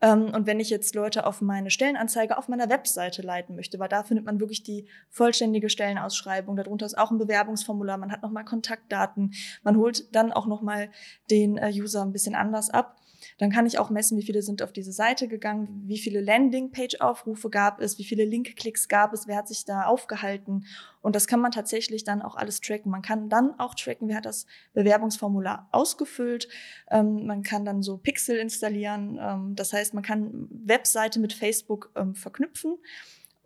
Ähm, 0.00 0.32
und 0.32 0.46
wenn 0.46 0.60
ich 0.60 0.70
jetzt 0.70 0.94
Leute 0.94 1.26
auf 1.26 1.40
meine 1.40 1.70
Stellenanzeige 1.70 2.38
auf 2.38 2.46
meiner 2.46 2.68
Webseite 2.68 3.22
leiten 3.22 3.56
möchte, 3.56 3.80
weil 3.80 3.88
da 3.88 4.04
findet 4.04 4.26
man 4.26 4.38
wirklich 4.38 4.62
die 4.62 4.86
vollständige 5.10 5.70
Stellenausschreibung. 5.70 6.54
Darunter 6.54 6.86
ist 6.86 6.96
auch 6.96 7.10
ein 7.10 7.18
Bewerbungsformular. 7.18 7.98
Man 7.98 8.12
hat 8.12 8.22
nochmal 8.22 8.44
Kontaktdaten. 8.44 9.34
Man 9.64 9.76
holt 9.76 10.14
dann 10.14 10.32
auch 10.32 10.46
nochmal 10.46 10.90
den 11.32 11.56
äh, 11.56 11.72
User 11.74 12.02
ein 12.02 12.12
bisschen 12.12 12.36
anders 12.36 12.70
ab. 12.70 12.96
Dann 13.38 13.50
kann 13.50 13.66
ich 13.66 13.78
auch 13.78 13.90
messen, 13.90 14.18
wie 14.18 14.22
viele 14.24 14.42
sind 14.42 14.62
auf 14.62 14.72
diese 14.72 14.92
Seite 14.92 15.28
gegangen, 15.28 15.82
wie 15.86 15.98
viele 15.98 16.20
Landing-Page-Aufrufe 16.20 17.50
gab 17.50 17.80
es, 17.80 17.98
wie 17.98 18.04
viele 18.04 18.24
Link-Klicks 18.24 18.88
gab 18.88 19.12
es, 19.12 19.26
wer 19.26 19.36
hat 19.36 19.48
sich 19.48 19.64
da 19.64 19.84
aufgehalten. 19.84 20.64
Und 21.02 21.14
das 21.14 21.26
kann 21.26 21.40
man 21.40 21.52
tatsächlich 21.52 22.04
dann 22.04 22.22
auch 22.22 22.36
alles 22.36 22.60
tracken. 22.60 22.90
Man 22.90 23.02
kann 23.02 23.28
dann 23.28 23.58
auch 23.58 23.74
tracken, 23.74 24.08
wer 24.08 24.16
hat 24.16 24.26
das 24.26 24.46
Bewerbungsformular 24.72 25.68
ausgefüllt. 25.70 26.48
Ähm, 26.90 27.26
man 27.26 27.42
kann 27.42 27.64
dann 27.64 27.82
so 27.82 27.96
Pixel 27.96 28.36
installieren. 28.36 29.18
Ähm, 29.20 29.54
das 29.54 29.72
heißt, 29.72 29.94
man 29.94 30.02
kann 30.02 30.48
Webseite 30.50 31.20
mit 31.20 31.32
Facebook 31.32 31.92
ähm, 31.94 32.14
verknüpfen. 32.14 32.78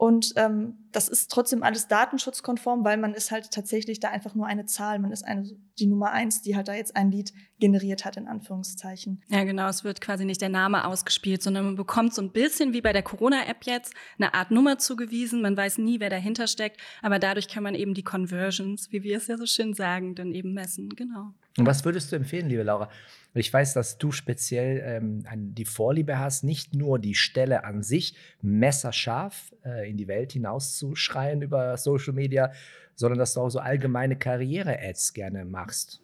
Und 0.01 0.33
ähm, 0.37 0.79
das 0.93 1.11
ist 1.11 1.31
trotzdem 1.31 1.63
alles 1.63 1.87
datenschutzkonform, 1.87 2.85
weil 2.85 2.97
man 2.97 3.13
ist 3.13 3.31
halt 3.31 3.51
tatsächlich 3.51 4.01
da 4.01 4.09
einfach 4.09 4.35
nur 4.35 4.47
eine 4.47 4.65
Zahl. 4.65 4.99
Man 4.99 5.13
ist 5.13 5.23
eine, 5.27 5.45
die 5.79 5.87
Nummer 5.87 6.11
eins, 6.11 6.41
die 6.41 6.57
halt 6.57 6.69
da 6.69 6.75
jetzt 6.75 6.97
ein 6.97 7.11
Lied 7.11 7.35
generiert 7.59 8.07
hat, 8.07 8.17
in 8.17 8.27
Anführungszeichen. 8.27 9.23
Ja, 9.29 9.45
genau. 9.45 9.69
Es 9.69 9.85
wird 9.85 10.01
quasi 10.01 10.25
nicht 10.25 10.41
der 10.41 10.49
Name 10.49 10.87
ausgespielt, 10.87 11.43
sondern 11.43 11.67
man 11.67 11.77
bekommt 11.77 12.15
so 12.15 12.23
ein 12.23 12.33
bisschen 12.33 12.73
wie 12.73 12.81
bei 12.81 12.95
der 12.95 13.03
Corona-App 13.03 13.67
jetzt 13.67 13.93
eine 14.17 14.33
Art 14.33 14.51
Nummer 14.51 14.79
zugewiesen. 14.79 15.43
Man 15.43 15.55
weiß 15.55 15.77
nie, 15.77 16.01
wer 16.01 16.09
dahinter 16.09 16.47
steckt. 16.47 16.81
Aber 17.03 17.19
dadurch 17.19 17.49
kann 17.49 17.63
man 17.63 17.75
eben 17.75 17.93
die 17.93 18.03
Conversions, 18.03 18.91
wie 18.93 19.03
wir 19.03 19.19
es 19.19 19.27
ja 19.27 19.37
so 19.37 19.45
schön 19.45 19.75
sagen, 19.75 20.15
dann 20.15 20.33
eben 20.33 20.55
messen. 20.55 20.89
Genau. 20.89 21.35
Und 21.59 21.67
was 21.67 21.85
würdest 21.85 22.13
du 22.13 22.17
empfehlen, 22.17 22.49
liebe 22.49 22.63
Laura? 22.63 22.91
Ich 23.35 23.53
weiß, 23.53 23.75
dass 23.75 23.99
du 23.99 24.13
speziell 24.13 24.83
ähm, 24.85 25.25
die 25.55 25.65
Vorliebe 25.65 26.19
hast, 26.19 26.43
nicht 26.43 26.75
nur 26.75 26.99
die 26.99 27.15
Stelle 27.15 27.65
an 27.65 27.83
sich 27.83 28.15
messerscharf 28.43 29.53
äh, 29.65 29.89
in 29.89 29.97
die 29.97 30.09
Welt 30.09 30.33
hinauszuschreien 30.33 31.43
über 31.43 31.77
Social 31.77 32.13
Media, 32.13 32.53
sondern 32.95 33.19
dass 33.19 33.35
du 33.35 33.41
auch 33.41 33.51
so 33.51 33.61
allgemeine 33.61 34.17
Karriere-Ads 34.17 35.13
gerne 35.13 35.45
machst. 35.45 36.03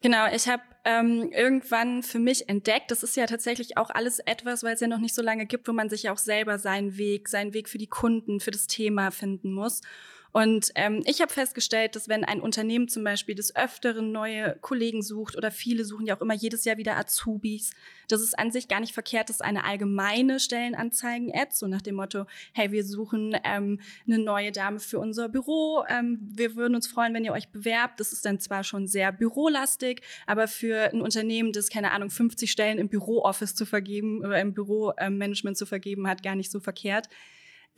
Genau, 0.00 0.26
ich 0.32 0.48
habe 0.48 0.62
ähm, 0.84 1.32
irgendwann 1.32 2.04
für 2.04 2.20
mich 2.20 2.48
entdeckt, 2.48 2.92
das 2.92 3.02
ist 3.02 3.16
ja 3.16 3.26
tatsächlich 3.26 3.76
auch 3.76 3.90
alles 3.90 4.20
etwas, 4.20 4.62
weil 4.62 4.74
es 4.74 4.80
ja 4.80 4.86
noch 4.86 5.00
nicht 5.00 5.14
so 5.14 5.22
lange 5.22 5.44
gibt, 5.44 5.66
wo 5.66 5.72
man 5.72 5.88
sich 5.88 6.04
ja 6.04 6.12
auch 6.12 6.18
selber 6.18 6.58
seinen 6.58 6.96
Weg, 6.96 7.28
seinen 7.28 7.52
Weg 7.52 7.68
für 7.68 7.78
die 7.78 7.88
Kunden, 7.88 8.38
für 8.38 8.52
das 8.52 8.68
Thema 8.68 9.10
finden 9.10 9.52
muss. 9.52 9.80
Und 10.32 10.70
ähm, 10.74 11.02
ich 11.06 11.22
habe 11.22 11.32
festgestellt, 11.32 11.96
dass 11.96 12.08
wenn 12.08 12.24
ein 12.24 12.40
Unternehmen 12.40 12.88
zum 12.88 13.02
Beispiel 13.02 13.34
des 13.34 13.56
Öfteren 13.56 14.12
neue 14.12 14.56
Kollegen 14.60 15.02
sucht 15.02 15.36
oder 15.36 15.50
viele 15.50 15.84
suchen 15.84 16.06
ja 16.06 16.16
auch 16.16 16.20
immer 16.20 16.34
jedes 16.34 16.64
Jahr 16.64 16.76
wieder 16.76 16.96
Azubis, 16.96 17.70
dass 18.08 18.20
es 18.20 18.34
an 18.34 18.50
sich 18.50 18.68
gar 18.68 18.80
nicht 18.80 18.92
verkehrt 18.92 19.30
ist, 19.30 19.42
eine 19.42 19.64
allgemeine 19.64 20.38
Stellenanzeigen-Ad, 20.38 21.50
so 21.52 21.66
nach 21.66 21.80
dem 21.80 21.96
Motto, 21.96 22.26
hey, 22.52 22.72
wir 22.72 22.84
suchen 22.84 23.36
ähm, 23.42 23.80
eine 24.06 24.18
neue 24.18 24.52
Dame 24.52 24.80
für 24.80 24.98
unser 24.98 25.28
Büro, 25.28 25.84
ähm, 25.88 26.18
wir 26.20 26.56
würden 26.56 26.74
uns 26.74 26.86
freuen, 26.86 27.14
wenn 27.14 27.24
ihr 27.24 27.32
euch 27.32 27.48
bewerbt. 27.48 27.98
Das 27.98 28.12
ist 28.12 28.24
dann 28.24 28.38
zwar 28.38 28.64
schon 28.64 28.86
sehr 28.86 29.12
bürolastig, 29.12 30.02
aber 30.26 30.46
für 30.46 30.92
ein 30.92 31.00
Unternehmen, 31.00 31.52
das, 31.52 31.70
keine 31.70 31.92
Ahnung, 31.92 32.10
50 32.10 32.50
Stellen 32.50 32.78
im 32.78 32.88
Büro-Office 32.88 33.54
zu 33.54 33.64
vergeben 33.64 34.20
oder 34.20 34.40
im 34.40 34.52
Büromanagement 34.52 35.56
zu 35.56 35.64
vergeben 35.64 36.06
hat, 36.06 36.22
gar 36.22 36.34
nicht 36.34 36.50
so 36.50 36.60
verkehrt 36.60 37.08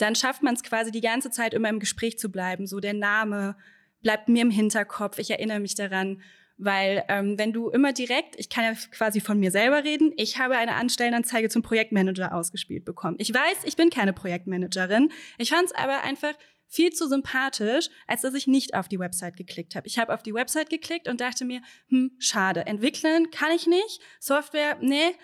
dann 0.01 0.15
schafft 0.15 0.43
man 0.43 0.55
es 0.55 0.63
quasi 0.63 0.91
die 0.91 1.01
ganze 1.01 1.31
Zeit 1.31 1.55
immer 1.55 1.69
im 1.69 1.81
Gespräch 1.81 2.19
zu 2.19 2.31
bleiben. 2.31 2.67
So 2.67 2.81
der 2.81 2.95
Name 2.95 3.57
bleibt 4.03 4.29
mir 4.29 4.43
im 4.43 4.51
Hinterkopf, 4.51 5.19
ich 5.19 5.31
erinnere 5.31 5.61
mich 5.61 5.75
daran. 5.75 6.23
Weil 6.63 7.05
ähm, 7.09 7.39
wenn 7.39 7.55
du 7.55 7.71
immer 7.71 7.95
direkt, 7.95 8.39
ich 8.39 8.51
kann 8.51 8.65
ja 8.65 8.73
quasi 8.91 9.21
von 9.21 9.41
mir 9.41 9.51
selber 9.51 9.83
reden, 9.83 10.13
ich 10.17 10.39
habe 10.39 10.59
eine 10.59 10.75
Anstellenanzeige 10.75 11.49
zum 11.49 11.63
Projektmanager 11.63 12.35
ausgespielt 12.35 12.85
bekommen. 12.85 13.17
Ich 13.19 13.33
weiß, 13.33 13.65
ich 13.65 13.77
bin 13.77 13.89
keine 13.89 14.13
Projektmanagerin. 14.13 15.11
Ich 15.39 15.51
fand 15.51 15.67
es 15.67 15.75
aber 15.75 16.03
einfach 16.03 16.35
viel 16.69 16.93
zu 16.93 17.09
sympathisch, 17.09 17.89
als 18.07 18.21
dass 18.23 18.35
ich 18.35 18.47
nicht 18.47 18.75
auf 18.75 18.89
die 18.89 18.99
Website 18.99 19.37
geklickt 19.37 19.75
habe. 19.75 19.87
Ich 19.87 19.99
habe 19.99 20.13
auf 20.13 20.23
die 20.23 20.35
Website 20.35 20.69
geklickt 20.69 21.09
und 21.09 21.21
dachte 21.21 21.47
mir, 21.47 21.63
hm, 21.89 22.13
schade, 22.19 22.67
entwickeln 22.67 23.31
kann 23.31 23.51
ich 23.53 23.67
nicht, 23.67 24.01
Software, 24.21 24.77
nee, 24.83 25.15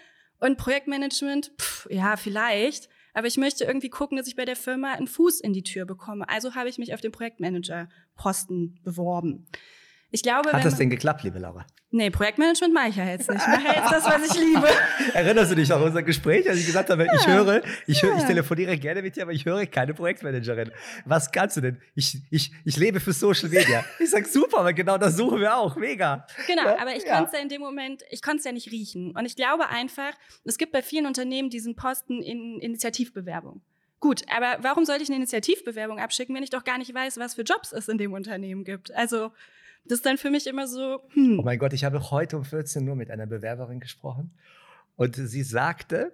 und 0.41 0.57
Projektmanagement, 0.57 1.53
pff, 1.61 1.87
ja, 1.91 2.17
vielleicht. 2.17 2.89
Aber 3.17 3.29
ich 3.29 3.39
möchte 3.39 3.65
irgendwie 3.65 3.89
gucken, 3.89 4.19
dass 4.19 4.27
ich 4.27 4.37
bei 4.37 4.45
der 4.45 4.57
Firma 4.57 4.93
einen 4.93 5.07
Fuß 5.07 5.41
in 5.41 5.55
die 5.55 5.63
Tür 5.63 5.87
bekomme. 5.87 6.29
Also 6.29 6.55
habe 6.55 6.69
ich 6.69 6.77
mich 6.77 6.93
auf 6.93 7.01
den 7.01 7.13
Projektmanager-Posten 7.13 8.79
beworben. 8.85 9.47
Ich 10.17 10.23
glaube, 10.23 10.51
Hat 10.51 10.65
das 10.65 10.79
denn 10.79 10.89
geklappt, 10.89 11.25
liebe 11.25 11.39
Laura? 11.39 11.67
Nee, 11.91 12.09
Projektmanagement 12.09 12.73
mache 12.73 12.89
ich 12.89 12.97
ja 12.97 13.05
jetzt 13.05 13.29
nicht. 13.29 13.39
Ich 13.39 13.47
mache 13.47 13.67
jetzt 13.67 13.93
das, 13.93 14.07
was 14.07 14.31
ich 14.31 14.41
liebe. 14.41 14.67
Erinnerst 15.13 15.51
du 15.51 15.55
dich 15.57 15.69
noch 15.69 15.77
an 15.77 15.83
unser 15.83 16.03
Gespräch, 16.03 16.49
als 16.49 16.59
ich 16.59 16.65
gesagt 16.65 16.89
habe, 16.89 17.07
ich 17.15 17.27
höre, 17.27 17.61
ich, 17.87 18.03
höre, 18.03 18.17
ich 18.17 18.25
telefoniere 18.25 18.79
gerne 18.79 19.03
mit 19.03 19.15
dir, 19.15 19.25
aber 19.25 19.33
ich 19.33 19.45
höre 19.45 19.67
keine 19.67 19.93
Projektmanagerin. 19.93 20.73
Was 21.05 21.31
kannst 21.31 21.59
du 21.59 21.61
denn? 21.61 21.83
Ich, 21.95 22.17
ich, 22.31 22.51
ich 22.65 22.77
lebe 22.79 22.99
für 22.99 23.13
Social 23.13 23.51
Media. 23.51 23.85
Ich 23.99 24.09
sage 24.09 24.25
super, 24.27 24.61
aber 24.61 24.73
genau 24.73 24.97
das 24.97 25.19
suchen 25.19 25.39
wir 25.39 25.55
auch. 25.55 25.77
Mega. 25.77 26.27
Genau, 26.47 26.65
Ja, 26.65 26.79
aber 26.81 26.97
ich 26.97 27.05
konnte 27.05 27.25
es 27.25 27.33
ja 27.33 27.41
in 27.41 27.51
dem 27.51 27.61
Moment, 27.61 28.03
ich 28.09 28.23
konnte 28.23 28.39
es 28.39 28.45
ja 28.45 28.53
nicht 28.53 28.73
riechen. 28.73 29.15
Und 29.15 29.27
ich 29.27 29.37
glaube 29.37 29.69
einfach, 29.69 30.15
es 30.45 30.57
gibt 30.57 30.73
bei 30.73 30.81
vielen 30.81 31.05
Unternehmen 31.05 31.51
diesen 31.51 31.77
Posten 31.77 32.23
in 32.23 32.59
Initiativbewerbung. 32.59 33.61
Gut, 34.01 34.23
aber 34.35 34.63
warum 34.63 34.87
sollte 34.87 35.03
ich 35.03 35.09
eine 35.09 35.17
Initiativbewerbung 35.17 35.99
abschicken, 35.99 36.35
wenn 36.35 36.43
ich 36.43 36.51
doch 36.51 36.65
gar 36.65 36.79
nicht 36.79 36.95
weiß, 36.95 37.19
was 37.19 37.35
für 37.35 37.43
Jobs 37.43 37.73
es 37.73 37.89
in 37.89 37.99
dem 37.99 38.13
Unternehmen 38.13 38.65
gibt? 38.65 38.95
Also, 38.95 39.33
das 39.89 39.99
ist 39.99 40.07
dann 40.07 40.19
für 40.19 40.31
mich 40.31 40.47
immer 40.47 40.67
so, 40.67 41.01
hm. 41.15 41.39
Oh 41.39 41.43
mein 41.43 41.59
Gott, 41.59 41.73
ich 41.73 41.85
habe 41.85 42.11
heute 42.11 42.37
um 42.37 42.45
14 42.45 42.89
Uhr 42.89 42.97
mit 42.97 43.11
einer 43.11 43.27
Bewerberin 43.27 43.81
gesprochen 43.81 44.31
und 44.97 45.17
sie 45.17 45.43
sagte, 45.43 46.13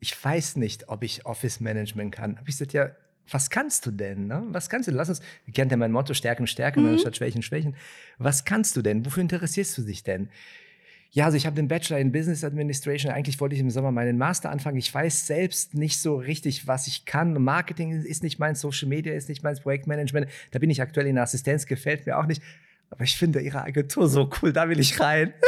ich 0.00 0.22
weiß 0.24 0.56
nicht, 0.56 0.88
ob 0.88 1.02
ich 1.02 1.26
Office 1.26 1.60
Management 1.60 2.14
kann. 2.14 2.36
Habe 2.38 2.48
ich 2.48 2.56
gesagt, 2.56 2.72
ja, 2.72 2.90
was 3.30 3.50
kannst 3.50 3.84
du 3.84 3.90
denn? 3.90 4.26
Ne? 4.26 4.42
Was 4.50 4.70
kannst 4.70 4.88
du? 4.88 4.92
Lass 4.92 5.08
uns, 5.08 5.20
ihr 5.46 5.52
kennt 5.52 5.70
ja 5.70 5.76
mein 5.76 5.92
Motto, 5.92 6.14
Stärken, 6.14 6.46
Stärken, 6.46 6.82
Mhm. 6.82 6.90
anstatt 6.90 7.16
Schwächen, 7.16 7.42
Schwächen. 7.42 7.76
Was 8.18 8.44
kannst 8.44 8.76
du 8.76 8.82
denn? 8.82 9.04
Wofür 9.04 9.20
interessierst 9.22 9.76
du 9.76 9.82
dich 9.82 10.02
denn? 10.04 10.30
Ja, 11.10 11.24
also 11.24 11.36
ich 11.38 11.46
habe 11.46 11.56
den 11.56 11.68
Bachelor 11.68 11.98
in 11.98 12.12
Business 12.12 12.44
Administration. 12.44 13.12
Eigentlich 13.12 13.40
wollte 13.40 13.54
ich 13.54 13.60
im 13.60 13.70
Sommer 13.70 13.92
meinen 13.92 14.18
Master 14.18 14.50
anfangen. 14.50 14.76
Ich 14.76 14.92
weiß 14.92 15.26
selbst 15.26 15.74
nicht 15.74 16.00
so 16.00 16.16
richtig, 16.16 16.66
was 16.66 16.86
ich 16.86 17.06
kann. 17.06 17.42
Marketing 17.42 17.92
ist 18.02 18.22
nicht 18.22 18.38
mein, 18.38 18.54
Social 18.54 18.88
Media 18.88 19.14
ist 19.14 19.28
nicht 19.28 19.42
mein, 19.42 19.56
Projektmanagement. 19.56 20.28
Da 20.50 20.58
bin 20.58 20.68
ich 20.68 20.82
aktuell 20.82 21.06
in 21.06 21.14
der 21.14 21.24
Assistenz, 21.24 21.66
gefällt 21.66 22.04
mir 22.06 22.18
auch 22.18 22.26
nicht. 22.26 22.42
Aber 22.90 23.04
ich 23.04 23.16
finde 23.16 23.40
Ihre 23.40 23.62
Agentur 23.62 24.08
so 24.08 24.30
cool, 24.40 24.52
da 24.52 24.68
will 24.68 24.80
ich 24.80 25.00
rein. 25.00 25.32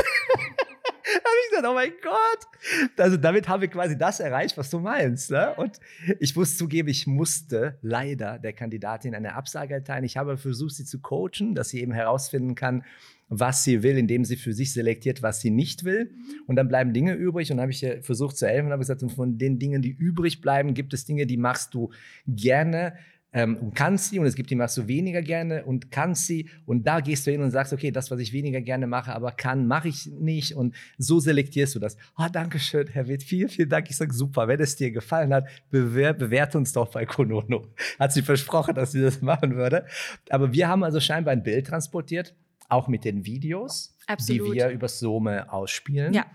Da 1.12 1.16
habe 1.16 1.36
ich 1.42 1.50
gesagt, 1.50 1.68
oh 1.68 1.74
mein 1.74 1.92
Gott. 2.02 2.98
Also 2.98 3.16
damit 3.16 3.48
haben 3.48 3.60
wir 3.62 3.68
quasi 3.68 3.98
das 3.98 4.20
erreicht, 4.20 4.56
was 4.56 4.70
du 4.70 4.78
meinst. 4.78 5.32
Ne? 5.32 5.54
Und 5.56 5.80
ich 6.20 6.36
muss 6.36 6.56
zugeben, 6.56 6.88
ich 6.88 7.08
musste 7.08 7.78
leider 7.82 8.38
der 8.38 8.52
Kandidatin 8.52 9.16
eine 9.16 9.34
Absage 9.34 9.74
erteilen. 9.74 10.04
Ich 10.04 10.16
habe 10.16 10.36
versucht, 10.36 10.76
sie 10.76 10.84
zu 10.84 11.00
coachen, 11.00 11.56
dass 11.56 11.70
sie 11.70 11.80
eben 11.80 11.92
herausfinden 11.92 12.54
kann, 12.54 12.84
was 13.30 13.62
sie 13.64 13.82
will, 13.82 13.96
indem 13.96 14.24
sie 14.24 14.36
für 14.36 14.52
sich 14.52 14.72
selektiert, 14.72 15.22
was 15.22 15.40
sie 15.40 15.50
nicht 15.50 15.84
will. 15.84 16.10
Und 16.46 16.56
dann 16.56 16.68
bleiben 16.68 16.92
Dinge 16.92 17.14
übrig. 17.14 17.50
Und 17.50 17.56
dann 17.56 17.62
habe 17.62 17.72
ich 17.72 17.82
ihr 17.82 18.02
versucht 18.02 18.36
zu 18.36 18.46
helfen 18.46 18.66
und 18.66 18.72
habe 18.72 18.80
gesagt, 18.80 19.02
von 19.12 19.38
den 19.38 19.58
Dingen, 19.58 19.80
die 19.80 19.90
übrig 19.90 20.40
bleiben, 20.40 20.74
gibt 20.74 20.92
es 20.92 21.04
Dinge, 21.04 21.26
die 21.26 21.36
machst 21.36 21.72
du 21.72 21.90
gerne 22.26 22.94
ähm, 23.32 23.56
und 23.58 23.74
kannst 23.74 24.10
sie. 24.10 24.18
Und 24.18 24.26
es 24.26 24.34
gibt 24.34 24.50
die 24.50 24.56
machst 24.56 24.76
du 24.76 24.88
weniger 24.88 25.22
gerne 25.22 25.64
und 25.64 25.92
kannst 25.92 26.26
sie. 26.26 26.48
Und 26.66 26.88
da 26.88 26.98
gehst 26.98 27.26
du 27.26 27.30
hin 27.30 27.40
und 27.40 27.52
sagst, 27.52 27.72
okay, 27.72 27.92
das, 27.92 28.10
was 28.10 28.18
ich 28.18 28.32
weniger 28.32 28.60
gerne 28.60 28.88
mache, 28.88 29.14
aber 29.14 29.30
kann, 29.30 29.66
mache 29.66 29.88
ich 29.88 30.06
nicht. 30.06 30.56
Und 30.56 30.74
so 30.98 31.20
selektierst 31.20 31.76
du 31.76 31.78
das. 31.78 31.96
Ah, 32.16 32.28
danke 32.28 32.58
schön, 32.58 32.88
Herr 32.88 33.06
Witt. 33.06 33.22
Vielen, 33.22 33.48
vielen 33.48 33.68
Dank. 33.68 33.88
Ich 33.88 33.96
sage, 33.96 34.12
super. 34.12 34.48
Wenn 34.48 34.60
es 34.60 34.76
dir 34.76 34.90
gefallen 34.90 35.32
hat, 35.32 35.46
bewer 35.70 36.14
bewerte 36.14 36.58
uns 36.58 36.72
doch 36.72 36.90
bei 36.90 37.06
Konono. 37.06 37.68
Hat 37.98 38.12
sie 38.12 38.22
versprochen, 38.22 38.74
dass 38.74 38.92
sie 38.92 39.00
das 39.00 39.22
machen 39.22 39.54
würde. 39.54 39.86
Aber 40.30 40.52
wir 40.52 40.68
haben 40.68 40.82
also 40.82 40.98
scheinbar 40.98 41.32
ein 41.32 41.44
Bild 41.44 41.68
transportiert, 41.68 42.34
auch 42.70 42.88
mit 42.88 43.04
den 43.04 43.24
Videos, 43.24 43.96
Absolut. 44.06 44.48
die 44.48 44.52
wir 44.54 44.68
über 44.70 44.88
Some 44.88 45.52
ausspielen, 45.52 46.12
Ja. 46.14 46.26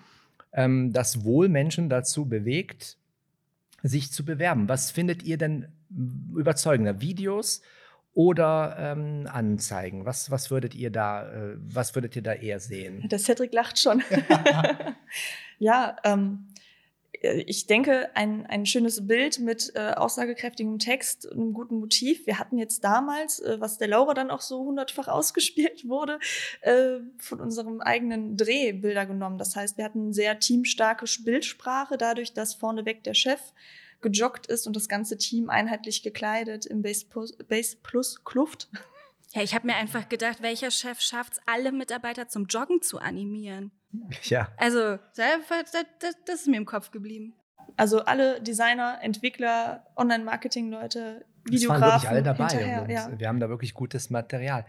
ähm, 0.53 0.93
das 0.93 1.23
wohl 1.23 1.49
Menschen 1.49 1.89
dazu 1.89 2.25
bewegt, 2.27 2.97
sich 3.83 4.11
zu 4.11 4.25
bewerben. 4.25 4.67
Was 4.69 4.91
findet 4.91 5.23
ihr 5.23 5.37
denn 5.37 5.67
überzeugender? 6.35 7.01
Videos 7.01 7.61
oder 8.13 8.75
ähm, 8.79 9.27
Anzeigen? 9.31 10.05
Was, 10.05 10.31
was 10.31 10.49
würdet 10.49 10.73
ihr 10.73 10.89
da, 10.89 11.31
äh, 11.31 11.57
was 11.57 11.93
würdet 11.95 12.15
ihr 12.15 12.23
da 12.23 12.33
eher 12.33 12.59
sehen? 12.59 13.07
Der 13.09 13.19
Cedric 13.19 13.53
lacht 13.53 13.77
schon. 13.79 14.01
ja, 15.59 15.95
ähm, 16.03 16.47
ich 17.33 17.67
denke, 17.67 18.09
ein, 18.15 18.45
ein 18.45 18.65
schönes 18.65 19.07
Bild 19.07 19.39
mit 19.39 19.71
äh, 19.75 19.91
aussagekräftigem 19.91 20.79
Text 20.79 21.31
einem 21.31 21.53
guten 21.53 21.79
Motiv. 21.79 22.25
Wir 22.25 22.39
hatten 22.39 22.57
jetzt 22.57 22.83
damals, 22.83 23.39
äh, 23.39 23.59
was 23.59 23.77
der 23.77 23.87
Laura 23.87 24.13
dann 24.13 24.31
auch 24.31 24.41
so 24.41 24.63
hundertfach 24.65 25.07
ausgespielt 25.09 25.87
wurde, 25.87 26.19
äh, 26.61 26.99
von 27.17 27.39
unserem 27.39 27.81
eigenen 27.81 28.37
Dreh 28.37 28.71
Bilder 28.73 29.05
genommen. 29.05 29.37
Das 29.37 29.55
heißt, 29.55 29.77
wir 29.77 29.85
hatten 29.85 30.13
sehr 30.13 30.39
teamstarke 30.39 31.05
Bildsprache, 31.23 31.97
dadurch, 31.97 32.33
dass 32.33 32.55
vorneweg 32.55 33.03
der 33.03 33.13
Chef 33.13 33.41
gejoggt 34.01 34.47
ist 34.47 34.67
und 34.67 34.75
das 34.75 34.87
ganze 34.87 35.17
Team 35.17 35.49
einheitlich 35.49 36.03
gekleidet 36.03 36.65
im 36.65 36.81
Base 36.81 37.05
Plus, 37.09 37.35
Base 37.47 37.77
Plus 37.81 38.23
Kluft. 38.23 38.69
Ja, 39.35 39.41
ich 39.41 39.53
habe 39.53 39.67
mir 39.67 39.75
einfach 39.75 40.07
gedacht, 40.07 40.41
welcher 40.41 40.71
Chef 40.71 41.01
schafft 41.01 41.33
es, 41.33 41.41
alle 41.45 41.73
Mitarbeiter 41.73 42.29
zum 42.29 42.45
Joggen 42.45 42.81
zu 42.81 42.99
animieren? 42.99 43.71
Ja. 44.23 44.47
Also, 44.55 44.97
das, 45.15 46.33
ist 46.33 46.47
mir 46.47 46.55
im 46.55 46.65
Kopf 46.65 46.91
geblieben. 46.91 47.33
Also 47.75 48.05
alle 48.05 48.41
Designer, 48.41 48.99
Entwickler, 49.01 49.85
Online-Marketing-Leute, 49.97 51.25
Es 51.51 51.67
waren 51.67 51.81
Videografen 51.81 51.91
wirklich 51.91 52.09
alle 52.09 52.23
dabei 52.23 52.47
hinterher. 52.47 52.81
und 52.83 52.89
ja. 52.89 53.19
wir 53.19 53.27
haben 53.27 53.41
da 53.41 53.49
wirklich 53.49 53.73
gutes 53.73 54.09
Material. 54.09 54.65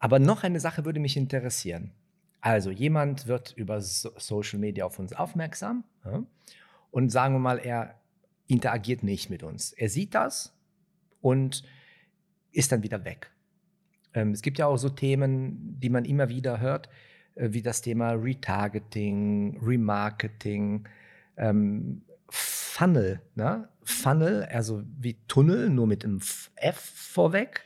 Aber 0.00 0.18
noch 0.18 0.42
eine 0.42 0.58
Sache 0.58 0.84
würde 0.84 0.98
mich 0.98 1.16
interessieren. 1.16 1.92
Also 2.40 2.70
jemand 2.72 3.28
wird 3.28 3.52
über 3.52 3.80
so 3.80 4.10
Social 4.16 4.58
Media 4.58 4.84
auf 4.84 4.98
uns 4.98 5.12
aufmerksam 5.12 5.84
ja, 6.04 6.24
und 6.90 7.10
sagen 7.10 7.34
wir 7.34 7.38
mal, 7.38 7.58
er 7.58 8.00
interagiert 8.48 9.04
nicht 9.04 9.30
mit 9.30 9.44
uns. 9.44 9.72
Er 9.72 9.88
sieht 9.88 10.14
das 10.14 10.52
und 11.20 11.62
ist 12.50 12.72
dann 12.72 12.82
wieder 12.82 13.04
weg. 13.04 13.30
Ähm, 14.16 14.32
es 14.32 14.42
gibt 14.42 14.58
ja 14.58 14.66
auch 14.66 14.78
so 14.78 14.88
Themen, 14.88 15.78
die 15.78 15.90
man 15.90 16.04
immer 16.04 16.28
wieder 16.30 16.58
hört, 16.58 16.88
äh, 17.36 17.52
wie 17.52 17.62
das 17.62 17.82
Thema 17.82 18.12
Retargeting, 18.12 19.60
Remarketing, 19.62 20.88
ähm, 21.36 22.02
Funnel. 22.28 23.20
Ne? 23.34 23.68
Funnel, 23.84 24.44
also 24.44 24.82
wie 24.98 25.18
Tunnel, 25.28 25.68
nur 25.68 25.86
mit 25.86 26.04
einem 26.04 26.20
F 26.56 26.78
vorweg. 26.78 27.62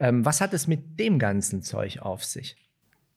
Ähm, 0.00 0.24
was 0.24 0.40
hat 0.40 0.54
es 0.54 0.66
mit 0.66 0.98
dem 0.98 1.18
ganzen 1.18 1.62
Zeug 1.62 2.00
auf 2.00 2.24
sich? 2.24 2.56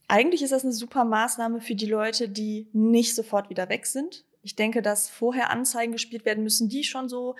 Eigentlich 0.10 0.44
ist 0.44 0.52
das 0.52 0.64
eine 0.64 0.74
super 0.74 1.06
Maßnahme 1.06 1.62
für 1.62 1.76
die 1.76 1.88
Leute, 1.88 2.30
die 2.30 2.68
nicht 2.74 3.16
sofort 3.16 3.50
wieder 3.50 3.70
weg 3.70 3.86
sind. 3.86 4.26
Ich 4.42 4.56
denke, 4.56 4.82
dass 4.82 5.10
vorher 5.10 5.50
Anzeigen 5.52 5.94
gespielt 5.94 6.26
werden 6.26 6.44
müssen, 6.44 6.70
die 6.70 6.84
schon 6.84 7.10
so 7.10 7.36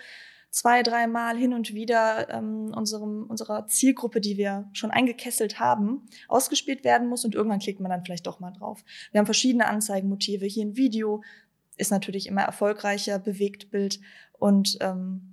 zwei, 0.50 0.82
dreimal 0.82 1.36
hin 1.36 1.52
und 1.52 1.74
wieder 1.74 2.28
ähm, 2.30 2.72
unserem, 2.74 3.24
unserer 3.24 3.66
Zielgruppe, 3.66 4.20
die 4.20 4.36
wir 4.36 4.68
schon 4.72 4.90
eingekesselt 4.90 5.60
haben, 5.60 6.06
ausgespielt 6.28 6.84
werden 6.84 7.08
muss 7.08 7.24
und 7.24 7.34
irgendwann 7.34 7.58
klickt 7.58 7.80
man 7.80 7.90
dann 7.90 8.04
vielleicht 8.04 8.26
doch 8.26 8.40
mal 8.40 8.52
drauf. 8.52 8.84
Wir 9.12 9.18
haben 9.18 9.26
verschiedene 9.26 9.66
Anzeigenmotive. 9.66 10.46
Hier 10.46 10.64
ein 10.64 10.76
Video 10.76 11.22
ist 11.76 11.90
natürlich 11.90 12.26
immer 12.26 12.42
erfolgreicher, 12.42 13.18
Bewegtbild 13.18 14.00
und 14.38 14.78
ähm, 14.80 15.27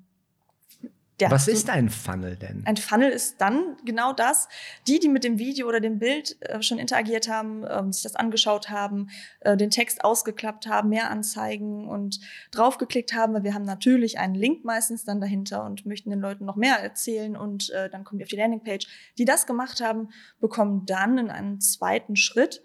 ja, 1.21 1.32
Was 1.32 1.45
so- 1.45 1.51
ist 1.51 1.69
ein 1.69 1.89
Funnel 1.89 2.36
denn? 2.36 2.63
ein 2.65 2.78
Funnel 2.78 3.10
ist 3.10 3.39
dann 3.39 3.78
genau 3.86 4.12
das. 4.13 4.49
Die, 4.88 4.99
die 4.99 5.08
mit 5.08 5.23
dem 5.23 5.39
Video 5.39 5.67
oder 5.67 5.80
dem 5.80 5.97
Bild 5.99 6.36
äh, 6.41 6.62
schon 6.62 6.78
interagiert 6.78 7.30
haben, 7.30 7.65
ähm, 7.69 7.93
sich 7.93 8.04
das 8.04 8.15
angeschaut 8.15 8.69
haben, 8.69 9.10
äh, 9.39 9.56
den 9.56 9.69
Text 9.69 10.04
ausgeklappt 10.04 10.67
haben, 10.67 10.89
mehr 10.89 11.10
Anzeigen 11.10 11.88
und 11.88 12.19
draufgeklickt 12.51 13.13
haben, 13.13 13.34
weil 13.34 13.43
wir 13.43 13.54
haben 13.54 13.63
natürlich 13.65 14.19
einen 14.19 14.36
Link 14.36 14.65
meistens 14.65 15.06
dann 15.06 15.21
dahinter 15.21 15.63
und 15.63 15.86
möchten 15.86 16.10
den 16.10 16.19
Leuten 16.19 16.45
noch 16.45 16.56
mehr 16.58 16.80
erzählen 16.80 17.38
und 17.38 17.69
äh, 17.69 17.89
dann 17.89 18.04
kommen 18.04 18.19
die 18.19 18.25
auf 18.25 18.30
die 18.30 18.36
Landingpage. 18.36 18.88
Die 19.17 19.25
das 19.25 19.45
gemacht 19.47 19.82
haben, 19.82 20.10
bekommen 20.39 20.86
dann 20.86 21.17
in 21.17 21.30
einem 21.32 21.60
zweiten 21.62 22.15
Schritt 22.15 22.62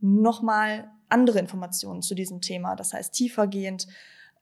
nochmal 0.00 0.90
andere 1.08 1.38
Informationen 1.38 2.02
zu 2.02 2.14
diesem 2.14 2.40
Thema. 2.40 2.74
Das 2.74 2.92
heißt, 2.92 3.12
tiefergehend 3.14 3.86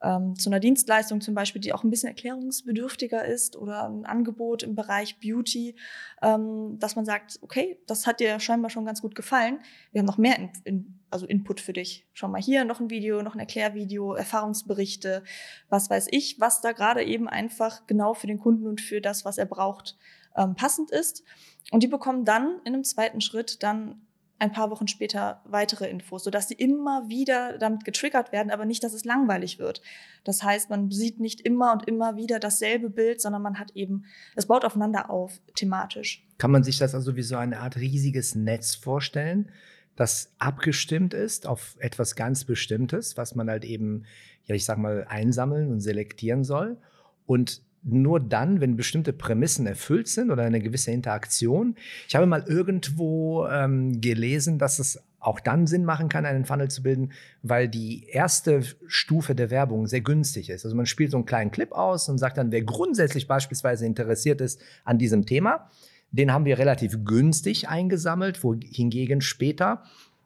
ähm, 0.03 0.39
zu 0.39 0.49
einer 0.49 0.61
Dienstleistung 0.61 1.21
zum 1.21 1.35
Beispiel, 1.35 1.61
die 1.61 1.73
auch 1.73 1.85
ein 1.85 1.91
bisschen 1.91 2.09
erklärungsbedürftiger 2.09 3.25
ist 3.25 3.57
oder 3.57 3.89
ein 3.89 4.07
Angebot 4.07 4.63
im 4.63 4.75
Bereich 4.75 5.19
Beauty, 5.21 5.77
ähm, 6.23 6.79
dass 6.79 6.97
man 6.97 7.05
sagt, 7.05 7.39
okay, 7.43 7.79
das 7.87 8.07
hat 8.07 8.21
dir 8.21 8.41
scheinbar 8.41 8.71
schon 8.71 8.85
ganz 8.85 9.03
gut 9.03 9.15
gefallen. 9.15 9.61
Wir 9.93 10.01
haben 10.01 10.07
noch 10.07 10.19
mehr 10.19 10.39
in, 10.39 10.51
in, 10.65 11.01
also 11.11 11.27
Input 11.27 11.61
für 11.61 11.73
dich. 11.73 12.07
Schau 12.13 12.29
mal 12.29 12.41
hier 12.41 12.65
noch 12.65 12.81
ein 12.81 12.91
Video, 12.91 13.23
noch 13.23 13.35
ein 13.35 13.41
Erklärvideo, 13.41 14.15
Erfahrungsberichte, 14.15 15.23
was 15.69 15.91
weiß 15.91 16.09
ich, 16.11 16.41
was 16.41 16.61
da 16.61 16.73
gerade 16.73 17.05
eben 17.05 17.29
einfach 17.29 17.87
genau 17.87 18.15
für 18.15 18.27
den 18.27 18.39
Kunden 18.39 18.67
und 18.67 18.81
für 18.81 19.01
das, 19.01 19.25
was 19.25 19.39
er 19.39 19.47
braucht, 19.47 19.97
ähm, 20.37 20.55
passend 20.55 20.91
ist. 20.91 21.25
Und 21.71 21.83
die 21.83 21.89
bekommen 21.89 22.25
dann 22.25 22.61
in 22.65 22.75
einem 22.75 22.85
zweiten 22.85 23.21
Schritt 23.21 23.63
dann 23.63 24.07
ein 24.41 24.53
paar 24.53 24.71
Wochen 24.71 24.89
später 24.89 25.43
weitere 25.45 25.89
Infos, 25.89 26.25
sodass 26.25 26.49
sie 26.49 26.55
immer 26.55 27.09
wieder 27.09 27.59
damit 27.59 27.85
getriggert 27.85 28.33
werden, 28.33 28.51
aber 28.51 28.65
nicht, 28.65 28.83
dass 28.83 28.95
es 28.95 29.05
langweilig 29.05 29.59
wird. 29.59 29.83
Das 30.25 30.43
heißt, 30.43 30.71
man 30.71 30.91
sieht 30.91 31.21
nicht 31.21 31.41
immer 31.43 31.73
und 31.73 31.87
immer 31.87 32.17
wieder 32.17 32.41
dasselbe 32.41 32.89
Bild, 32.91 33.21
sondern 33.21 33.43
man 33.43 33.59
hat 33.59 33.73
eben, 33.77 34.05
es 34.35 34.47
baut 34.47 34.65
aufeinander 34.65 35.11
auf, 35.11 35.41
thematisch. 35.55 36.27
Kann 36.39 36.51
man 36.51 36.65
sich 36.65 36.79
das 36.79 36.95
also 36.95 37.17
wie 37.17 37.23
so 37.23 37.37
eine 37.37 37.61
Art 37.61 37.77
riesiges 37.77 38.35
Netz 38.35 38.75
vorstellen, 38.75 39.51
das 39.95 40.33
abgestimmt 40.39 41.13
ist 41.13 41.47
auf 41.47 41.77
etwas 41.79 42.17
ganz 42.17 42.45
Bestimmtes, 42.45 43.19
was 43.19 43.35
man 43.35 43.51
halt 43.51 43.67
eben, 43.67 44.05
ja, 44.47 44.55
ich 44.55 44.65
sag 44.65 44.79
mal, 44.79 45.05
einsammeln 45.07 45.71
und 45.71 45.81
selektieren 45.81 46.43
soll. 46.45 46.79
Und 47.27 47.61
nur 47.83 48.21
dann, 48.21 48.61
wenn 48.61 48.77
bestimmte 48.77 49.13
Prämissen 49.13 49.67
erfüllt 49.67 50.09
sind 50.09 50.31
oder 50.31 50.43
eine 50.43 50.61
gewisse 50.61 50.91
Interaktion. 50.91 51.77
Ich 52.09 52.15
habe 52.15 52.27
mal 52.27 52.45
irgendwo 52.47 53.47
ähm, 53.47 54.01
gelesen, 54.01 54.59
dass 54.59 54.79
es 54.79 55.03
auch 55.19 55.41
dann 55.41 55.67
Sinn 55.67 55.85
machen 55.85 56.09
kann, 56.09 56.25
einen 56.25 56.45
Funnel 56.47 56.71
zu 56.71 56.83
bilden, 56.83 57.13
weil 57.43 57.69
die 57.69 58.07
erste 58.09 58.63
Stufe 58.87 59.35
der 59.35 59.51
Werbung 59.51 59.87
sehr 59.87 60.01
günstig 60.01 60.51
ist. 60.51 60.65
Also 60.65 60.77
man 60.77 60.87
spielt 60.87 61.11
so 61.11 61.19
einen 61.19 61.27
kleinen 61.27 61.51
Clip 61.51 61.73
aus 61.73 62.09
und 62.09 62.19
sagt 62.19 62.39
dann, 62.39 62.53
wer 62.53 62.63
grundsätzlich 62.63 63.27
beispielsweise 63.27 63.87
interessiert 63.87 64.41
ist 64.41 64.61
an 64.85 64.99
diesem 64.99 65.27
Thema, 65.27 65.71
den 66.11 66.33
haben 66.33 66.45
wir 66.45 66.59
relativ 66.59 67.05
günstig 67.05 67.69
eingesammelt, 67.69 68.43
wohingegen 68.43 69.21
später 69.21 69.85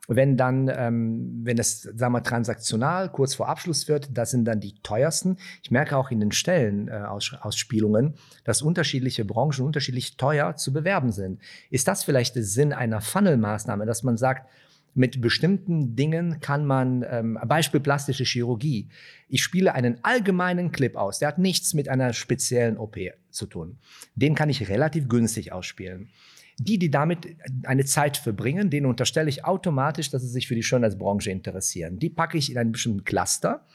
wenn 0.08 0.36
dann, 0.36 0.70
ähm, 0.74 1.40
wenn 1.44 1.58
es, 1.58 1.82
sagen 1.82 2.12
wir, 2.12 2.22
transaktional 2.22 3.10
kurz 3.10 3.34
vor 3.34 3.48
Abschluss 3.48 3.88
wird, 3.88 4.16
das 4.16 4.30
sind 4.30 4.44
dann 4.44 4.60
die 4.60 4.74
teuersten. 4.82 5.36
Ich 5.62 5.70
merke 5.70 5.96
auch 5.96 6.10
in 6.10 6.20
den 6.20 6.32
Stellenausspielungen, 6.32 8.08
äh, 8.08 8.12
dass 8.44 8.62
unterschiedliche 8.62 9.24
Branchen 9.24 9.64
unterschiedlich 9.64 10.16
teuer 10.16 10.56
zu 10.56 10.72
bewerben 10.72 11.12
sind. 11.12 11.40
Ist 11.70 11.88
das 11.88 12.04
vielleicht 12.04 12.36
der 12.36 12.42
Sinn 12.42 12.72
einer 12.72 13.00
Funnel-Maßnahme, 13.00 13.86
dass 13.86 14.02
man 14.02 14.16
sagt, 14.16 14.48
mit 14.94 15.20
bestimmten 15.20 15.96
Dingen 15.96 16.38
kann 16.40 16.64
man, 16.64 17.04
ähm, 17.08 17.38
Beispiel 17.46 17.80
plastische 17.80 18.24
Chirurgie. 18.24 18.88
Ich 19.28 19.42
spiele 19.42 19.74
einen 19.74 19.98
allgemeinen 20.04 20.70
Clip 20.70 20.96
aus, 20.96 21.18
der 21.18 21.28
hat 21.28 21.38
nichts 21.38 21.74
mit 21.74 21.88
einer 21.88 22.12
speziellen 22.12 22.78
OP 22.78 22.96
zu 23.30 23.46
tun. 23.46 23.78
Den 24.14 24.36
kann 24.36 24.50
ich 24.50 24.68
relativ 24.68 25.08
günstig 25.08 25.52
ausspielen. 25.52 26.10
Die, 26.58 26.78
die 26.78 26.90
damit 26.90 27.36
eine 27.64 27.84
Zeit 27.84 28.16
verbringen, 28.16 28.70
denen 28.70 28.86
unterstelle 28.86 29.28
ich 29.28 29.44
automatisch, 29.44 30.10
dass 30.10 30.22
sie 30.22 30.28
sich 30.28 30.46
für 30.46 30.54
die 30.54 30.62
Schönheitsbranche 30.62 31.30
interessieren. 31.30 31.98
Die 31.98 32.10
packe 32.10 32.38
ich 32.38 32.50
in 32.50 32.58
einen 32.58 32.72
bestimmten 32.72 33.04
Cluster 33.04 33.66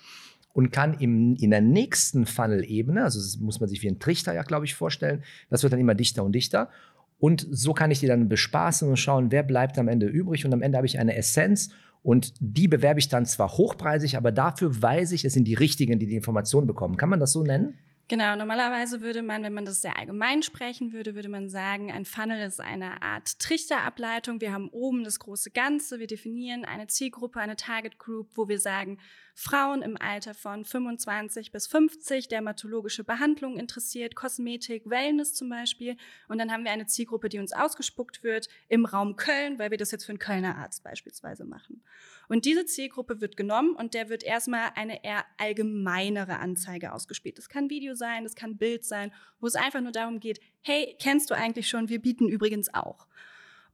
und 0.53 0.71
kann 0.71 0.93
im, 0.99 1.35
in 1.35 1.51
der 1.51 1.61
nächsten 1.61 2.25
Funnel-Ebene, 2.25 3.03
also 3.03 3.19
muss 3.43 3.59
man 3.59 3.69
sich 3.69 3.81
wie 3.81 3.89
ein 3.89 3.99
Trichter 3.99 4.33
ja, 4.33 4.43
glaube 4.43 4.65
ich, 4.65 4.75
vorstellen, 4.75 5.23
das 5.49 5.63
wird 5.63 5.73
dann 5.73 5.79
immer 5.79 5.95
dichter 5.95 6.23
und 6.23 6.33
dichter. 6.33 6.69
Und 7.19 7.45
so 7.51 7.73
kann 7.73 7.91
ich 7.91 7.99
die 7.99 8.07
dann 8.07 8.29
bespaßen 8.29 8.87
und 8.87 8.97
schauen, 8.97 9.31
wer 9.31 9.43
bleibt 9.43 9.77
am 9.77 9.89
Ende 9.89 10.07
übrig. 10.07 10.45
Und 10.45 10.53
am 10.53 10.61
Ende 10.61 10.77
habe 10.77 10.87
ich 10.87 10.99
eine 10.99 11.15
Essenz 11.15 11.69
und 12.01 12.33
die 12.39 12.67
bewerbe 12.67 12.99
ich 12.99 13.09
dann 13.09 13.25
zwar 13.25 13.57
hochpreisig, 13.57 14.15
aber 14.15 14.31
dafür 14.31 14.81
weiß 14.81 15.11
ich, 15.11 15.25
es 15.25 15.33
sind 15.33 15.45
die 15.45 15.53
Richtigen, 15.53 15.99
die 15.99 16.07
die 16.07 16.15
Informationen 16.15 16.65
bekommen. 16.65 16.95
Kann 16.95 17.09
man 17.09 17.19
das 17.19 17.33
so 17.33 17.43
nennen? 17.43 17.75
Genau, 18.09 18.35
normalerweise 18.35 19.01
würde 19.01 19.21
man, 19.21 19.43
wenn 19.43 19.53
man 19.53 19.65
das 19.65 19.81
sehr 19.81 19.95
allgemein 19.95 20.41
sprechen 20.41 20.93
würde, 20.93 21.13
würde 21.13 21.29
man 21.29 21.47
sagen, 21.47 21.91
ein 21.91 22.05
Funnel 22.05 22.41
ist 22.41 22.59
eine 22.59 23.03
Art 23.03 23.37
Trichterableitung. 23.37 24.41
Wir 24.41 24.51
haben 24.51 24.67
oben 24.69 25.03
das 25.03 25.19
große 25.19 25.51
Ganze, 25.51 25.99
wir 25.99 26.07
definieren 26.07 26.65
eine 26.65 26.87
Zielgruppe, 26.87 27.39
eine 27.39 27.55
Target 27.55 27.99
Group, 27.99 28.31
wo 28.33 28.47
wir 28.47 28.57
sagen, 28.57 28.97
Frauen 29.35 29.83
im 29.83 29.95
Alter 29.95 30.33
von 30.33 30.65
25 30.65 31.51
bis 31.51 31.67
50, 31.67 32.29
dermatologische 32.29 33.03
Behandlung 33.03 33.59
interessiert, 33.59 34.15
Kosmetik, 34.15 34.89
Wellness 34.89 35.35
zum 35.35 35.47
Beispiel. 35.49 35.95
Und 36.27 36.39
dann 36.39 36.51
haben 36.51 36.63
wir 36.63 36.71
eine 36.71 36.87
Zielgruppe, 36.87 37.29
die 37.29 37.37
uns 37.37 37.53
ausgespuckt 37.53 38.23
wird 38.23 38.49
im 38.69 38.85
Raum 38.85 39.17
Köln, 39.17 39.59
weil 39.59 39.69
wir 39.69 39.77
das 39.77 39.91
jetzt 39.91 40.05
für 40.05 40.13
einen 40.13 40.19
Kölner 40.19 40.57
Arzt 40.57 40.83
beispielsweise 40.83 41.45
machen. 41.45 41.83
Und 42.29 42.45
diese 42.45 42.65
Zielgruppe 42.65 43.21
wird 43.21 43.35
genommen 43.35 43.75
und 43.75 43.95
der 43.95 44.07
wird 44.07 44.23
erstmal 44.23 44.69
eine 44.75 45.03
eher 45.03 45.25
allgemeinere 45.37 46.37
Anzeige 46.37 46.93
ausgespielt. 46.93 47.39
Das 47.39 47.49
kann 47.49 47.71
Video 47.71 47.95
sein, 47.95 48.23
das 48.23 48.35
kann 48.35 48.57
Bild 48.57 48.85
sein, 48.85 49.11
wo 49.39 49.47
es 49.47 49.55
einfach 49.55 49.81
nur 49.81 49.91
darum 49.91 50.19
geht, 50.19 50.39
hey, 50.61 50.95
kennst 51.01 51.31
du 51.31 51.35
eigentlich 51.35 51.67
schon, 51.67 51.89
wir 51.89 51.99
bieten 51.99 52.29
übrigens 52.29 52.71
auch. 52.73 53.07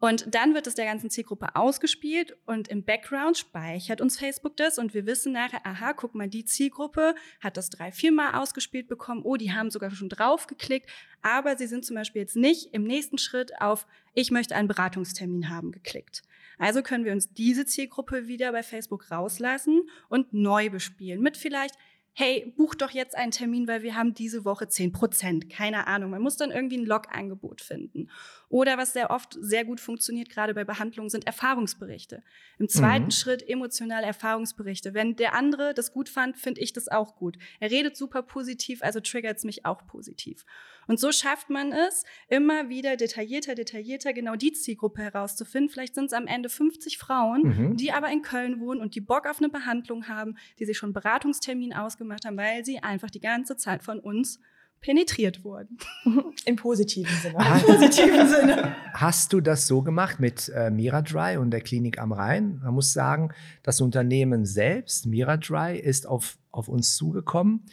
Und 0.06 0.36
dann 0.36 0.54
wird 0.54 0.68
es 0.68 0.76
der 0.76 0.86
ganzen 0.86 1.10
Zielgruppe 1.10 1.56
ausgespielt 1.56 2.38
und 2.46 2.68
im 2.68 2.84
Background 2.84 3.40
speichert 3.40 4.02
uns 4.02 4.20
Facebook 4.20 4.56
das 4.56 4.78
und 4.78 4.94
wir 4.94 5.08
wissen 5.08 5.34
nachher, 5.34 5.66
aha, 5.66 5.94
guck 5.94 6.14
mal, 6.14 6.28
die 6.28 6.46
Zielgruppe 6.46 7.16
hat 7.40 7.58
das 7.58 7.72
drei, 7.72 7.92
viermal 7.92 8.36
ausgespielt 8.36 8.88
bekommen, 8.88 9.24
oh, 9.24 9.36
die 9.36 9.52
haben 9.52 9.72
sogar 9.72 9.90
schon 9.90 10.10
drauf 10.10 10.46
geklickt, 10.46 10.92
aber 11.24 11.58
sie 11.58 11.66
sind 11.66 11.86
zum 11.86 11.96
Beispiel 11.96 12.22
jetzt 12.22 12.36
nicht 12.36 12.72
im 12.72 12.84
nächsten 12.84 13.18
Schritt 13.18 13.60
auf, 13.60 13.88
ich 14.14 14.30
möchte 14.30 14.56
einen 14.56 14.68
Beratungstermin 14.68 15.50
haben, 15.50 15.72
geklickt. 15.72 16.22
Also 16.60 16.84
können 16.84 17.04
wir 17.04 17.12
uns 17.12 17.34
diese 17.34 17.66
Zielgruppe 17.66 18.28
wieder 18.28 18.52
bei 18.52 18.62
Facebook 18.62 19.10
rauslassen 19.10 19.90
und 20.08 20.34
neu 20.34 20.70
bespielen 20.70 21.20
mit 21.20 21.36
vielleicht 21.36 21.80
hey, 22.18 22.54
buch 22.56 22.76
doch 22.76 22.92
jetzt 22.92 23.14
einen 23.14 23.32
Termin, 23.32 23.68
weil 23.68 23.84
wir 23.84 23.94
haben 23.94 24.14
diese 24.14 24.46
Woche 24.46 24.70
10 24.70 24.94
Prozent. 24.94 25.50
Keine 25.50 25.86
Ahnung. 25.86 26.12
Man 26.12 26.22
muss 26.22 26.38
dann 26.38 26.50
irgendwie 26.50 26.78
ein 26.78 26.86
Log-Angebot 26.86 27.60
finden. 27.60 28.10
Oder 28.48 28.78
was 28.78 28.94
sehr 28.94 29.10
oft 29.10 29.36
sehr 29.38 29.66
gut 29.66 29.82
funktioniert, 29.82 30.30
gerade 30.30 30.54
bei 30.54 30.64
Behandlungen, 30.64 31.10
sind 31.10 31.28
Erfahrungsberichte. 31.28 32.24
Im 32.58 32.70
zweiten 32.70 33.06
mhm. 33.06 33.12
Schritt 33.12 33.48
emotionale 33.50 34.06
Erfahrungsberichte. 34.06 34.94
Wenn 34.94 35.18
der 35.18 35.34
andere 35.34 35.74
das 35.74 35.92
gut 35.92 36.08
fand, 36.08 36.38
finde 36.38 36.62
ich 36.62 36.72
das 36.72 36.88
auch 36.88 37.18
gut. 37.18 37.38
Er 37.60 37.70
redet 37.70 37.98
super 37.98 38.22
positiv, 38.22 38.82
also 38.82 39.02
triggert 39.02 39.38
es 39.38 39.44
mich 39.44 39.66
auch 39.66 39.86
positiv. 39.86 40.46
Und 40.88 41.00
so 41.00 41.12
schafft 41.12 41.50
man 41.50 41.72
es, 41.72 42.04
immer 42.28 42.70
wieder 42.70 42.96
detaillierter, 42.98 43.56
detaillierter 43.56 44.14
genau 44.14 44.36
die 44.36 44.54
Zielgruppe 44.54 45.02
herauszufinden. 45.02 45.70
Vielleicht 45.70 45.96
sind 45.96 46.06
es 46.06 46.14
am 46.14 46.28
Ende 46.28 46.50
50 46.50 46.98
Frauen, 46.98 47.44
mhm. 47.44 47.78
die 47.78 47.92
aber 47.92 48.12
in 48.12 48.22
Köln 48.22 48.60
wohnen 48.60 48.82
und 48.82 48.96
die 48.96 49.02
Bock 49.02 49.28
auf 49.28 49.40
eine 49.40 49.50
Behandlung 49.50 50.08
haben, 50.08 50.38
die 50.60 50.66
sich 50.66 50.78
schon 50.78 50.88
einen 50.88 50.94
Beratungstermin 50.94 51.74
ausgemacht 51.74 52.26
haben, 52.26 52.38
weil 52.38 52.66
sie 52.66 52.80
einfach 52.80 53.10
die 53.10 53.22
ganze 53.22 53.58
Zeit 53.58 53.84
von 53.84 54.00
uns 54.00 54.40
penetriert 54.82 55.44
wurden. 55.44 55.78
Im 56.46 56.56
positiven 56.58 57.16
Sinne. 57.16 57.38
Im 57.38 57.62
positiven 57.62 58.28
Sinne. 58.30 58.76
Hast 58.94 59.34
du 59.34 59.42
das 59.42 59.68
so 59.68 59.82
gemacht 59.82 60.20
mit 60.20 60.50
äh, 60.50 60.70
Miradry 60.70 61.38
und 61.38 61.52
der 61.52 61.62
Klinik 61.62 62.00
am 62.00 62.12
Rhein? 62.12 62.60
Man 62.64 62.76
muss 62.76 62.94
sagen, 62.94 63.34
das 63.64 63.82
Unternehmen 63.82 64.46
selbst, 64.46 65.08
Miradry, 65.08 65.80
ist 65.80 66.06
auf, 66.06 66.38
auf 66.52 66.68
uns 66.68 66.96
zugekommen 66.96 67.66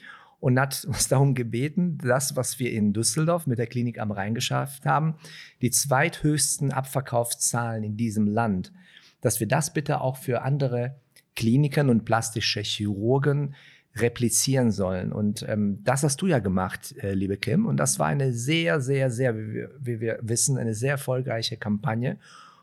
und 0.42 0.58
hat 0.60 0.84
uns 0.84 1.08
darum 1.08 1.34
gebeten, 1.34 1.98
das, 1.98 2.36
was 2.36 2.58
wir 2.58 2.72
in 2.72 2.92
Düsseldorf 2.92 3.46
mit 3.46 3.58
der 3.58 3.68
Klinik 3.68 3.98
am 3.98 4.10
Rhein 4.10 4.34
geschafft 4.34 4.84
haben, 4.84 5.14
die 5.62 5.70
zweithöchsten 5.70 6.72
Abverkaufszahlen 6.72 7.84
in 7.84 7.96
diesem 7.96 8.26
Land, 8.26 8.72
dass 9.20 9.38
wir 9.38 9.46
das 9.46 9.72
bitte 9.72 10.00
auch 10.00 10.16
für 10.16 10.42
andere 10.42 10.96
Kliniken 11.36 11.88
und 11.88 12.04
plastische 12.04 12.60
Chirurgen 12.60 13.54
replizieren 13.94 14.72
sollen. 14.72 15.12
Und 15.12 15.46
ähm, 15.48 15.78
das 15.84 16.02
hast 16.02 16.20
du 16.20 16.26
ja 16.26 16.40
gemacht, 16.40 16.94
äh, 16.98 17.14
liebe 17.14 17.36
Kim. 17.36 17.64
Und 17.64 17.76
das 17.76 17.98
war 17.98 18.08
eine 18.08 18.32
sehr, 18.32 18.80
sehr, 18.80 19.10
sehr, 19.10 19.36
wie 19.36 19.52
wir, 19.52 19.70
wie 19.78 20.00
wir 20.00 20.18
wissen, 20.22 20.58
eine 20.58 20.74
sehr 20.74 20.92
erfolgreiche 20.92 21.56
Kampagne. 21.56 22.18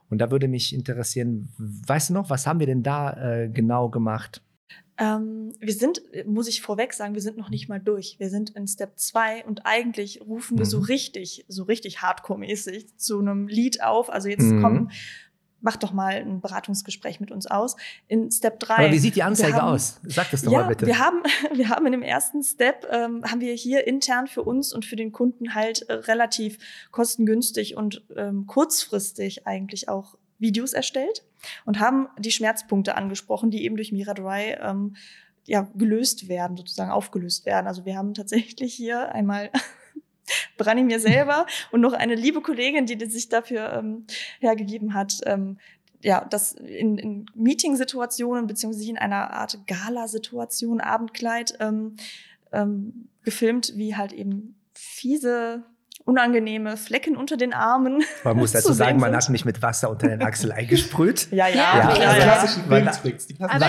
Und 0.09 0.17
da 0.17 0.31
würde 0.31 0.47
mich 0.47 0.73
interessieren, 0.73 1.49
weißt 1.57 2.09
du 2.09 2.13
noch, 2.13 2.29
was 2.29 2.45
haben 2.45 2.59
wir 2.59 2.67
denn 2.67 2.83
da 2.83 3.13
äh, 3.13 3.47
genau 3.47 3.89
gemacht? 3.89 4.41
Ähm, 4.99 5.53
wir 5.59 5.73
sind, 5.73 6.01
muss 6.25 6.47
ich 6.47 6.61
vorweg 6.61 6.93
sagen, 6.93 7.13
wir 7.13 7.21
sind 7.21 7.37
noch 7.37 7.49
nicht 7.49 7.69
mal 7.69 7.79
durch. 7.79 8.17
Wir 8.19 8.29
sind 8.29 8.51
in 8.51 8.67
Step 8.67 8.99
2 8.99 9.45
und 9.45 9.65
eigentlich 9.65 10.21
rufen 10.21 10.57
wir 10.57 10.65
so 10.65 10.79
mhm. 10.79 10.83
richtig, 10.83 11.45
so 11.47 11.63
richtig 11.63 12.01
hardcore-mäßig 12.01 12.97
zu 12.97 13.19
einem 13.19 13.47
Lied 13.47 13.81
auf. 13.81 14.09
Also 14.09 14.27
jetzt 14.27 14.43
mhm. 14.43 14.61
kommen 14.61 14.91
mach 15.61 15.75
doch 15.75 15.91
mal 15.91 16.13
ein 16.13 16.41
Beratungsgespräch 16.41 17.19
mit 17.19 17.31
uns 17.31 17.47
aus. 17.47 17.75
In 18.07 18.31
Step 18.31 18.59
3. 18.59 18.75
Aber 18.75 18.91
wie 18.91 18.99
sieht 18.99 19.15
die 19.15 19.23
Anzeige 19.23 19.57
haben, 19.57 19.73
aus? 19.73 19.99
Sag 20.03 20.31
das 20.31 20.43
doch 20.43 20.51
ja, 20.51 20.61
mal 20.61 20.67
bitte. 20.67 20.85
Wir 20.85 20.99
haben, 20.99 21.23
wir 21.53 21.69
haben 21.69 21.85
in 21.85 21.91
dem 21.91 22.01
ersten 22.01 22.43
Step, 22.43 22.87
ähm, 22.91 23.23
haben 23.25 23.41
wir 23.41 23.53
hier 23.53 23.87
intern 23.87 24.27
für 24.27 24.43
uns 24.43 24.73
und 24.73 24.85
für 24.85 24.95
den 24.95 25.11
Kunden 25.11 25.53
halt 25.55 25.83
äh, 25.89 25.93
relativ 25.93 26.57
kostengünstig 26.91 27.75
und 27.75 28.03
ähm, 28.15 28.47
kurzfristig 28.47 29.47
eigentlich 29.47 29.89
auch 29.89 30.17
Videos 30.39 30.73
erstellt 30.73 31.23
und 31.65 31.79
haben 31.79 32.07
die 32.17 32.31
Schmerzpunkte 32.31 32.95
angesprochen, 32.95 33.51
die 33.51 33.63
eben 33.63 33.75
durch 33.75 33.91
Miradry 33.91 34.55
ähm, 34.59 34.95
ja, 35.45 35.69
gelöst 35.75 36.27
werden, 36.27 36.57
sozusagen 36.57 36.91
aufgelöst 36.91 37.45
werden. 37.45 37.67
Also 37.67 37.85
wir 37.85 37.97
haben 37.97 38.13
tatsächlich 38.13 38.73
hier 38.73 39.13
einmal 39.13 39.51
Branni 40.57 40.83
mir 40.83 40.99
selber 40.99 41.45
und 41.71 41.81
noch 41.81 41.93
eine 41.93 42.15
liebe 42.15 42.41
Kollegin, 42.41 42.85
die, 42.85 42.97
die 42.97 43.07
sich 43.07 43.29
dafür 43.29 43.73
ähm, 43.73 44.05
hergegeben 44.39 44.93
hat, 44.93 45.19
ähm, 45.25 45.57
ja, 46.01 46.23
das 46.23 46.53
in, 46.53 46.97
in 46.97 47.25
Meeting-Situationen 47.35 48.47
beziehungsweise 48.47 48.89
in 48.89 48.97
einer 48.97 49.31
Art 49.31 49.67
Gala-Situation, 49.67 50.79
Abendkleid 50.79 51.57
ähm, 51.59 51.97
ähm, 52.53 53.09
gefilmt, 53.23 53.73
wie 53.75 53.95
halt 53.95 54.13
eben 54.13 54.55
fiese 54.73 55.65
unangenehme 56.09 56.75
Flecken 56.75 57.15
unter 57.15 57.37
den 57.37 57.53
Armen. 57.53 58.03
Man 58.23 58.37
muss 58.37 58.51
dazu 58.53 58.69
zu 58.69 58.73
sagen, 58.73 58.99
man 58.99 59.15
hat 59.15 59.29
mich 59.29 59.45
mit 59.45 59.61
Wasser 59.61 59.89
unter 59.89 60.07
den 60.07 60.21
Achsel 60.21 60.51
eingesprüht. 60.51 61.27
Ja, 61.39 61.47
ja, 61.47 61.55
Ja, 61.55 61.73
ja. 61.77 61.95
ja, 61.95 62.17
ja, 62.17 62.23
klassischen 62.23 62.67
man 62.67 62.83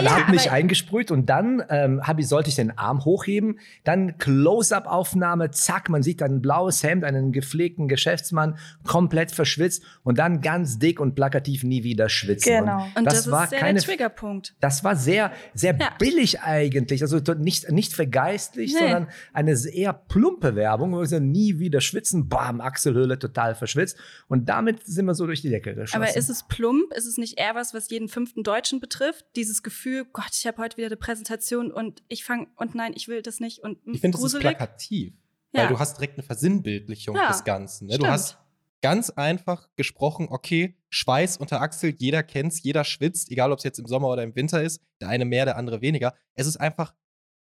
ja, 0.05 0.17
hat 0.17 0.29
mich 0.31 0.51
eingesprüht 0.51 1.11
und 1.11 1.27
dann 1.27 1.63
ähm, 1.69 2.01
hab 2.07 2.19
ich, 2.19 2.27
sollte 2.27 2.49
ich 2.49 2.57
den 2.57 2.77
Arm 2.77 3.05
hochheben, 3.05 3.59
dann 3.85 4.17
Close-up-Aufnahme, 4.19 5.51
zack, 5.51 5.89
man 5.89 6.03
sieht 6.03 6.21
dann 6.21 6.37
ein 6.37 6.43
blaues 6.43 6.83
Hemd, 6.83 7.05
einen 7.05 7.33
gepflegten 7.33 7.89
Geschäftsmann, 7.89 8.57
komplett 8.87 9.31
verschwitzt 9.33 9.83
und 10.03 10.19
dann 10.19 10.41
ganz 10.41 10.79
dick 10.79 11.01
und 11.01 11.15
plakativ 11.15 11.65
nie 11.65 11.83
wieder 11.85 12.09
schwitzen. 12.09 12.61
Genau. 12.61 12.87
Und 12.95 13.05
das, 13.05 13.31
war 13.31 13.45
ist 13.45 13.53
ja 13.53 13.59
keine 13.59 13.79
der 13.79 13.87
Triggerpunkt. 13.89 14.55
das 14.61 14.83
war 14.85 14.97
sehr, 14.97 15.33
sehr 15.55 15.77
Ja. 15.79 15.89
billig 15.99 16.41
eigentlich. 16.41 17.03
Also 17.03 17.19
nicht, 17.35 17.71
nicht 17.71 17.93
vergeistlich, 17.93 18.73
Nee. 18.73 18.79
sondern 18.81 19.09
eine 19.33 19.53
eher 19.73 19.93
plumpe 19.93 20.55
Werbung. 20.57 20.93
wo 20.93 20.99
wir 21.01 21.07
so 21.07 21.19
nie 21.19 21.59
wieder 21.59 21.81
schwitzen, 21.81 22.29
bam, 22.31 22.63
Achselhöhle 22.63 23.19
total 23.19 23.55
verschwitzt. 23.55 23.99
Und 24.29 24.49
damit 24.49 24.87
sind 24.87 25.05
wir 25.05 25.15
so 25.15 25.27
durch 25.27 25.43
die 25.43 25.51
Decke 25.51 25.75
geschossen. 25.75 26.03
Aber 26.03 26.17
ist 26.17 26.31
es 26.31 26.45
plump? 26.49 26.91
Ist 26.95 27.05
es 27.05 27.19
nicht 27.19 27.39
eher 27.39 27.55
was, 27.55 27.75
was 27.75 27.91
jeden 27.91 28.09
fünften 28.09 28.43
Deutschen 28.43 28.81
betrifft? 28.81 29.27
Dieses 29.37 29.63
Gefühl, 29.63 30.07
Gott, 30.11 30.31
ich 30.33 30.47
habe 30.47 30.57
heute 30.63 30.79
wieder 30.79 30.87
eine 30.87 30.97
Präsentation 30.97 31.71
und 31.71 32.03
ich 32.09 32.25
fange 32.25 32.47
und 32.57 32.75
nein, 32.75 32.93
ich 32.97 33.07
will 33.09 33.21
das 33.21 33.41
nicht 33.41 33.59
und 33.59 33.79
Ich 33.85 34.01
finde, 34.01 34.17
es 34.17 34.25
ist 34.25 34.33
gruselig. 34.33 34.41
plakativ. 34.57 35.13
Weil 35.53 35.65
Ja. 35.65 35.69
du 35.69 35.79
hast 35.79 35.99
direkt 35.99 36.15
eine 36.15 36.23
Versinnbildlichung 36.23 37.17
Ja, 37.17 37.29
des 37.29 37.45
Ganzen. 37.45 37.89
Ne? 37.89 37.99
Du 37.99 38.07
hast 38.07 38.39
ganz 38.83 39.11
einfach 39.11 39.69
gesprochen, 39.77 40.29
okay, 40.31 40.79
Schweiß 40.89 41.37
unter 41.37 41.61
Achsel, 41.61 41.95
jeder 41.99 42.23
kennt's, 42.23 42.63
jeder 42.63 42.85
schwitzt, 42.85 43.31
egal 43.31 43.53
ob 43.53 43.59
es 43.59 43.65
jetzt 43.65 43.79
im 43.79 43.87
Sommer 43.87 44.09
oder 44.09 44.23
im 44.23 44.35
Winter 44.37 44.63
ist, 44.63 44.81
der 45.03 45.09
eine 45.09 45.25
mehr, 45.27 45.45
der 45.45 45.57
andere 45.59 45.83
weniger. 45.83 46.15
Es 46.35 46.47
ist 46.47 46.57
einfach 46.57 46.95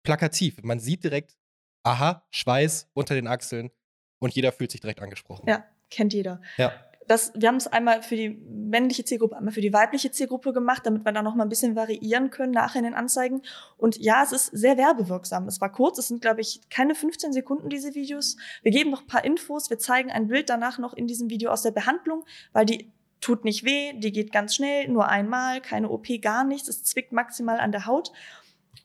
plakativ. 0.03 0.61
Man 0.63 0.81
sieht 0.81 1.05
direkt, 1.05 1.37
aha, 1.85 2.27
Schweiß 2.31 2.89
unter 2.95 3.15
den 3.15 3.27
Achseln 3.29 3.71
und 4.19 4.35
jeder 4.35 4.53
fühlt 4.53 4.71
sich 4.71 4.81
direkt 4.81 5.01
angesprochen. 5.01 5.49
Ja, 5.49 5.65
kennt 5.91 6.13
jeder. 6.13 6.41
Ja. 6.57 6.73
Das, 7.07 7.33
wir 7.35 7.49
haben 7.49 7.57
es 7.57 7.67
einmal 7.67 8.03
für 8.03 8.17
die 8.17 8.29
männliche 8.29 9.03
Zielgruppe, 9.03 9.37
einmal 9.37 9.55
für 9.55 9.63
die 9.63 9.73
weibliche 9.73 10.11
Zielgruppe 10.11 10.53
gemacht, 10.53 10.83
damit 10.85 11.07
wir 11.07 11.13
da 11.13 11.23
noch 11.23 11.35
mal 11.35 11.45
ein 11.45 11.49
bisschen 11.49 11.75
variieren 11.75 12.29
können 12.29 12.53
nachher 12.53 12.81
in 12.81 12.85
den 12.85 12.93
Anzeigen. 12.93 13.41
Und 13.79 13.97
ja, 13.97 14.23
es 14.23 14.33
ist 14.33 14.47
sehr 14.49 14.77
werbewirksam. 14.77 15.49
Es 15.49 15.59
war 15.63 15.73
kurz, 15.73 15.97
es 15.97 16.09
sind, 16.09 16.21
glaube 16.21 16.43
ich, 16.43 16.61
keine 16.69 16.95
15 16.95 17.33
Sekunden, 17.33 17.71
diese 17.71 17.95
Videos. 17.95 18.37
Wir 18.63 18.73
geben 18.73 18.91
noch 18.91 19.03
ein 19.03 19.07
paar 19.07 19.25
Infos, 19.25 19.71
wir 19.71 19.79
zeigen 19.79 20.11
ein 20.11 20.29
Bild 20.29 20.51
danach 20.51 20.79
noch 20.79 20.93
in 20.93 21.07
diesem 21.07 21.31
Video 21.31 21.51
aus 21.51 21.63
der 21.63 21.71
Behandlung, 21.71 22.27
weil 22.53 22.67
die 22.67 22.93
tut 23.21 23.45
nicht 23.45 23.65
weh, 23.65 23.95
die 23.95 24.13
geht 24.13 24.31
ganz 24.31 24.55
schnell, 24.55 24.89
nur 24.89 25.09
einmal, 25.09 25.61
keine 25.63 25.89
OP, 25.89 26.07
gar 26.21 26.45
nichts, 26.45 26.69
es 26.69 26.85
zwickt 26.85 27.13
maximal 27.13 27.59
an 27.59 27.73
der 27.73 27.87
Haut. 27.87 28.13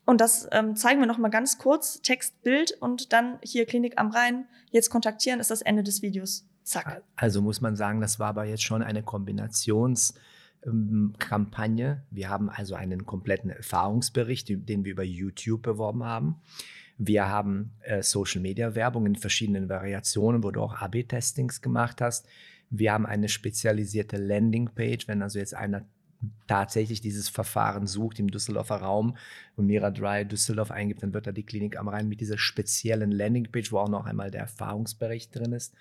Und 0.05 0.21
das 0.21 0.47
ähm, 0.51 0.75
zeigen 0.75 0.99
wir 0.99 1.07
noch 1.07 1.17
mal 1.17 1.29
ganz 1.29 1.57
kurz, 1.57 2.01
Text, 2.01 2.43
Bild 2.43 2.73
und 2.81 3.13
dann 3.13 3.39
hier 3.41 3.65
Klinik 3.65 3.93
am 3.97 4.11
Rhein, 4.11 4.45
jetzt 4.71 4.89
kontaktieren, 4.89 5.39
ist 5.39 5.51
das 5.51 5.61
Ende 5.61 5.83
des 5.83 6.01
Videos. 6.01 6.45
Zack. 6.63 7.03
Also 7.15 7.41
muss 7.41 7.61
man 7.61 7.75
sagen, 7.75 8.01
das 8.01 8.19
war 8.19 8.29
aber 8.29 8.45
jetzt 8.45 8.63
schon 8.63 8.83
eine 8.83 9.03
Kombinationskampagne. 9.03 12.03
Wir 12.09 12.29
haben 12.29 12.49
also 12.49 12.75
einen 12.75 13.05
kompletten 13.05 13.49
Erfahrungsbericht, 13.49 14.49
den 14.49 14.85
wir 14.85 14.91
über 14.91 15.03
YouTube 15.03 15.61
beworben 15.61 16.03
haben. 16.03 16.41
Wir 16.97 17.27
haben 17.27 17.71
äh, 17.81 18.03
Social-Media-Werbung 18.03 19.05
in 19.05 19.15
verschiedenen 19.15 19.67
Variationen, 19.67 20.43
wo 20.43 20.51
du 20.51 20.61
auch 20.61 20.75
AB-Testings 20.75 21.61
gemacht 21.61 22.01
hast. 22.01 22.27
Wir 22.69 22.93
haben 22.93 23.05
eine 23.05 23.29
spezialisierte 23.29 24.17
Landingpage, 24.17 25.07
wenn 25.07 25.21
also 25.21 25.39
jetzt 25.39 25.53
einer 25.53 25.85
tatsächlich 26.47 27.01
dieses 27.01 27.29
Verfahren 27.29 27.87
sucht 27.87 28.19
im 28.19 28.29
Düsseldorfer 28.29 28.77
Raum 28.77 29.17
und 29.55 29.67
Mira 29.67 29.91
Dry 29.91 30.25
Düsseldorf 30.25 30.71
eingibt, 30.71 31.03
dann 31.03 31.13
wird 31.13 31.27
da 31.27 31.31
die 31.31 31.45
Klinik 31.45 31.77
am 31.77 31.87
Rhein 31.87 32.07
mit 32.07 32.21
dieser 32.21 32.37
speziellen 32.37 33.11
Landingpage, 33.11 33.71
wo 33.71 33.79
auch 33.79 33.89
noch 33.89 34.05
einmal 34.05 34.31
der 34.31 34.41
Erfahrungsbericht 34.41 35.35
drin 35.35 35.53
ist. 35.53 35.73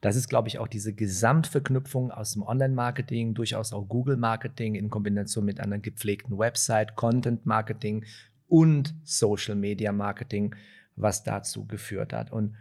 Das 0.00 0.14
ist, 0.14 0.28
glaube 0.28 0.48
ich, 0.48 0.58
auch 0.58 0.68
diese 0.68 0.92
Gesamtverknüpfung 0.92 2.12
aus 2.12 2.32
dem 2.32 2.42
Online-Marketing, 2.42 3.34
durchaus 3.34 3.72
auch 3.72 3.88
Google-Marketing 3.88 4.76
in 4.76 4.90
Kombination 4.90 5.44
mit 5.44 5.60
einer 5.60 5.78
gepflegten 5.78 6.38
Website, 6.38 6.94
Content-Marketing 6.94 8.04
und 8.46 8.94
Social-Media-Marketing, 9.04 10.54
was 10.94 11.24
dazu 11.24 11.66
geführt 11.66 12.12
hat. 12.12 12.30
Und 12.30 12.54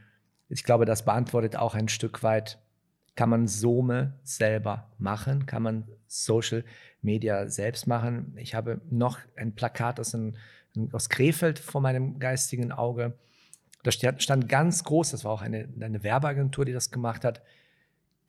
ich 0.49 0.63
glaube, 0.63 0.85
das 0.85 1.05
beantwortet 1.05 1.55
auch 1.55 1.75
ein 1.75 1.89
Stück 1.89 2.23
weit, 2.23 2.59
kann 3.15 3.29
man 3.29 3.47
Some 3.47 4.13
selber 4.23 4.91
machen? 4.99 5.45
Kann 5.45 5.63
man 5.63 5.87
Social 6.07 6.63
Media 7.07 7.49
selbst 7.49 7.87
machen? 7.87 8.33
Ich 8.37 8.53
habe 8.53 8.81
noch 8.91 9.19
ein 9.35 9.53
Plakat 9.55 9.99
aus, 9.99 10.13
ein, 10.13 10.37
aus 10.91 11.09
Krefeld 11.09 11.57
vor 11.57 11.81
meinem 11.81 12.19
geistigen 12.19 12.71
Auge. 12.71 13.13
Da 13.83 13.91
stand, 13.91 14.49
ganz 14.49 14.83
groß, 14.83 15.11
das 15.11 15.23
war 15.23 15.31
auch 15.31 15.41
eine, 15.41 15.69
eine 15.79 16.03
Werbeagentur, 16.03 16.65
die 16.65 16.73
das 16.73 16.91
gemacht 16.91 17.23
hat. 17.23 17.41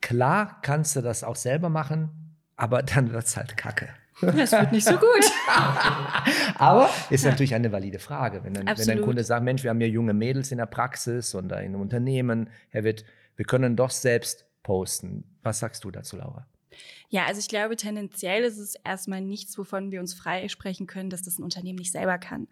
Klar 0.01 0.59
kannst 0.61 0.95
du 0.95 1.01
das 1.01 1.23
auch 1.23 1.35
selber 1.35 1.69
machen, 1.69 2.37
aber 2.55 2.81
dann 2.81 3.11
wird 3.11 3.25
es 3.25 3.35
halt 3.35 3.57
kacke. 3.57 3.89
Es 4.21 4.51
wird 4.51 4.71
nicht 4.71 4.85
so 4.85 4.97
gut. 4.97 5.25
Aber 6.57 6.89
ist 7.09 7.23
natürlich 7.23 7.55
eine 7.55 7.71
valide 7.71 7.99
Frage. 7.99 8.43
Wenn, 8.43 8.53
dann, 8.53 8.65
wenn 8.67 8.89
ein. 8.89 9.01
Kunde 9.01 9.23
sagt, 9.23 9.43
Mensch, 9.45 9.63
wir 9.63 9.69
haben 9.69 9.79
hier 9.79 9.89
junge 9.89 10.13
Mädels 10.13 10.51
in 10.51 10.57
der 10.57 10.65
Praxis 10.65 11.33
und 11.35 11.45
in 11.51 11.57
einem 11.57 11.81
Unternehmen, 11.81 12.49
Herr 12.69 12.83
Witt, 12.83 13.05
wir 13.37 13.45
können 13.45 13.77
doch 13.77 13.91
selbst 13.91 14.45
posten. 14.61 15.23
Was 15.41 15.59
sagst 15.59 15.85
du 15.85 15.91
dazu, 15.91 16.17
Laura? 16.17 16.45
Ja, 17.09 17.25
also 17.25 17.39
ich 17.39 17.47
glaube, 17.47 17.75
tendenziell 17.75 18.43
ist 18.43 18.57
es 18.57 18.75
erstmal 18.75 19.21
nichts, 19.21 19.57
wovon 19.57 19.91
wir 19.91 19.99
uns 19.99 20.13
freisprechen 20.13 20.87
können, 20.87 21.09
dass 21.09 21.23
das 21.23 21.39
ein 21.39 21.43
Unternehmen 21.43 21.79
nicht 21.79 21.91
selber 21.91 22.17
kann. 22.17 22.47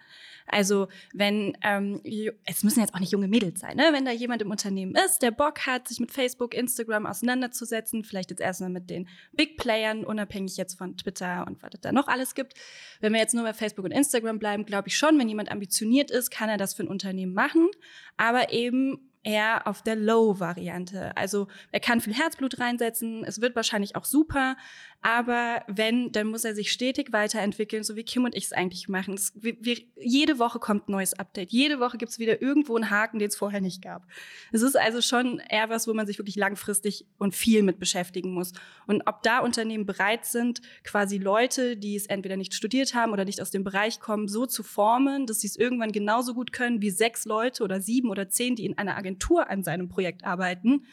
Also 0.48 0.88
wenn, 1.14 1.58
ähm, 1.64 2.02
es 2.46 2.64
müssen 2.64 2.80
jetzt 2.80 2.96
auch 2.96 3.00
nicht 3.00 3.12
junge 3.12 3.28
Mädels 3.28 3.60
sein, 3.60 3.76
ne? 3.78 3.90
wenn 3.92 4.06
da 4.06 4.12
jemand 4.12 4.42
im 4.42 4.50
Unternehmen 4.50 4.96
ist, 4.96 5.22
der 5.22 5.32
Bock 5.32 5.68
hat, 5.68 5.88
sich 5.88 6.00
mit 6.00 6.12
Facebook, 6.12 6.54
Instagram 6.54 7.06
auseinanderzusetzen, 7.06 8.04
vielleicht 8.04 8.32
jetzt 8.32 8.40
erstmal 8.40 8.70
mit 8.70 8.90
den 8.90 9.08
Big 9.34 9.58
Playern, 9.58 10.04
unabhängig 10.04 10.58
jetzt 10.58 10.78
von 10.78 10.98
Twitter 10.98 11.46
und 11.48 11.62
was 11.62 11.72
es 11.74 11.82
da 11.82 11.92
noch 11.92 12.08
alles 12.08 12.34
gibt. 12.34 12.54
Wenn 13.02 13.14
wir 13.14 13.20
jetzt 13.20 13.36
nur 13.36 13.44
bei 13.44 13.54
Facebook 13.54 13.86
und 13.86 13.92
Instagram 13.92 14.40
bleiben, 14.40 14.66
glaube 14.66 14.88
ich 14.88 14.98
schon, 14.98 15.20
wenn 15.20 15.30
jemand 15.30 15.52
ambitioniert 15.52 16.10
ist, 16.10 16.32
kann 16.32 16.50
er 16.50 16.58
das 16.58 16.74
für 16.74 16.84
ein 16.84 16.88
Unternehmen 16.88 17.34
machen, 17.34 17.68
aber 18.16 18.54
eben 18.54 19.07
eher 19.24 19.68
auf 19.68 19.82
der 19.82 19.96
Low-Variante. 19.96 21.16
Also 21.16 21.48
er 21.72 21.80
kann 21.80 22.02
viel 22.02 22.14
Herzblut 22.14 22.60
reinsetzen, 22.60 23.24
es 23.24 23.42
wird 23.42 23.56
wahrscheinlich 23.56 23.96
auch 23.96 24.06
super, 24.06 24.56
aber 25.02 25.64
wenn, 25.68 26.12
dann 26.12 26.28
muss 26.28 26.44
er 26.44 26.56
sich 26.56 26.72
stetig 26.72 27.14
weiterentwickeln, 27.14 27.84
so 27.84 27.96
wie 27.96 28.04
Kim 28.04 28.26
und 28.26 28.36
ich 28.36 28.46
es 28.46 28.54
eigentlich 28.54 28.90
machen. 28.90 29.14
Es, 29.14 29.32
wir, 29.36 29.56
wir, 29.62 29.78
jede 29.96 30.40
Woche 30.40 30.60
kommt 30.60 30.90
ein 30.90 30.92
neues 30.92 31.14
Update, 31.18 31.52
jede 31.52 31.80
Woche 31.80 31.98
gibt 31.98 32.12
es 32.12 32.20
wieder 32.20 32.42
irgendwo 32.42 32.76
einen 32.76 32.90
Haken, 32.90 33.20
den 33.20 33.28
es 33.28 33.36
vorher 33.36 33.62
nicht 33.62 33.82
gab. 33.82 34.08
Es 34.52 34.62
ist 34.62 34.76
also 34.76 35.02
schon 35.02 35.40
eher 35.50 35.70
was, 35.70 35.88
wo 35.88 35.94
man 35.94 36.08
sich 36.08 36.18
wirklich 36.18 36.36
langfristig 36.36 37.06
und 37.20 37.36
viel 37.36 37.64
mit 37.64 37.80
beschäftigen 37.80 38.34
muss. 38.34 38.54
Und 38.88 39.04
ob 39.06 39.22
da 39.22 39.40
Unternehmen 39.40 39.86
bereit 39.86 40.26
sind, 40.26 40.62
quasi 40.84 41.20
Leute, 41.20 41.78
die 41.78 41.96
es 41.96 42.08
entweder 42.08 42.36
nicht 42.36 42.56
studiert 42.56 42.96
haben 42.96 43.14
oder 43.14 43.24
nicht 43.24 43.42
aus 43.42 43.52
dem 43.52 43.64
Bereich 43.64 44.00
kommen, 44.00 44.28
so 44.28 44.46
zu 44.46 44.64
formen, 44.64 45.28
dass 45.28 45.42
sie 45.42 45.48
es 45.48 45.56
irgendwann 45.56 45.92
genauso 45.92 46.34
gut 46.34 46.52
können 46.52 46.82
wie 46.82 46.90
sechs 46.90 47.26
Leute 47.26 47.64
oder 47.64 47.82
sieben 47.82 48.10
oder 48.10 48.30
zehn, 48.30 48.56
die 48.56 48.66
in 48.66 48.78
einer 48.78 48.98
Agentur 48.98 49.50
an 49.50 49.64
seinem 49.64 49.90
Projekt 49.90 50.26
arbeiten, 50.26 50.86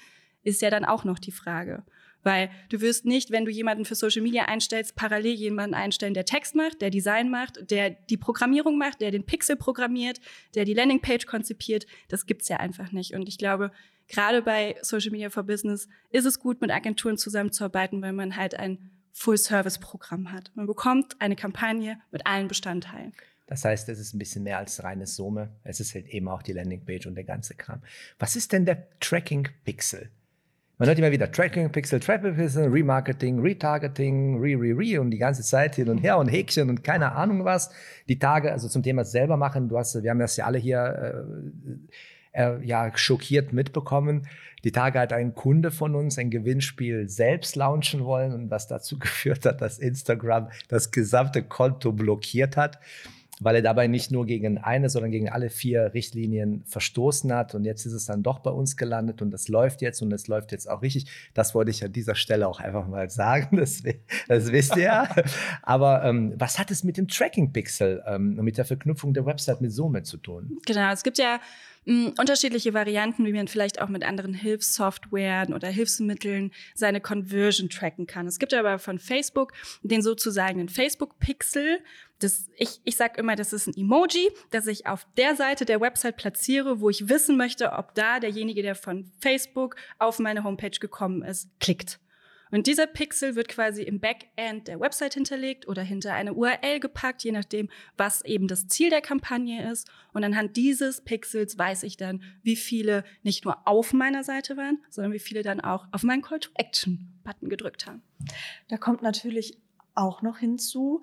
ist 0.43 0.61
ja 0.61 0.71
dann 0.71 0.85
auch 0.85 1.05
noch 1.05 1.19
die 1.19 1.33
Frage. 1.33 1.85
Weil 2.25 2.51
du 2.71 2.81
wirst 2.81 3.05
nicht, 3.05 3.31
wenn 3.31 3.45
du 3.45 3.51
jemanden 3.51 3.85
für 3.85 3.95
Social 3.95 4.23
Media 4.23 4.47
einstellst, 4.47 4.97
parallel 4.97 5.35
jemanden 5.35 5.75
einstellen, 5.75 6.15
der 6.15 6.25
Text 6.25 6.55
macht, 6.55 6.81
der 6.81 6.91
Design 6.91 7.31
macht, 7.31 7.71
der 7.71 7.91
die 7.91 8.17
Programmierung 8.17 8.79
macht, 8.79 9.01
der 9.01 9.11
den 9.11 9.25
Pixel 9.25 9.57
programmiert, 9.57 10.21
der 10.55 10.65
die 10.65 10.75
Landingpage 10.75 11.27
konzipiert. 11.27 11.87
Das 12.09 12.27
gibt's 12.27 12.49
ja 12.49 12.57
einfach 12.57 12.91
nicht. 12.91 13.15
Und 13.15 13.29
ich 13.29 13.39
glaube, 13.39 13.71
gerade 14.09 14.43
bei 14.43 14.77
Social 14.83 15.11
Media 15.13 15.31
for 15.31 15.45
Business 15.45 15.87
ist 16.11 16.25
es 16.25 16.41
gut, 16.41 16.61
mit 16.61 16.71
Agenturen 16.71 17.19
zusammenzuarbeiten, 17.19 18.03
weil 18.03 18.13
man 18.13 18.37
halt 18.37 18.59
ein 18.59 18.91
Full-Service-Programm 19.13 20.33
hat. 20.33 20.51
Man 20.55 20.67
bekommt 20.67 21.21
eine 21.21 21.37
Kampagne 21.37 22.01
mit 22.11 22.27
allen 22.27 22.49
Bestandteilen. 22.49 23.13
Das 23.47 23.65
heißt, 23.65 23.89
es 23.91 23.99
ist 23.99 24.15
ein 24.15 24.19
bisschen 24.19 24.43
mehr 24.43 24.59
als 24.59 24.83
reines 24.83 25.17
Summe. 25.17 25.55
Es 25.63 25.79
ist 25.79 25.95
halt 25.95 26.09
eben 26.09 26.29
auch 26.29 26.43
die 26.43 26.53
Landingpage 26.53 27.07
und 27.07 27.15
der 27.15 27.25
ganze 27.25 27.55
Kram. 27.55 27.83
Was 28.19 28.37
ist 28.37 28.53
denn 28.53 28.65
der 28.65 28.89
Tracking 29.01 29.49
Pixel? 29.65 30.11
Man 30.77 30.89
hört 30.89 30.99
immer 30.99 31.13
wieder 31.13 31.31
Tracking 31.31 31.71
Pixel, 31.71 32.01
Tracking 32.01 32.35
Pixel, 32.35 32.67
Remarketing, 32.67 33.39
Retargeting, 33.39 34.41
Re, 34.41 34.57
Re, 34.59 34.77
Re 34.77 35.01
und 35.01 35.13
die 35.13 35.19
ganze 35.19 35.43
Zeit 35.43 35.77
hin 35.77 35.89
und 35.89 35.99
her 35.99 36.19
und 36.19 36.27
Häkchen 36.27 36.69
und 36.69 36.83
keine 36.83 37.13
Ahnung 37.13 37.45
was. 37.45 37.71
Die 38.09 38.19
Tage, 38.19 38.51
also 38.51 38.67
zum 38.67 38.83
Thema 38.83 39.05
selber 39.05 39.37
machen, 39.37 39.69
du 39.69 39.79
hast, 39.79 40.03
wir 40.03 40.11
haben 40.11 40.19
das 40.19 40.37
ja 40.37 40.47
alle 40.47 40.59
hier 40.59 41.25
äh, 42.35 42.43
äh, 42.43 42.65
ja, 42.65 42.91
schockiert 42.97 43.53
mitbekommen. 43.53 44.27
Die 44.65 44.73
Tage 44.73 44.99
hat 44.99 45.13
ein 45.13 45.37
Kunde 45.37 45.71
von 45.71 45.95
uns 45.95 46.19
ein 46.19 46.31
Gewinnspiel 46.31 47.09
selbst 47.09 47.55
launchen 47.55 48.05
wollen 48.05 48.33
und 48.33 48.51
was 48.51 48.67
dazu 48.67 48.99
geführt 48.99 49.47
hat, 49.47 49.61
dass 49.61 49.79
Instagram 49.79 50.51
das 50.67 50.91
gesamte 50.91 51.45
Konto 51.45 51.93
blockiert 51.93 52.57
hat. 52.57 52.81
Weil 53.41 53.57
er 53.57 53.63
dabei 53.63 53.87
nicht 53.87 54.11
nur 54.11 54.27
gegen 54.27 54.59
eine, 54.59 54.89
sondern 54.89 55.11
gegen 55.11 55.29
alle 55.29 55.51
vier 55.51 55.93
Richtlinien 55.95 56.65
verstoßen 56.67 57.33
hat. 57.33 57.55
Und 57.55 57.65
jetzt 57.65 57.85
ist 57.85 57.93
es 57.93 58.07
dann 58.07 58.23
doch 58.23 58.39
bei 58.39 58.51
uns 58.51 58.77
gelandet 58.77 59.23
und 59.23 59.31
das 59.31 59.49
läuft 59.49 59.83
jetzt 59.83 60.03
und 60.03 60.13
es 60.13 60.29
läuft 60.29 60.53
jetzt 60.53 60.69
auch 60.69 60.83
richtig. 60.83 61.07
Das 61.35 61.55
wollte 61.55 61.71
ich 61.71 61.85
an 61.85 61.93
dieser 61.93 62.15
Stelle 62.15 62.47
auch 62.47 62.61
einfach 62.61 62.87
mal 62.87 63.11
sagen. 63.11 63.59
Das, 63.65 63.83
das 64.29 64.53
wisst 64.53 64.77
ihr 64.77 64.83
ja. 64.83 65.09
Aber 65.63 66.05
ähm, 66.05 66.35
was 66.37 66.59
hat 66.59 66.71
es 66.71 66.85
mit 66.85 66.99
dem 66.99 67.09
Tracking-Pixel, 67.09 68.03
ähm, 68.07 68.35
mit 68.35 68.59
der 68.59 68.67
Verknüpfung 68.67 69.15
der 69.15 69.25
Website 69.25 69.63
mit 69.63 69.73
Summe 69.73 70.03
zu 70.03 70.19
tun? 70.19 70.59
Genau, 70.67 70.93
es 70.93 71.03
gibt 71.03 71.17
ja 71.17 71.41
mh, 71.85 72.13
unterschiedliche 72.19 72.75
Varianten, 72.75 73.25
wie 73.27 73.33
man 73.33 73.49
vielleicht 73.49 73.81
auch 73.81 73.89
mit 73.89 74.05
anderen 74.05 74.35
Hilfssoftwaren 74.35 75.55
oder 75.55 75.69
Hilfsmitteln 75.69 76.53
seine 76.75 77.01
Conversion 77.01 77.69
tracken 77.69 78.07
kann. 78.07 78.27
Es 78.27 78.39
gibt 78.39 78.55
aber 78.55 78.79
von 78.79 78.99
Facebook 78.99 79.53
den 79.83 80.03
sozusagen 80.03 80.69
Facebook-Pixel. 80.69 81.81
Das, 82.21 82.47
ich 82.57 82.81
ich 82.85 82.97
sage 82.97 83.19
immer, 83.19 83.37
das 83.37 83.53
ist 83.53 83.67
ein 83.67 83.75
Emoji, 83.77 84.31
das 84.51 84.67
ich 84.67 84.87
auf 84.87 85.07
der 85.17 85.37
Seite 85.37 85.65
der 85.65 85.81
Website 85.81 86.17
platziere, 86.17 86.81
wo 86.81 86.89
ich 86.89 87.09
wissen 87.09 87.37
möchte, 87.37 87.73
ob 87.73 87.95
da 87.95 88.21
derjenige, 88.21 88.63
der 88.63 88.75
von 88.75 89.11
Facebook 89.21 89.77
auf 89.99 90.19
meine 90.19 90.45
Homepage 90.45 90.79
gekommen 90.79 91.23
ist, 91.23 91.49
klickt. 91.61 91.99
Und 92.55 92.69
dieser 92.69 92.87
Pixel 92.87 93.35
wird 93.35 93.49
quasi 93.49 93.83
im 93.83 93.99
Backend 93.99 94.69
der 94.69 94.79
Website 94.79 95.15
hinterlegt 95.15 95.67
oder 95.67 95.83
hinter 95.83 96.15
eine 96.15 96.35
URL 96.35 96.79
gepackt, 96.79 97.25
je 97.25 97.33
nachdem, 97.33 97.69
was 97.97 98.25
eben 98.25 98.47
das 98.47 98.69
Ziel 98.69 98.91
der 98.91 99.01
Kampagne 99.01 99.69
ist. 99.73 99.91
Und 100.13 100.23
anhand 100.23 100.57
dieses 100.57 101.01
Pixels 101.01 101.59
weiß 101.59 101.83
ich 101.83 101.97
dann, 101.97 102.23
wie 102.45 102.55
viele 102.55 103.03
nicht 103.25 103.45
nur 103.45 103.67
auf 103.67 103.93
meiner 103.93 104.23
Seite 104.23 104.57
waren, 104.57 104.79
sondern 104.89 105.13
wie 105.13 105.19
viele 105.19 105.43
dann 105.43 105.61
auch 105.61 105.89
auf 105.91 106.05
meinen 106.05 106.23
Call 106.23 106.39
to 106.39 106.51
Action 106.55 107.13
Button 107.25 107.49
gedrückt 107.49 107.89
haben. 107.89 108.03
Da 108.69 108.77
kommt 108.77 109.03
natürlich 109.03 109.59
auch 109.97 110.23
noch 110.23 110.39
hinzu, 110.39 111.03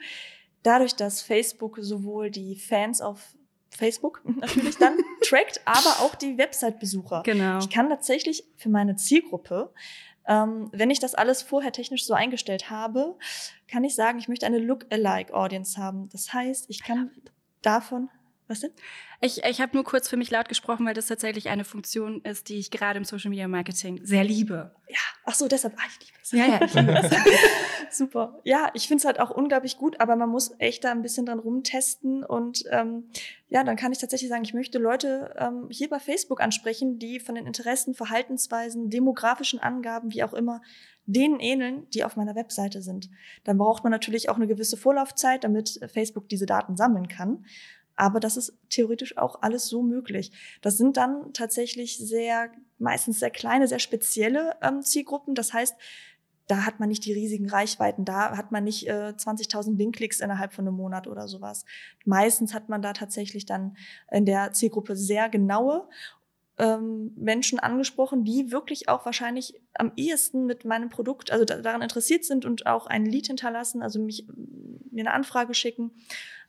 dadurch, 0.63 0.95
dass 0.95 1.21
Facebook 1.21 1.79
sowohl 1.81 2.31
die 2.31 2.55
Fans 2.55 3.01
auf 3.01 3.35
Facebook 3.71 4.21
natürlich 4.39 4.77
dann 4.77 4.97
trackt, 5.21 5.59
aber 5.65 5.99
auch 5.99 6.15
die 6.15 6.37
Website-Besucher. 6.37 7.23
Genau. 7.25 7.59
Ich 7.59 7.69
kann 7.69 7.89
tatsächlich 7.89 8.45
für 8.55 8.69
meine 8.69 8.95
Zielgruppe 8.95 9.73
ähm, 10.27 10.69
wenn 10.71 10.89
ich 10.89 10.99
das 10.99 11.15
alles 11.15 11.41
vorher 11.41 11.71
technisch 11.71 12.05
so 12.05 12.13
eingestellt 12.13 12.69
habe, 12.69 13.17
kann 13.67 13.83
ich 13.83 13.95
sagen, 13.95 14.19
ich 14.19 14.27
möchte 14.27 14.45
eine 14.45 14.59
Look-alike-Audience 14.59 15.81
haben. 15.81 16.09
Das 16.09 16.33
heißt, 16.33 16.65
ich 16.69 16.83
kann 16.83 17.11
davon 17.61 18.09
was 18.51 18.59
denn? 18.59 18.71
Ich, 19.23 19.43
ich 19.43 19.61
habe 19.61 19.75
nur 19.75 19.83
kurz 19.83 20.09
für 20.09 20.17
mich 20.17 20.31
laut 20.31 20.49
gesprochen, 20.49 20.83
weil 20.87 20.95
das 20.95 21.05
tatsächlich 21.05 21.49
eine 21.49 21.63
Funktion 21.63 22.21
ist, 22.21 22.49
die 22.49 22.57
ich 22.57 22.71
gerade 22.71 22.97
im 22.97 23.05
Social 23.05 23.29
Media 23.29 23.47
Marketing 23.47 23.99
sehr 24.03 24.23
liebe. 24.23 24.71
Ja, 24.87 24.97
ach 25.25 25.35
so, 25.35 25.47
deshalb, 25.47 25.75
ah, 25.77 25.83
ich 25.87 26.07
liebe 26.07 26.17
es. 26.23 26.31
Ja, 26.31 26.45
ja, 26.47 26.65
ich 26.65 26.73
liebe 26.73 26.91
es. 26.91 27.11
Super. 27.97 28.39
Ja, 28.43 28.71
ich 28.73 28.87
finde 28.87 29.01
es 29.01 29.05
halt 29.05 29.19
auch 29.19 29.29
unglaublich 29.29 29.77
gut, 29.77 29.99
aber 29.99 30.15
man 30.15 30.29
muss 30.29 30.55
echt 30.57 30.85
da 30.85 30.91
ein 30.91 31.03
bisschen 31.03 31.27
dran 31.27 31.37
rumtesten 31.37 32.23
und 32.23 32.63
ähm, 32.71 33.11
ja, 33.47 33.63
dann 33.63 33.75
kann 33.75 33.91
ich 33.91 33.99
tatsächlich 33.99 34.29
sagen, 34.29 34.43
ich 34.43 34.55
möchte 34.55 34.79
Leute 34.79 35.35
ähm, 35.37 35.67
hier 35.69 35.89
bei 35.89 35.99
Facebook 35.99 36.41
ansprechen, 36.41 36.97
die 36.97 37.19
von 37.19 37.35
den 37.35 37.45
Interessen, 37.45 37.93
Verhaltensweisen, 37.93 38.89
demografischen 38.89 39.59
Angaben, 39.59 40.11
wie 40.11 40.23
auch 40.23 40.33
immer, 40.33 40.61
denen 41.05 41.39
ähneln, 41.39 41.87
die 41.91 42.03
auf 42.03 42.15
meiner 42.15 42.35
Webseite 42.35 42.81
sind. 42.81 43.09
Dann 43.43 43.57
braucht 43.57 43.83
man 43.83 43.91
natürlich 43.91 44.29
auch 44.29 44.37
eine 44.37 44.47
gewisse 44.47 44.77
Vorlaufzeit, 44.77 45.43
damit 45.43 45.79
Facebook 45.93 46.29
diese 46.29 46.45
Daten 46.45 46.75
sammeln 46.75 47.07
kann. 47.07 47.45
Aber 47.95 48.19
das 48.19 48.37
ist 48.37 48.53
theoretisch 48.69 49.17
auch 49.17 49.41
alles 49.41 49.67
so 49.67 49.81
möglich. 49.81 50.31
Das 50.61 50.77
sind 50.77 50.97
dann 50.97 51.33
tatsächlich 51.33 51.97
sehr, 51.97 52.51
meistens 52.79 53.19
sehr 53.19 53.31
kleine, 53.31 53.67
sehr 53.67 53.79
spezielle 53.79 54.55
ähm, 54.61 54.81
Zielgruppen. 54.81 55.35
Das 55.35 55.53
heißt, 55.53 55.75
da 56.47 56.65
hat 56.65 56.79
man 56.81 56.89
nicht 56.89 57.05
die 57.05 57.13
riesigen 57.13 57.49
Reichweiten, 57.49 58.03
da 58.03 58.35
hat 58.35 58.51
man 58.51 58.65
nicht 58.65 58.85
äh, 58.87 59.13
20.000 59.15 59.77
Linkklicks 59.77 60.19
innerhalb 60.19 60.51
von 60.51 60.67
einem 60.67 60.75
Monat 60.75 61.07
oder 61.07 61.29
sowas. 61.29 61.63
Meistens 62.03 62.53
hat 62.53 62.67
man 62.67 62.81
da 62.81 62.91
tatsächlich 62.91 63.45
dann 63.45 63.77
in 64.11 64.25
der 64.25 64.51
Zielgruppe 64.51 64.97
sehr 64.97 65.29
genaue 65.29 65.87
ähm, 66.57 67.13
Menschen 67.15 67.59
angesprochen, 67.59 68.25
die 68.25 68.51
wirklich 68.51 68.89
auch 68.89 69.05
wahrscheinlich 69.05 69.61
am 69.75 69.93
ehesten 69.95 70.45
mit 70.45 70.65
meinem 70.65 70.89
Produkt, 70.89 71.31
also 71.31 71.45
daran 71.45 71.81
interessiert 71.81 72.25
sind 72.25 72.45
und 72.45 72.65
auch 72.67 72.85
ein 72.85 73.05
Lied 73.05 73.27
hinterlassen, 73.27 73.81
also 73.81 73.99
mich 73.99 74.27
mir 74.91 75.01
eine 75.01 75.13
Anfrage 75.13 75.53
schicken. 75.53 75.91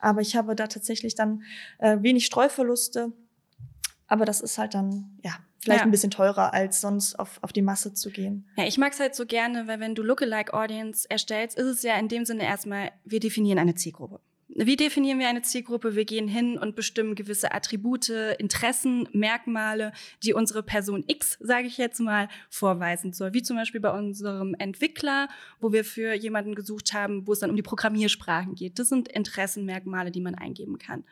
Aber 0.03 0.21
ich 0.21 0.37
habe 0.37 0.55
da 0.55 0.67
tatsächlich 0.67 1.15
dann 1.15 1.45
äh, 1.79 1.97
wenig 2.01 2.27
Streuverluste. 2.27 3.13
Aber 4.09 4.27
das 4.27 4.41
ist 4.41 4.59
halt 4.59 4.75
dann, 4.75 5.19
ja, 5.23 5.31
vielleicht 5.61 5.81
ja. 5.81 5.85
ein 5.85 5.91
bisschen 5.93 6.11
teurer, 6.11 6.53
als 6.53 6.81
sonst 6.81 7.19
auf, 7.19 7.39
auf 7.41 7.53
die 7.53 7.63
Masse 7.63 7.95
zu 7.95 8.11
gehen. 8.11 8.47
Ja, 8.57 8.67
ich 8.67 8.77
mag 8.77 8.93
es 8.93 9.01
halt 9.01 9.15
so 9.15 9.25
gerne, 9.25 9.69
weil 9.69 9.81
wenn 9.81 9.95
du 9.95 10.03
Lookalike 10.03 10.53
Audience 10.53 11.07
erstellst, 11.09 11.57
ist 11.57 11.67
es 11.67 11.83
ja 11.83 11.97
in 11.97 12.09
dem 12.09 12.25
Sinne 12.25 12.43
erstmal, 12.43 12.91
wir 13.05 13.21
definieren 13.21 13.61
eine 13.61 13.77
Zielgruppe. 13.77 14.21
Wie 14.55 14.77
definieren 14.77 15.19
wir 15.19 15.29
eine 15.29 15.41
Zielgruppe? 15.41 15.97
Wir 15.97 16.05
gehen 16.05 16.29
hin 16.29 16.59
und 16.59 16.77
bestimmen 16.77 17.15
gewisse 17.15 17.53
Attribute, 17.53 18.11
Interessen, 18.39 19.09
Merkmale, 19.13 19.93
die 20.23 20.35
unsere 20.35 20.63
Person 20.63 21.05
X, 21.07 21.39
sage 21.41 21.67
ich 21.67 21.79
jetzt 21.79 22.01
mal, 22.01 22.29
vorweisen 22.51 23.15
soll. 23.15 23.33
Wie 23.33 23.43
zum 23.43 23.57
Beispiel 23.57 23.81
bei 23.81 23.91
unserem 23.91 24.55
Entwickler, 24.59 25.29
wo 25.59 25.73
wir 25.73 25.87
für 25.87 26.13
jemanden 26.13 26.55
gesucht 26.55 26.93
haben, 26.93 27.27
wo 27.27 27.33
es 27.33 27.39
dann 27.39 27.49
um 27.49 27.57
die 27.57 27.63
Programmiersprachen 27.63 28.55
geht. 28.55 28.79
Das 28.79 28.91
sind 28.91 29.09
Interessenmerkmale, 29.09 30.11
die 30.11 30.21
man 30.21 30.35
eingeben 30.35 30.77
kann. 30.77 31.05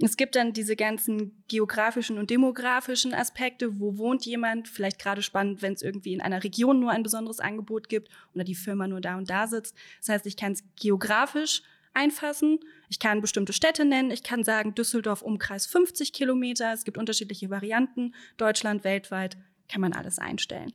Es 0.00 0.16
gibt 0.16 0.34
dann 0.34 0.52
diese 0.52 0.74
ganzen 0.74 1.44
geografischen 1.46 2.18
und 2.18 2.30
demografischen 2.30 3.14
Aspekte. 3.14 3.78
Wo 3.78 3.96
wohnt 3.96 4.26
jemand? 4.26 4.66
Vielleicht 4.66 4.98
gerade 4.98 5.22
spannend, 5.22 5.62
wenn 5.62 5.74
es 5.74 5.82
irgendwie 5.82 6.14
in 6.14 6.20
einer 6.20 6.42
Region 6.42 6.80
nur 6.80 6.90
ein 6.90 7.04
besonderes 7.04 7.38
Angebot 7.38 7.88
gibt 7.88 8.08
oder 8.34 8.42
die 8.42 8.56
Firma 8.56 8.88
nur 8.88 9.00
da 9.00 9.16
und 9.18 9.30
da 9.30 9.46
sitzt. 9.46 9.76
Das 10.00 10.08
heißt, 10.08 10.26
ich 10.26 10.36
kann 10.36 10.52
es 10.52 10.64
geografisch 10.80 11.62
einfassen. 11.94 12.60
Ich 12.88 12.98
kann 12.98 13.20
bestimmte 13.20 13.52
Städte 13.52 13.84
nennen. 13.84 14.10
Ich 14.10 14.22
kann 14.22 14.44
sagen, 14.44 14.74
Düsseldorf 14.74 15.22
Umkreis 15.22 15.66
50 15.66 16.12
Kilometer. 16.12 16.72
Es 16.72 16.84
gibt 16.84 16.98
unterschiedliche 16.98 17.50
Varianten. 17.50 18.14
Deutschland, 18.36 18.84
weltweit, 18.84 19.36
kann 19.68 19.80
man 19.80 19.92
alles 19.92 20.18
einstellen. 20.18 20.72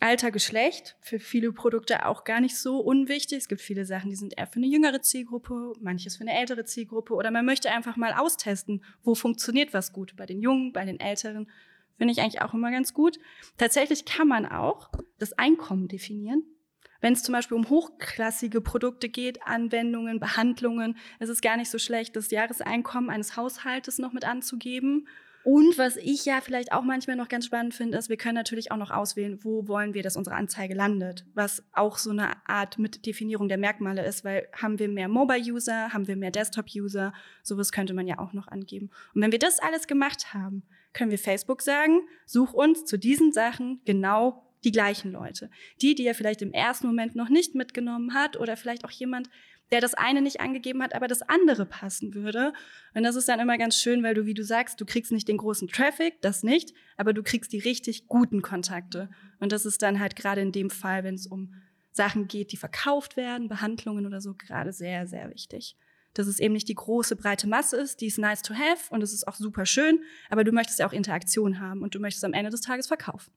Alter, 0.00 0.32
Geschlecht, 0.32 0.96
für 1.00 1.20
viele 1.20 1.52
Produkte 1.52 2.06
auch 2.06 2.24
gar 2.24 2.40
nicht 2.40 2.56
so 2.56 2.80
unwichtig. 2.80 3.38
Es 3.38 3.48
gibt 3.48 3.60
viele 3.60 3.84
Sachen, 3.84 4.10
die 4.10 4.16
sind 4.16 4.36
eher 4.36 4.48
für 4.48 4.56
eine 4.56 4.66
jüngere 4.66 5.00
Zielgruppe, 5.00 5.74
manches 5.80 6.16
für 6.16 6.22
eine 6.22 6.36
ältere 6.36 6.64
Zielgruppe. 6.64 7.14
Oder 7.14 7.30
man 7.30 7.46
möchte 7.46 7.70
einfach 7.70 7.96
mal 7.96 8.12
austesten, 8.12 8.82
wo 9.04 9.14
funktioniert 9.14 9.72
was 9.72 9.92
gut. 9.92 10.16
Bei 10.16 10.26
den 10.26 10.40
Jungen, 10.40 10.72
bei 10.72 10.84
den 10.84 10.98
Älteren. 10.98 11.48
Finde 11.98 12.12
ich 12.12 12.20
eigentlich 12.20 12.42
auch 12.42 12.52
immer 12.52 12.72
ganz 12.72 12.94
gut. 12.94 13.20
Tatsächlich 13.58 14.04
kann 14.04 14.26
man 14.26 14.44
auch 14.44 14.90
das 15.18 15.34
Einkommen 15.34 15.86
definieren. 15.86 16.42
Wenn 17.02 17.12
es 17.12 17.22
zum 17.22 17.34
Beispiel 17.34 17.56
um 17.56 17.68
hochklassige 17.68 18.62
Produkte 18.62 19.10
geht, 19.10 19.42
Anwendungen, 19.42 20.20
Behandlungen, 20.20 20.96
ist 21.18 21.28
es 21.28 21.42
gar 21.42 21.58
nicht 21.58 21.70
so 21.70 21.78
schlecht, 21.78 22.16
das 22.16 22.30
Jahreseinkommen 22.30 23.10
eines 23.10 23.36
Haushaltes 23.36 23.98
noch 23.98 24.14
mit 24.14 24.24
anzugeben. 24.24 25.06
Und 25.44 25.76
was 25.76 25.96
ich 25.96 26.24
ja 26.24 26.40
vielleicht 26.40 26.72
auch 26.72 26.84
manchmal 26.84 27.16
noch 27.16 27.28
ganz 27.28 27.46
spannend 27.46 27.74
finde, 27.74 27.98
ist, 27.98 28.08
wir 28.08 28.16
können 28.16 28.36
natürlich 28.36 28.70
auch 28.70 28.76
noch 28.76 28.92
auswählen, 28.92 29.40
wo 29.42 29.66
wollen 29.66 29.92
wir, 29.92 30.04
dass 30.04 30.16
unsere 30.16 30.36
Anzeige 30.36 30.74
landet. 30.74 31.24
Was 31.34 31.64
auch 31.72 31.98
so 31.98 32.10
eine 32.10 32.30
Art 32.46 32.78
mit 32.78 33.06
Definierung 33.06 33.48
der 33.48 33.58
Merkmale 33.58 34.04
ist, 34.06 34.24
weil 34.24 34.46
haben 34.52 34.78
wir 34.78 34.88
mehr 34.88 35.08
Mobile-User, 35.08 35.92
haben 35.92 36.06
wir 36.06 36.16
mehr 36.16 36.30
Desktop-User, 36.30 37.12
sowas 37.42 37.72
könnte 37.72 37.94
man 37.94 38.06
ja 38.06 38.20
auch 38.20 38.32
noch 38.32 38.46
angeben. 38.46 38.90
Und 39.14 39.22
wenn 39.22 39.32
wir 39.32 39.40
das 39.40 39.58
alles 39.58 39.88
gemacht 39.88 40.32
haben, 40.32 40.62
können 40.92 41.10
wir 41.10 41.18
Facebook 41.18 41.62
sagen, 41.62 42.00
such 42.26 42.52
uns 42.52 42.84
zu 42.84 42.96
diesen 42.96 43.32
Sachen 43.32 43.80
genau 43.84 44.46
die 44.64 44.72
gleichen 44.72 45.12
Leute. 45.12 45.50
Die, 45.80 45.94
die 45.94 46.06
er 46.06 46.14
vielleicht 46.14 46.42
im 46.42 46.52
ersten 46.52 46.86
Moment 46.86 47.16
noch 47.16 47.28
nicht 47.28 47.54
mitgenommen 47.54 48.14
hat 48.14 48.36
oder 48.36 48.56
vielleicht 48.56 48.84
auch 48.84 48.90
jemand, 48.90 49.28
der 49.72 49.80
das 49.80 49.94
eine 49.94 50.20
nicht 50.20 50.40
angegeben 50.40 50.82
hat, 50.82 50.94
aber 50.94 51.08
das 51.08 51.22
andere 51.22 51.64
passen 51.64 52.14
würde. 52.14 52.52
Und 52.94 53.02
das 53.02 53.16
ist 53.16 53.28
dann 53.28 53.40
immer 53.40 53.56
ganz 53.56 53.76
schön, 53.76 54.02
weil 54.02 54.14
du, 54.14 54.26
wie 54.26 54.34
du 54.34 54.44
sagst, 54.44 54.80
du 54.80 54.84
kriegst 54.84 55.10
nicht 55.12 55.28
den 55.28 55.38
großen 55.38 55.66
Traffic, 55.68 56.20
das 56.20 56.42
nicht, 56.42 56.74
aber 56.96 57.14
du 57.14 57.22
kriegst 57.22 57.52
die 57.52 57.58
richtig 57.58 58.06
guten 58.06 58.42
Kontakte. 58.42 59.08
Und 59.40 59.50
das 59.50 59.64
ist 59.64 59.80
dann 59.82 59.98
halt 59.98 60.14
gerade 60.14 60.42
in 60.42 60.52
dem 60.52 60.68
Fall, 60.68 61.04
wenn 61.04 61.14
es 61.14 61.26
um 61.26 61.54
Sachen 61.90 62.28
geht, 62.28 62.52
die 62.52 62.56
verkauft 62.56 63.16
werden, 63.16 63.48
Behandlungen 63.48 64.06
oder 64.06 64.20
so, 64.20 64.34
gerade 64.34 64.72
sehr, 64.72 65.06
sehr 65.06 65.30
wichtig. 65.30 65.76
Dass 66.14 66.26
es 66.26 66.38
eben 66.38 66.52
nicht 66.52 66.68
die 66.68 66.74
große, 66.74 67.16
breite 67.16 67.48
Masse 67.48 67.78
ist, 67.78 68.02
die 68.02 68.06
ist 68.06 68.18
nice 68.18 68.42
to 68.42 68.54
have 68.54 68.90
und 68.90 69.02
es 69.02 69.14
ist 69.14 69.26
auch 69.26 69.36
super 69.36 69.64
schön, 69.64 70.02
aber 70.28 70.44
du 70.44 70.52
möchtest 70.52 70.78
ja 70.78 70.86
auch 70.86 70.92
Interaktion 70.92 71.60
haben 71.60 71.82
und 71.82 71.94
du 71.94 72.00
möchtest 72.00 72.24
am 72.24 72.34
Ende 72.34 72.50
des 72.50 72.60
Tages 72.60 72.86
verkaufen. 72.86 73.32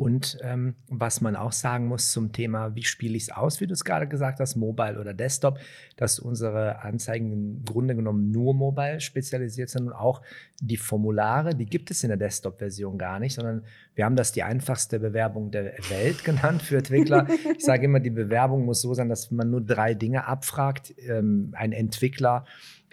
Und 0.00 0.38
ähm, 0.40 0.76
was 0.88 1.20
man 1.20 1.36
auch 1.36 1.52
sagen 1.52 1.86
muss 1.86 2.10
zum 2.10 2.32
Thema, 2.32 2.74
wie 2.74 2.84
spiele 2.84 3.18
ich 3.18 3.24
es 3.24 3.30
aus, 3.30 3.60
wie 3.60 3.66
du 3.66 3.74
es 3.74 3.84
gerade 3.84 4.08
gesagt 4.08 4.40
hast, 4.40 4.56
Mobile 4.56 4.98
oder 4.98 5.12
Desktop, 5.12 5.58
dass 5.98 6.18
unsere 6.18 6.80
Anzeigen 6.80 7.30
im 7.30 7.64
Grunde 7.66 7.94
genommen 7.94 8.30
nur 8.30 8.54
Mobile 8.54 9.00
spezialisiert 9.00 9.68
sind 9.68 9.88
und 9.88 9.92
auch 9.92 10.22
die 10.58 10.78
Formulare, 10.78 11.54
die 11.54 11.66
gibt 11.66 11.90
es 11.90 12.02
in 12.02 12.08
der 12.08 12.16
Desktop-Version 12.16 12.96
gar 12.96 13.20
nicht, 13.20 13.34
sondern 13.34 13.62
wir 13.94 14.06
haben 14.06 14.16
das 14.16 14.32
die 14.32 14.42
einfachste 14.42 15.00
Bewerbung 15.00 15.50
der 15.50 15.74
Welt 15.90 16.24
genannt 16.24 16.62
für 16.62 16.78
Entwickler. 16.78 17.26
Ich 17.54 17.62
sage 17.62 17.84
immer, 17.84 18.00
die 18.00 18.08
Bewerbung 18.08 18.64
muss 18.64 18.80
so 18.80 18.94
sein, 18.94 19.10
dass 19.10 19.30
man 19.30 19.50
nur 19.50 19.60
drei 19.60 19.92
Dinge 19.92 20.26
abfragt. 20.26 20.94
Ähm, 20.96 21.52
ein 21.52 21.72
Entwickler 21.72 22.46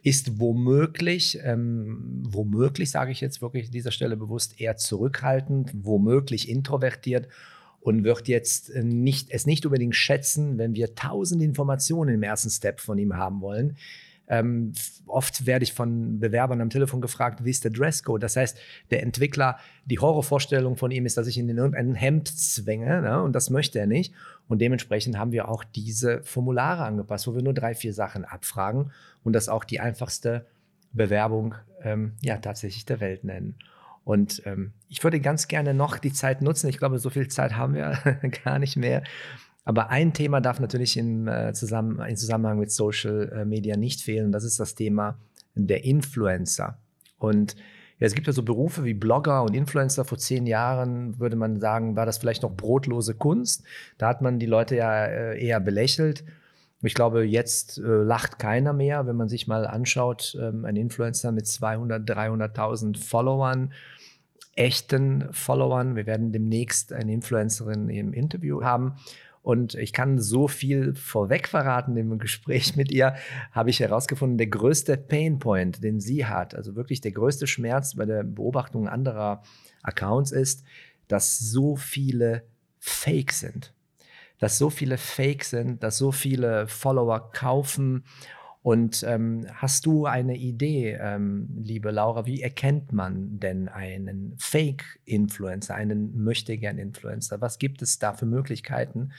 ist 0.03 0.39
womöglich, 0.39 1.39
ähm, 1.43 2.23
womöglich 2.27 2.91
sage 2.91 3.11
ich 3.11 3.21
jetzt 3.21 3.41
wirklich 3.41 3.65
an 3.65 3.71
dieser 3.71 3.91
Stelle 3.91 4.17
bewusst, 4.17 4.59
eher 4.59 4.77
zurückhaltend, 4.77 5.71
womöglich 5.73 6.49
introvertiert 6.49 7.27
und 7.79 8.03
wird 8.03 8.27
jetzt 8.27 8.69
äh, 8.69 8.83
nicht, 8.83 9.31
es 9.31 9.45
nicht 9.45 9.65
unbedingt 9.65 9.95
schätzen, 9.95 10.57
wenn 10.57 10.75
wir 10.75 10.95
tausend 10.95 11.41
Informationen 11.41 12.15
im 12.15 12.23
ersten 12.23 12.49
Step 12.49 12.79
von 12.79 12.97
ihm 12.97 13.15
haben 13.15 13.41
wollen. 13.41 13.77
Ähm, 14.29 14.73
oft 15.05 15.45
werde 15.45 15.63
ich 15.63 15.73
von 15.73 16.19
Bewerbern 16.19 16.59
am 16.59 16.69
Telefon 16.69 16.99
gefragt, 16.99 17.45
wie 17.45 17.49
ist 17.49 17.63
der 17.63 17.71
Dresscode? 17.71 18.21
Das 18.21 18.35
heißt, 18.35 18.57
der 18.91 19.03
Entwickler, 19.03 19.57
die 19.85 19.99
Horrorvorstellung 19.99 20.75
von 20.75 20.91
ihm 20.91 21.05
ist, 21.05 21.15
dass 21.15 21.27
ich 21.27 21.37
ihn 21.37 21.47
in 21.47 21.57
irgendein 21.57 21.95
Hemd 21.95 22.27
zwänge 22.27 23.01
ne? 23.01 23.21
und 23.21 23.33
das 23.33 23.49
möchte 23.49 23.79
er 23.79 23.87
nicht. 23.87 24.13
Und 24.47 24.59
dementsprechend 24.59 25.17
haben 25.17 25.31
wir 25.31 25.49
auch 25.49 25.63
diese 25.63 26.23
Formulare 26.23 26.83
angepasst, 26.83 27.27
wo 27.27 27.35
wir 27.35 27.41
nur 27.41 27.53
drei, 27.53 27.75
vier 27.75 27.93
Sachen 27.93 28.25
abfragen 28.25 28.91
und 29.23 29.33
das 29.33 29.49
auch 29.49 29.63
die 29.63 29.79
einfachste 29.79 30.45
Bewerbung 30.93 31.55
ähm, 31.81 32.13
ja, 32.21 32.37
tatsächlich 32.37 32.85
der 32.85 32.99
Welt 32.99 33.23
nennen. 33.23 33.55
Und 34.03 34.41
ähm, 34.45 34.71
ich 34.87 35.03
würde 35.03 35.19
ganz 35.19 35.49
gerne 35.49 35.73
noch 35.73 35.97
die 35.97 36.13
Zeit 36.13 36.41
nutzen. 36.41 36.69
Ich 36.69 36.77
glaube, 36.77 36.97
so 36.97 37.09
viel 37.09 37.27
Zeit 37.27 37.55
haben 37.55 37.73
wir 37.73 37.99
gar 38.45 38.57
nicht 38.57 38.77
mehr. 38.77 39.03
Aber 39.65 39.89
ein 39.89 40.13
Thema 40.13 40.39
darf 40.39 40.61
natürlich 40.61 40.95
im, 40.95 41.27
äh, 41.27 41.51
zusammen, 41.51 41.99
im 41.99 42.15
Zusammenhang 42.15 42.57
mit 42.57 42.71
Social 42.71 43.29
äh, 43.35 43.43
Media 43.43 43.75
nicht 43.75 44.01
fehlen. 44.01 44.31
Das 44.31 44.45
ist 44.45 44.61
das 44.61 44.75
Thema 44.75 45.19
der 45.55 45.83
Influencer. 45.83 46.77
Und 47.17 47.57
ja, 47.99 48.05
es 48.05 48.13
gibt 48.13 48.27
ja 48.27 48.33
so 48.33 48.43
Berufe 48.43 48.83
wie 48.83 48.93
Blogger 48.93 49.43
und 49.43 49.55
Influencer. 49.55 50.05
Vor 50.05 50.19
zehn 50.19 50.45
Jahren 50.45 51.19
würde 51.19 51.35
man 51.35 51.59
sagen, 51.59 51.95
war 51.95 52.05
das 52.05 52.19
vielleicht 52.19 52.43
noch 52.43 52.55
brotlose 52.55 53.15
Kunst. 53.15 53.63
Da 53.97 54.07
hat 54.07 54.21
man 54.21 54.37
die 54.37 54.45
Leute 54.45 54.75
ja 54.75 55.05
äh, 55.05 55.43
eher 55.43 55.59
belächelt. 55.59 56.23
Ich 56.83 56.93
glaube, 56.93 57.23
jetzt 57.23 57.79
äh, 57.79 57.81
lacht 57.81 58.37
keiner 58.37 58.71
mehr, 58.71 59.07
wenn 59.07 59.15
man 59.15 59.29
sich 59.29 59.47
mal 59.47 59.65
anschaut, 59.65 60.37
ähm, 60.39 60.63
ein 60.63 60.75
Influencer 60.75 61.31
mit 61.31 61.47
200, 61.47 62.07
300.000 62.07 63.03
Followern, 63.03 63.73
echten 64.55 65.33
Followern. 65.33 65.95
Wir 65.95 66.05
werden 66.05 66.31
demnächst 66.31 66.93
eine 66.93 67.11
Influencerin 67.13 67.89
im 67.89 68.13
Interview 68.13 68.61
haben. 68.63 68.93
Und 69.47 69.75
ich 69.75 69.93
kann 69.93 70.19
so 70.19 70.49
viel 70.49 70.93
vorweg 70.93 71.47
verraten 71.47 71.95
im 71.95 72.19
Gespräch 72.19 72.75
mit 72.75 72.91
ihr, 72.91 73.15
habe 73.53 73.69
ich 73.69 73.79
herausgefunden, 73.79 74.37
der 74.37 74.47
größte 74.47 74.97
Painpoint, 74.97 75.81
den 75.81 76.01
sie 76.01 76.25
hat, 76.25 76.53
also 76.53 76.75
wirklich 76.75 76.99
der 76.99 77.13
größte 77.13 77.47
Schmerz 77.47 77.95
bei 77.95 78.03
der 78.03 78.23
Beobachtung 78.23 78.89
anderer 78.89 79.43
Accounts 79.83 80.33
ist, 80.33 80.65
dass 81.07 81.39
so 81.39 81.77
viele 81.77 82.43
Fake 82.79 83.31
sind. 83.31 83.73
Dass 84.37 84.57
so 84.57 84.69
viele 84.69 84.97
Fake 84.97 85.45
sind, 85.45 85.81
dass 85.81 85.97
so 85.97 86.11
viele 86.11 86.67
Follower 86.67 87.31
kaufen 87.31 88.03
und 88.67 89.01
ähm, 89.03 89.47
hast 89.53 89.85
du 89.85 90.07
eine 90.07 90.35
Idee, 90.35 90.97
ähm, 90.99 91.47
liebe 91.55 91.89
Laura, 91.89 92.25
wie 92.25 92.41
erkennt 92.41 92.91
man 92.91 93.39
denn 93.39 93.69
einen 93.69 94.35
Fake-Influencer, 94.39 95.73
einen 95.73 96.21
Möchtegern-Influencer? 96.21 97.39
Was 97.39 97.59
gibt 97.59 97.81
es 97.81 97.97
da 97.97 98.11
für 98.11 98.25
Möglichkeiten, 98.25 99.13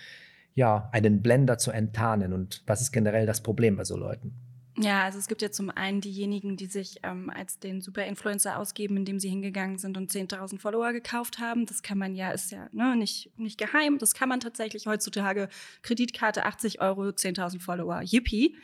ja, 0.55 0.91
einen 0.93 1.23
Blender 1.23 1.57
zu 1.57 1.71
enttarnen? 1.71 2.35
Und 2.35 2.63
was 2.67 2.83
ist 2.83 2.93
generell 2.93 3.25
das 3.25 3.43
Problem 3.43 3.79
bei 3.79 3.85
so 3.85 3.97
Leuten? 3.97 4.35
Ja, 4.77 5.05
also 5.05 5.19
es 5.19 5.29
gibt 5.29 5.41
ja 5.41 5.51
zum 5.51 5.71
einen 5.71 6.03
diejenigen, 6.03 6.59
die 6.59 6.67
sich 6.67 7.01
ähm, 7.03 7.31
als 7.31 7.59
den 7.59 7.81
Super-Influencer 7.81 8.59
ausgeben, 8.59 8.99
indem 8.99 9.19
sie 9.19 9.31
hingegangen 9.31 9.79
sind 9.79 9.97
und 9.97 10.13
10.000 10.13 10.59
Follower 10.59 10.93
gekauft 10.93 11.39
haben. 11.39 11.65
Das 11.65 11.83
kann 11.83 11.97
man 11.97 12.15
ja, 12.15 12.33
ist 12.33 12.53
ja 12.53 12.69
ne, 12.73 12.97
nicht, 12.97 13.31
nicht 13.39 13.57
geheim. 13.57 13.97
Das 13.97 14.13
kann 14.13 14.29
man 14.29 14.41
tatsächlich 14.41 14.87
heutzutage. 14.87 15.49
Kreditkarte 15.81 16.45
80 16.45 16.83
Euro, 16.83 17.05
10.000 17.05 17.63
Follower, 17.63 18.03
yippie. 18.03 18.55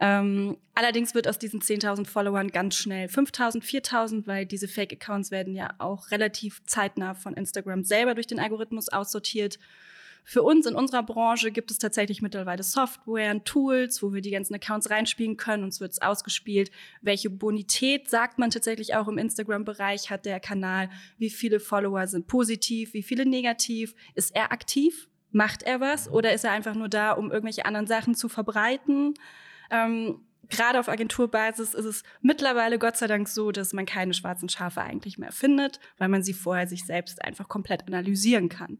Ähm, 0.00 0.56
allerdings 0.74 1.14
wird 1.14 1.28
aus 1.28 1.38
diesen 1.38 1.60
10.000 1.60 2.06
Followern 2.06 2.48
ganz 2.48 2.76
schnell 2.76 3.08
5.000, 3.08 3.62
4.000, 3.62 4.26
weil 4.26 4.46
diese 4.46 4.68
Fake-Accounts 4.68 5.30
werden 5.30 5.54
ja 5.54 5.74
auch 5.78 6.10
relativ 6.10 6.62
zeitnah 6.64 7.14
von 7.14 7.34
Instagram 7.34 7.84
selber 7.84 8.14
durch 8.14 8.26
den 8.26 8.40
Algorithmus 8.40 8.88
aussortiert. 8.88 9.58
Für 10.24 10.42
uns 10.42 10.66
in 10.66 10.74
unserer 10.74 11.02
Branche 11.02 11.50
gibt 11.50 11.70
es 11.70 11.78
tatsächlich 11.78 12.22
mittlerweile 12.22 12.62
Software 12.62 13.32
und 13.32 13.44
Tools, 13.44 14.02
wo 14.02 14.12
wir 14.12 14.20
die 14.20 14.30
ganzen 14.30 14.54
Accounts 14.54 14.88
reinspielen 14.88 15.36
können. 15.36 15.64
Uns 15.64 15.80
wird 15.80 15.92
es 15.92 16.00
ausgespielt, 16.00 16.70
welche 17.00 17.28
Bonität 17.28 18.08
sagt 18.08 18.38
man 18.38 18.50
tatsächlich 18.50 18.94
auch 18.94 19.08
im 19.08 19.18
Instagram-Bereich 19.18 20.10
hat 20.10 20.24
der 20.24 20.38
Kanal, 20.38 20.90
wie 21.18 21.30
viele 21.30 21.58
Follower 21.58 22.06
sind 22.06 22.28
positiv, 22.28 22.94
wie 22.94 23.02
viele 23.02 23.26
negativ, 23.26 23.94
ist 24.14 24.34
er 24.34 24.52
aktiv, 24.52 25.08
macht 25.32 25.64
er 25.64 25.80
was 25.80 26.08
oder 26.08 26.32
ist 26.32 26.44
er 26.44 26.52
einfach 26.52 26.74
nur 26.74 26.88
da, 26.88 27.12
um 27.12 27.32
irgendwelche 27.32 27.66
anderen 27.66 27.88
Sachen 27.88 28.14
zu 28.14 28.28
verbreiten? 28.28 29.14
Ähm, 29.72 30.20
Gerade 30.52 30.78
auf 30.78 30.90
Agenturbasis 30.90 31.72
ist 31.72 31.84
es 31.86 32.02
mittlerweile 32.20 32.78
Gott 32.78 32.98
sei 32.98 33.06
Dank 33.06 33.26
so, 33.26 33.52
dass 33.52 33.72
man 33.72 33.86
keine 33.86 34.12
schwarzen 34.12 34.50
Schafe 34.50 34.82
eigentlich 34.82 35.16
mehr 35.16 35.32
findet, 35.32 35.80
weil 35.96 36.08
man 36.08 36.22
sie 36.22 36.34
vorher 36.34 36.66
sich 36.66 36.84
selbst 36.84 37.24
einfach 37.24 37.48
komplett 37.48 37.86
analysieren 37.86 38.50
kann. 38.50 38.78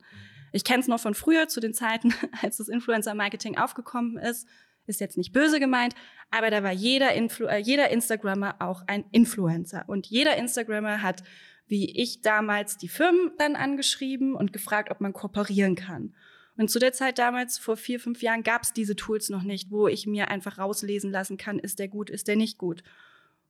Ich 0.52 0.64
kenne 0.64 0.80
es 0.80 0.88
noch 0.88 1.00
von 1.00 1.14
früher, 1.14 1.48
zu 1.48 1.60
den 1.60 1.72
Zeiten, 1.72 2.12
als 2.42 2.58
das 2.58 2.68
Influencer-Marketing 2.68 3.56
aufgekommen 3.56 4.18
ist. 4.18 4.46
Ist 4.86 5.00
jetzt 5.00 5.16
nicht 5.16 5.32
böse 5.32 5.60
gemeint, 5.60 5.94
aber 6.30 6.50
da 6.50 6.62
war 6.62 6.72
jeder, 6.72 7.14
Influ 7.14 7.46
äh, 7.46 7.58
jeder 7.58 7.88
Instagrammer 7.88 8.56
auch 8.58 8.82
ein 8.86 9.04
Influencer. 9.10 9.84
Und 9.86 10.08
jeder 10.08 10.36
Instagrammer 10.36 11.00
hat, 11.00 11.22
wie 11.68 11.98
ich 11.98 12.20
damals, 12.20 12.76
die 12.76 12.88
Firmen 12.88 13.30
dann 13.38 13.56
angeschrieben 13.56 14.34
und 14.34 14.52
gefragt, 14.52 14.90
ob 14.90 15.00
man 15.00 15.14
kooperieren 15.14 15.74
kann. 15.74 16.14
Und 16.56 16.70
zu 16.70 16.78
der 16.78 16.92
Zeit 16.92 17.18
damals, 17.18 17.58
vor 17.58 17.76
vier, 17.76 17.98
fünf 17.98 18.22
Jahren, 18.22 18.42
gab 18.42 18.62
es 18.62 18.72
diese 18.72 18.94
Tools 18.94 19.30
noch 19.30 19.42
nicht, 19.42 19.70
wo 19.70 19.88
ich 19.88 20.06
mir 20.06 20.28
einfach 20.28 20.58
rauslesen 20.58 21.10
lassen 21.10 21.36
kann, 21.36 21.58
ist 21.58 21.78
der 21.78 21.88
gut, 21.88 22.10
ist 22.10 22.28
der 22.28 22.36
nicht 22.36 22.58
gut. 22.58 22.82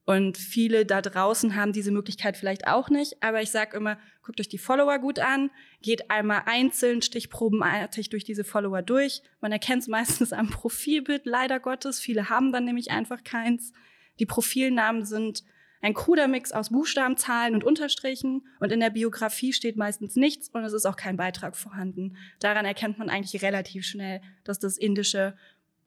Und 0.05 0.37
viele 0.37 0.85
da 0.85 1.01
draußen 1.01 1.55
haben 1.55 1.73
diese 1.73 1.93
Möglichkeit 1.93 2.37
vielleicht 2.37 2.67
auch 2.67 2.91
nicht. 2.91 3.23
Aber 3.23 3.41
ich 3.41 3.51
sage 3.51 3.77
immer, 3.77 3.99
guckt 4.23 4.41
euch 4.41 4.49
die 4.49 4.59
Follower 4.59 4.99
gut 4.99 5.21
an, 5.21 5.51
geht 5.81 6.11
einmal 6.11 6.43
einzeln 6.47 7.03
stichprobenartig 7.03 8.09
durch 8.11 8.25
diese 8.25 8.43
Follower 8.43 8.83
durch. 8.83 9.23
Man 9.41 9.53
erkennt 9.53 9.83
es 9.83 9.89
meistens 9.89 10.33
am 10.33 10.51
Profilbild, 10.51 11.25
leider 11.25 11.61
Gottes. 11.61 12.01
Viele 12.01 12.29
haben 12.29 12.53
dann 12.53 12.65
nämlich 12.65 12.91
einfach 12.91 13.23
keins. 13.23 13.73
Die 14.19 14.27
Profilnamen 14.27 15.05
sind 15.05 15.45
ein 15.83 15.95
kruder 15.95 16.29
Mix 16.29 16.53
aus 16.53 16.71
Buchstaben, 16.71 17.17
Zahlen 17.17 17.55
und 17.55 17.65
Unterstrichen 17.65 18.47
und 18.61 18.73
in 18.73 18.81
der 18.81 18.91
Biografie 18.91 19.53
steht 19.53 19.77
meistens 19.77 20.17
nichts 20.17 20.49
und 20.49 20.65
es 20.65 20.73
ist 20.73 20.87
auch 20.87 20.97
kein 20.97 21.17
Beitrag 21.17 21.57
vorhanden. 21.57 22.17
Daran 22.39 22.65
erkennt 22.65 22.99
man 22.99 23.11
eigentlich 23.11 23.43
relativ 23.43 23.85
schnell, 23.85 24.23
dass 24.45 24.59
das 24.59 24.79
indische 24.79 25.37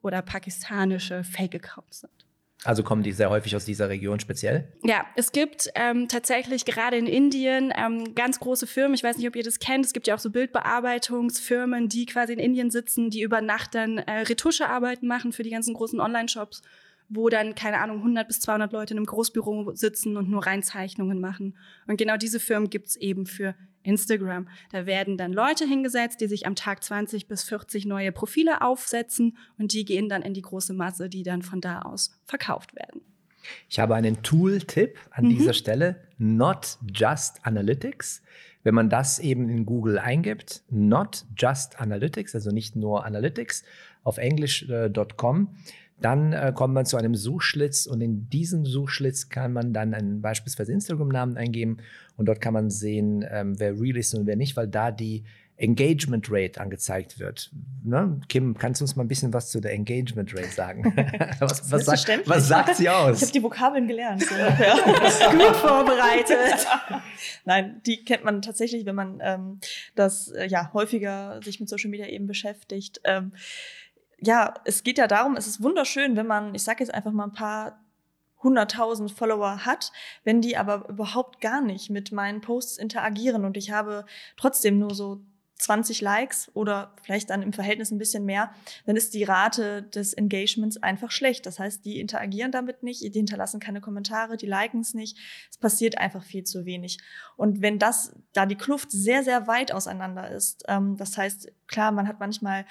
oder 0.02 0.22
pakistanische 0.22 1.24
Fake-Accounts 1.24 2.00
sind. 2.00 2.26
Also 2.64 2.82
kommen 2.82 3.02
die 3.02 3.12
sehr 3.12 3.30
häufig 3.30 3.54
aus 3.54 3.64
dieser 3.64 3.88
Region 3.88 4.18
speziell? 4.18 4.72
Ja, 4.82 5.06
es 5.14 5.30
gibt 5.30 5.70
ähm, 5.74 6.08
tatsächlich 6.08 6.64
gerade 6.64 6.96
in 6.96 7.06
Indien 7.06 7.72
ähm, 7.76 8.14
ganz 8.14 8.40
große 8.40 8.66
Firmen. 8.66 8.94
Ich 8.94 9.04
weiß 9.04 9.18
nicht, 9.18 9.28
ob 9.28 9.36
ihr 9.36 9.44
das 9.44 9.60
kennt. 9.60 9.84
Es 9.84 9.92
gibt 9.92 10.06
ja 10.06 10.14
auch 10.14 10.18
so 10.18 10.30
Bildbearbeitungsfirmen, 10.30 11.88
die 11.88 12.06
quasi 12.06 12.32
in 12.32 12.38
Indien 12.38 12.70
sitzen, 12.70 13.10
die 13.10 13.22
über 13.22 13.40
Nacht 13.40 13.74
dann 13.74 13.98
äh, 13.98 14.20
Retuschearbeiten 14.20 15.06
machen 15.06 15.32
für 15.32 15.42
die 15.42 15.50
ganzen 15.50 15.74
großen 15.74 16.00
Online-Shops 16.00 16.62
wo 17.08 17.28
dann, 17.28 17.54
keine 17.54 17.78
Ahnung, 17.78 17.98
100 17.98 18.26
bis 18.26 18.40
200 18.40 18.72
Leute 18.72 18.94
in 18.94 18.98
einem 18.98 19.06
Großbüro 19.06 19.74
sitzen 19.74 20.16
und 20.16 20.28
nur 20.28 20.44
Reinzeichnungen 20.46 21.20
machen. 21.20 21.56
Und 21.86 21.98
genau 21.98 22.16
diese 22.16 22.40
Firmen 22.40 22.70
gibt's 22.70 22.96
eben 22.96 23.26
für 23.26 23.54
Instagram. 23.82 24.48
Da 24.72 24.86
werden 24.86 25.16
dann 25.16 25.32
Leute 25.32 25.66
hingesetzt, 25.66 26.20
die 26.20 26.26
sich 26.26 26.46
am 26.46 26.56
Tag 26.56 26.82
20 26.82 27.28
bis 27.28 27.44
40 27.44 27.86
neue 27.86 28.12
Profile 28.12 28.60
aufsetzen 28.62 29.36
und 29.58 29.72
die 29.72 29.84
gehen 29.84 30.08
dann 30.08 30.22
in 30.22 30.34
die 30.34 30.42
große 30.42 30.74
Masse, 30.74 31.08
die 31.08 31.22
dann 31.22 31.42
von 31.42 31.60
da 31.60 31.82
aus 31.82 32.20
verkauft 32.24 32.74
werden. 32.74 33.00
Ich 33.68 33.78
habe 33.78 33.94
einen 33.94 34.22
Tool-Tipp 34.22 34.98
an 35.12 35.26
mhm. 35.26 35.28
dieser 35.30 35.52
Stelle. 35.52 36.02
Not 36.18 36.78
Just 36.92 37.46
Analytics. 37.46 38.22
Wenn 38.64 38.74
man 38.74 38.90
das 38.90 39.20
eben 39.20 39.48
in 39.48 39.64
Google 39.64 39.98
eingibt, 39.98 40.64
Not 40.70 41.24
Just 41.36 41.78
Analytics, 41.78 42.34
also 42.34 42.50
nicht 42.50 42.74
nur 42.74 43.04
Analytics, 43.04 43.62
auf 44.02 44.18
englisch.com, 44.18 45.48
äh, 45.54 45.85
dann 46.00 46.32
äh, 46.32 46.52
kommt 46.54 46.74
man 46.74 46.84
zu 46.84 46.96
einem 46.96 47.14
Suchschlitz 47.14 47.86
und 47.86 48.00
in 48.00 48.28
diesem 48.28 48.66
Suchschlitz 48.66 49.28
kann 49.28 49.52
man 49.52 49.72
dann 49.72 49.94
einen 49.94 50.20
beispielsweise 50.20 50.72
Instagram-Namen 50.72 51.36
eingeben 51.36 51.78
und 52.16 52.26
dort 52.26 52.40
kann 52.40 52.54
man 52.54 52.70
sehen, 52.70 53.24
ähm, 53.30 53.58
wer 53.58 53.80
real 53.80 53.96
ist 53.96 54.14
und 54.14 54.26
wer 54.26 54.36
nicht, 54.36 54.56
weil 54.56 54.68
da 54.68 54.90
die 54.90 55.24
Engagement 55.58 56.26
Rate 56.30 56.60
angezeigt 56.60 57.18
wird. 57.18 57.50
Ne? 57.82 58.20
Kim, 58.28 58.58
kannst 58.58 58.80
du 58.80 58.84
uns 58.84 58.94
mal 58.94 59.04
ein 59.04 59.08
bisschen 59.08 59.32
was 59.32 59.50
zu 59.50 59.60
der 59.60 59.72
Engagement 59.72 60.34
Rate 60.34 60.50
sagen? 60.50 60.84
was, 61.38 61.70
was, 61.70 61.84
sagt, 61.86 62.28
was, 62.28 62.48
sagt, 62.48 62.76
sie 62.76 62.88
aus? 62.90 63.16
Ich 63.16 63.22
habe 63.22 63.32
die 63.32 63.42
Vokabeln 63.42 63.88
gelernt. 63.88 64.22
So. 64.22 64.34
Gut 64.34 65.56
vorbereitet. 65.56 66.66
Nein, 67.46 67.80
die 67.86 68.04
kennt 68.04 68.24
man 68.24 68.42
tatsächlich, 68.42 68.84
wenn 68.84 68.94
man 68.94 69.18
ähm, 69.22 69.60
das 69.94 70.28
äh, 70.28 70.46
ja 70.46 70.70
häufiger 70.74 71.40
sich 71.42 71.58
mit 71.58 71.70
Social 71.70 71.90
Media 71.90 72.06
eben 72.06 72.26
beschäftigt. 72.26 73.00
Ähm, 73.04 73.32
ja, 74.18 74.54
es 74.64 74.82
geht 74.82 74.98
ja 74.98 75.06
darum, 75.06 75.36
es 75.36 75.46
ist 75.46 75.62
wunderschön, 75.62 76.16
wenn 76.16 76.26
man, 76.26 76.54
ich 76.54 76.62
sage 76.62 76.82
jetzt 76.82 76.94
einfach 76.94 77.12
mal 77.12 77.24
ein 77.24 77.32
paar 77.32 77.80
hunderttausend 78.42 79.10
Follower 79.10 79.64
hat, 79.64 79.92
wenn 80.24 80.40
die 80.40 80.56
aber 80.56 80.88
überhaupt 80.88 81.40
gar 81.40 81.60
nicht 81.60 81.90
mit 81.90 82.12
meinen 82.12 82.40
Posts 82.40 82.78
interagieren 82.78 83.44
und 83.44 83.56
ich 83.56 83.70
habe 83.70 84.04
trotzdem 84.36 84.78
nur 84.78 84.94
so 84.94 85.20
20 85.58 86.02
Likes 86.02 86.50
oder 86.54 86.94
vielleicht 87.02 87.30
dann 87.30 87.42
im 87.42 87.52
Verhältnis 87.52 87.90
ein 87.90 87.98
bisschen 87.98 88.26
mehr, 88.26 88.52
dann 88.84 88.94
ist 88.94 89.14
die 89.14 89.24
Rate 89.24 89.82
des 89.82 90.12
Engagements 90.12 90.76
einfach 90.82 91.10
schlecht. 91.10 91.46
Das 91.46 91.58
heißt, 91.58 91.84
die 91.84 91.98
interagieren 91.98 92.52
damit 92.52 92.82
nicht, 92.82 93.02
die 93.02 93.10
hinterlassen 93.18 93.58
keine 93.58 93.80
Kommentare, 93.80 94.36
die 94.36 94.46
liken 94.46 94.80
es 94.80 94.92
nicht. 94.92 95.16
Es 95.50 95.56
passiert 95.56 95.96
einfach 95.96 96.22
viel 96.22 96.44
zu 96.44 96.66
wenig. 96.66 96.98
Und 97.36 97.62
wenn 97.62 97.78
das, 97.78 98.14
da 98.34 98.44
die 98.44 98.56
Kluft 98.56 98.90
sehr, 98.90 99.22
sehr 99.22 99.46
weit 99.46 99.72
auseinander 99.72 100.30
ist, 100.30 100.64
ähm, 100.68 100.96
das 100.98 101.16
heißt, 101.16 101.50
klar, 101.66 101.90
man 101.90 102.06
hat 102.06 102.20
manchmal 102.20 102.66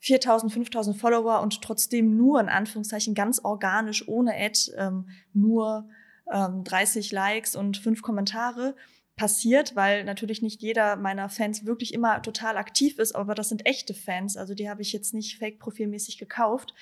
4000, 0.00 0.52
5000 0.52 0.96
Follower 0.96 1.40
und 1.40 1.62
trotzdem 1.62 2.16
nur 2.16 2.40
in 2.40 2.48
Anführungszeichen 2.48 3.14
ganz 3.14 3.40
organisch, 3.42 4.06
ohne 4.06 4.34
Ad, 4.34 4.70
ähm, 4.76 5.08
nur 5.32 5.88
ähm, 6.32 6.64
30 6.64 7.12
Likes 7.12 7.56
und 7.56 7.76
fünf 7.76 8.02
Kommentare 8.02 8.74
passiert, 9.18 9.74
weil 9.76 10.04
natürlich 10.04 10.40
nicht 10.40 10.62
jeder 10.62 10.96
meiner 10.96 11.28
Fans 11.28 11.66
wirklich 11.66 11.92
immer 11.92 12.22
total 12.22 12.56
aktiv 12.56 12.98
ist, 12.98 13.14
aber 13.14 13.34
das 13.34 13.48
sind 13.48 13.66
echte 13.66 13.92
Fans, 13.92 14.36
also 14.36 14.54
die 14.54 14.70
habe 14.70 14.80
ich 14.80 14.92
jetzt 14.92 15.12
nicht 15.12 15.38
fake-profilmäßig 15.38 16.18
gekauft. 16.18 16.72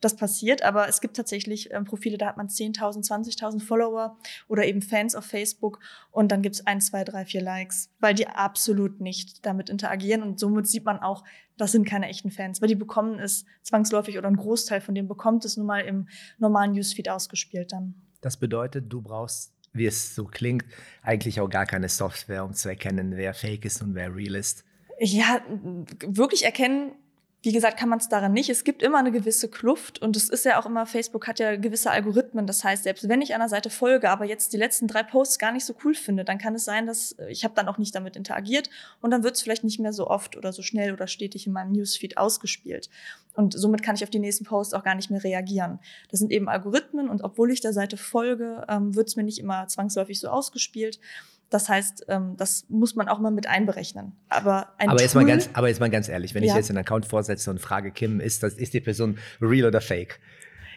Das 0.00 0.16
passiert, 0.16 0.62
aber 0.62 0.88
es 0.88 1.00
gibt 1.00 1.16
tatsächlich 1.16 1.70
ähm, 1.70 1.84
Profile, 1.84 2.16
da 2.16 2.26
hat 2.26 2.38
man 2.38 2.48
10.000, 2.48 3.06
20.000 3.06 3.60
Follower 3.60 4.16
oder 4.48 4.64
eben 4.64 4.80
Fans 4.80 5.14
auf 5.14 5.26
Facebook 5.26 5.78
und 6.10 6.32
dann 6.32 6.42
gibt 6.42 6.56
es 6.56 6.66
ein, 6.66 6.80
zwei, 6.80 7.04
drei, 7.04 7.26
vier 7.26 7.42
Likes, 7.42 7.90
weil 8.00 8.14
die 8.14 8.26
absolut 8.26 9.00
nicht 9.00 9.44
damit 9.44 9.68
interagieren 9.68 10.22
und 10.22 10.40
somit 10.40 10.66
sieht 10.66 10.84
man 10.84 10.98
auch, 10.98 11.22
das 11.62 11.72
sind 11.72 11.86
keine 11.86 12.08
echten 12.08 12.30
Fans, 12.30 12.60
weil 12.60 12.68
die 12.68 12.74
bekommen 12.74 13.20
es 13.20 13.44
zwangsläufig 13.62 14.18
oder 14.18 14.28
ein 14.28 14.36
Großteil 14.36 14.80
von 14.80 14.94
denen 14.94 15.06
bekommt 15.06 15.44
es 15.44 15.56
nun 15.56 15.66
mal 15.66 15.80
im 15.80 16.08
normalen 16.38 16.72
Newsfeed 16.72 17.08
ausgespielt 17.08 17.72
dann. 17.72 17.94
Das 18.20 18.36
bedeutet, 18.36 18.92
du 18.92 19.00
brauchst 19.00 19.52
wie 19.72 19.86
es 19.86 20.14
so 20.14 20.24
klingt, 20.24 20.66
eigentlich 21.02 21.40
auch 21.40 21.48
gar 21.48 21.64
keine 21.64 21.88
Software, 21.88 22.44
um 22.44 22.52
zu 22.52 22.68
erkennen, 22.68 23.16
wer 23.16 23.32
fake 23.32 23.64
ist 23.64 23.80
und 23.80 23.94
wer 23.94 24.14
real 24.14 24.34
ist. 24.34 24.64
Ja, 24.98 25.40
wirklich 26.06 26.44
erkennen 26.44 26.92
wie 27.44 27.50
gesagt, 27.52 27.76
kann 27.76 27.88
man 27.88 27.98
es 27.98 28.08
daran 28.08 28.32
nicht. 28.32 28.48
Es 28.50 28.62
gibt 28.62 28.82
immer 28.84 28.98
eine 28.98 29.10
gewisse 29.10 29.48
Kluft 29.48 30.00
und 30.00 30.16
es 30.16 30.28
ist 30.28 30.44
ja 30.44 30.60
auch 30.60 30.66
immer, 30.66 30.86
Facebook 30.86 31.26
hat 31.26 31.40
ja 31.40 31.56
gewisse 31.56 31.90
Algorithmen. 31.90 32.46
Das 32.46 32.62
heißt, 32.62 32.84
selbst 32.84 33.08
wenn 33.08 33.20
ich 33.20 33.34
einer 33.34 33.48
Seite 33.48 33.68
folge, 33.68 34.10
aber 34.10 34.24
jetzt 34.24 34.52
die 34.52 34.56
letzten 34.56 34.86
drei 34.86 35.02
Posts 35.02 35.40
gar 35.40 35.50
nicht 35.50 35.64
so 35.64 35.74
cool 35.84 35.94
finde, 35.94 36.24
dann 36.24 36.38
kann 36.38 36.54
es 36.54 36.64
sein, 36.64 36.86
dass 36.86 37.12
äh, 37.12 37.30
ich 37.30 37.42
habe 37.42 37.54
dann 37.54 37.68
auch 37.68 37.78
nicht 37.78 37.94
damit 37.96 38.14
interagiert 38.14 38.70
und 39.00 39.10
dann 39.10 39.24
wird 39.24 39.34
es 39.34 39.42
vielleicht 39.42 39.64
nicht 39.64 39.80
mehr 39.80 39.92
so 39.92 40.06
oft 40.06 40.36
oder 40.36 40.52
so 40.52 40.62
schnell 40.62 40.92
oder 40.92 41.08
stetig 41.08 41.48
in 41.48 41.52
meinem 41.52 41.72
Newsfeed 41.72 42.16
ausgespielt. 42.16 42.88
Und 43.34 43.58
somit 43.58 43.82
kann 43.82 43.96
ich 43.96 44.04
auf 44.04 44.10
die 44.10 44.20
nächsten 44.20 44.44
Posts 44.44 44.74
auch 44.74 44.84
gar 44.84 44.94
nicht 44.94 45.10
mehr 45.10 45.24
reagieren. 45.24 45.80
Das 46.10 46.20
sind 46.20 46.30
eben 46.30 46.48
Algorithmen 46.48 47.08
und 47.08 47.24
obwohl 47.24 47.50
ich 47.50 47.60
der 47.60 47.72
Seite 47.72 47.96
folge, 47.96 48.64
ähm, 48.68 48.94
wird 48.94 49.08
es 49.08 49.16
mir 49.16 49.24
nicht 49.24 49.40
immer 49.40 49.66
zwangsläufig 49.66 50.20
so 50.20 50.28
ausgespielt. 50.28 51.00
Das 51.52 51.68
heißt, 51.68 52.06
ähm, 52.08 52.34
das 52.38 52.64
muss 52.70 52.94
man 52.96 53.08
auch 53.08 53.18
mal 53.18 53.30
mit 53.30 53.46
einberechnen. 53.46 54.12
Aber, 54.30 54.68
ein 54.78 54.88
aber, 54.88 55.02
jetzt 55.02 55.12
Tool, 55.12 55.22
mal 55.22 55.28
ganz, 55.28 55.50
aber 55.52 55.68
jetzt 55.68 55.80
mal 55.80 55.90
ganz 55.90 56.08
ehrlich, 56.08 56.34
wenn 56.34 56.42
Ja. 56.42 56.52
ich 56.52 56.56
jetzt 56.56 56.70
einen 56.70 56.78
Account 56.78 57.04
vorsetze 57.04 57.50
und 57.50 57.60
frage, 57.60 57.90
Kim, 57.90 58.20
ist, 58.20 58.42
das, 58.42 58.54
ist 58.54 58.72
die 58.72 58.80
Person 58.80 59.18
real 59.40 59.68
oder 59.68 59.82
fake? 59.82 60.18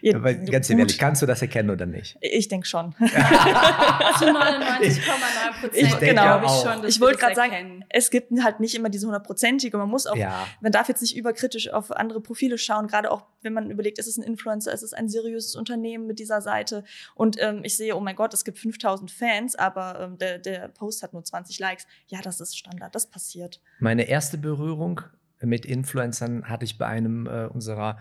Ja, 0.02 0.22
Weil, 0.22 0.44
ganz 0.46 0.68
gut. 0.68 0.78
ehrlich, 0.78 0.98
kannst 0.98 1.22
du 1.22 1.26
das 1.26 1.42
erkennen 1.42 1.70
oder 1.70 1.86
nicht? 1.86 2.16
Ich 2.20 2.48
denke 2.48 2.66
schon. 2.66 2.92
Zu 2.94 3.04
99,9 3.06 5.60
Prozent 5.60 5.74
Ich 5.74 5.88
denke 5.94 6.06
Genau. 6.06 6.38
ich 6.38 6.44
auch. 6.44 6.74
schon, 6.74 6.84
Ich 6.86 7.00
wollte 7.00 7.18
gerade 7.18 7.34
sagen, 7.34 7.84
es 7.88 8.10
gibt 8.10 8.32
halt 8.42 8.60
nicht 8.60 8.74
immer 8.74 8.88
diese 8.88 9.06
hundertprozentige. 9.06 9.76
Man 9.76 9.88
muss 9.88 10.06
auch, 10.06 10.16
Ja. 10.16 10.46
man 10.60 10.72
darf 10.72 10.88
jetzt 10.88 11.02
nicht 11.02 11.16
überkritisch 11.16 11.70
auf 11.70 11.90
andere 11.92 12.20
Profile 12.20 12.58
schauen, 12.58 12.86
gerade 12.88 13.10
auch 13.10 13.24
wenn 13.42 13.52
man 13.52 13.70
überlegt, 13.70 13.98
ist 13.98 14.06
es 14.06 14.16
ein 14.16 14.22
Influencer, 14.22 14.72
ist 14.72 14.82
es 14.82 14.92
ein 14.92 15.08
seriöses 15.08 15.54
Unternehmen 15.56 16.06
mit 16.06 16.18
dieser 16.18 16.40
Seite. 16.40 16.84
Und 17.14 17.36
ähm, 17.40 17.60
ich 17.64 17.76
sehe, 17.76 17.96
oh 17.96 18.00
mein 18.00 18.16
Gott, 18.16 18.34
es 18.34 18.44
gibt 18.44 18.58
5000 18.58 19.10
Fans, 19.10 19.54
aber 19.56 20.00
ähm, 20.00 20.18
der, 20.18 20.38
der 20.38 20.68
Post 20.68 21.02
hat 21.02 21.12
nur 21.12 21.24
20 21.24 21.58
Likes. 21.58 21.86
Ja, 22.08 22.20
das 22.22 22.40
ist 22.40 22.56
Standard, 22.58 22.94
das 22.94 23.06
passiert. 23.08 23.60
Meine 23.78 24.04
erste 24.08 24.38
Berührung 24.38 25.00
mit 25.40 25.66
Influencern 25.66 26.48
hatte 26.48 26.64
ich 26.64 26.78
bei 26.78 26.86
einem 26.86 27.26
äh, 27.26 27.46
unserer 27.46 27.98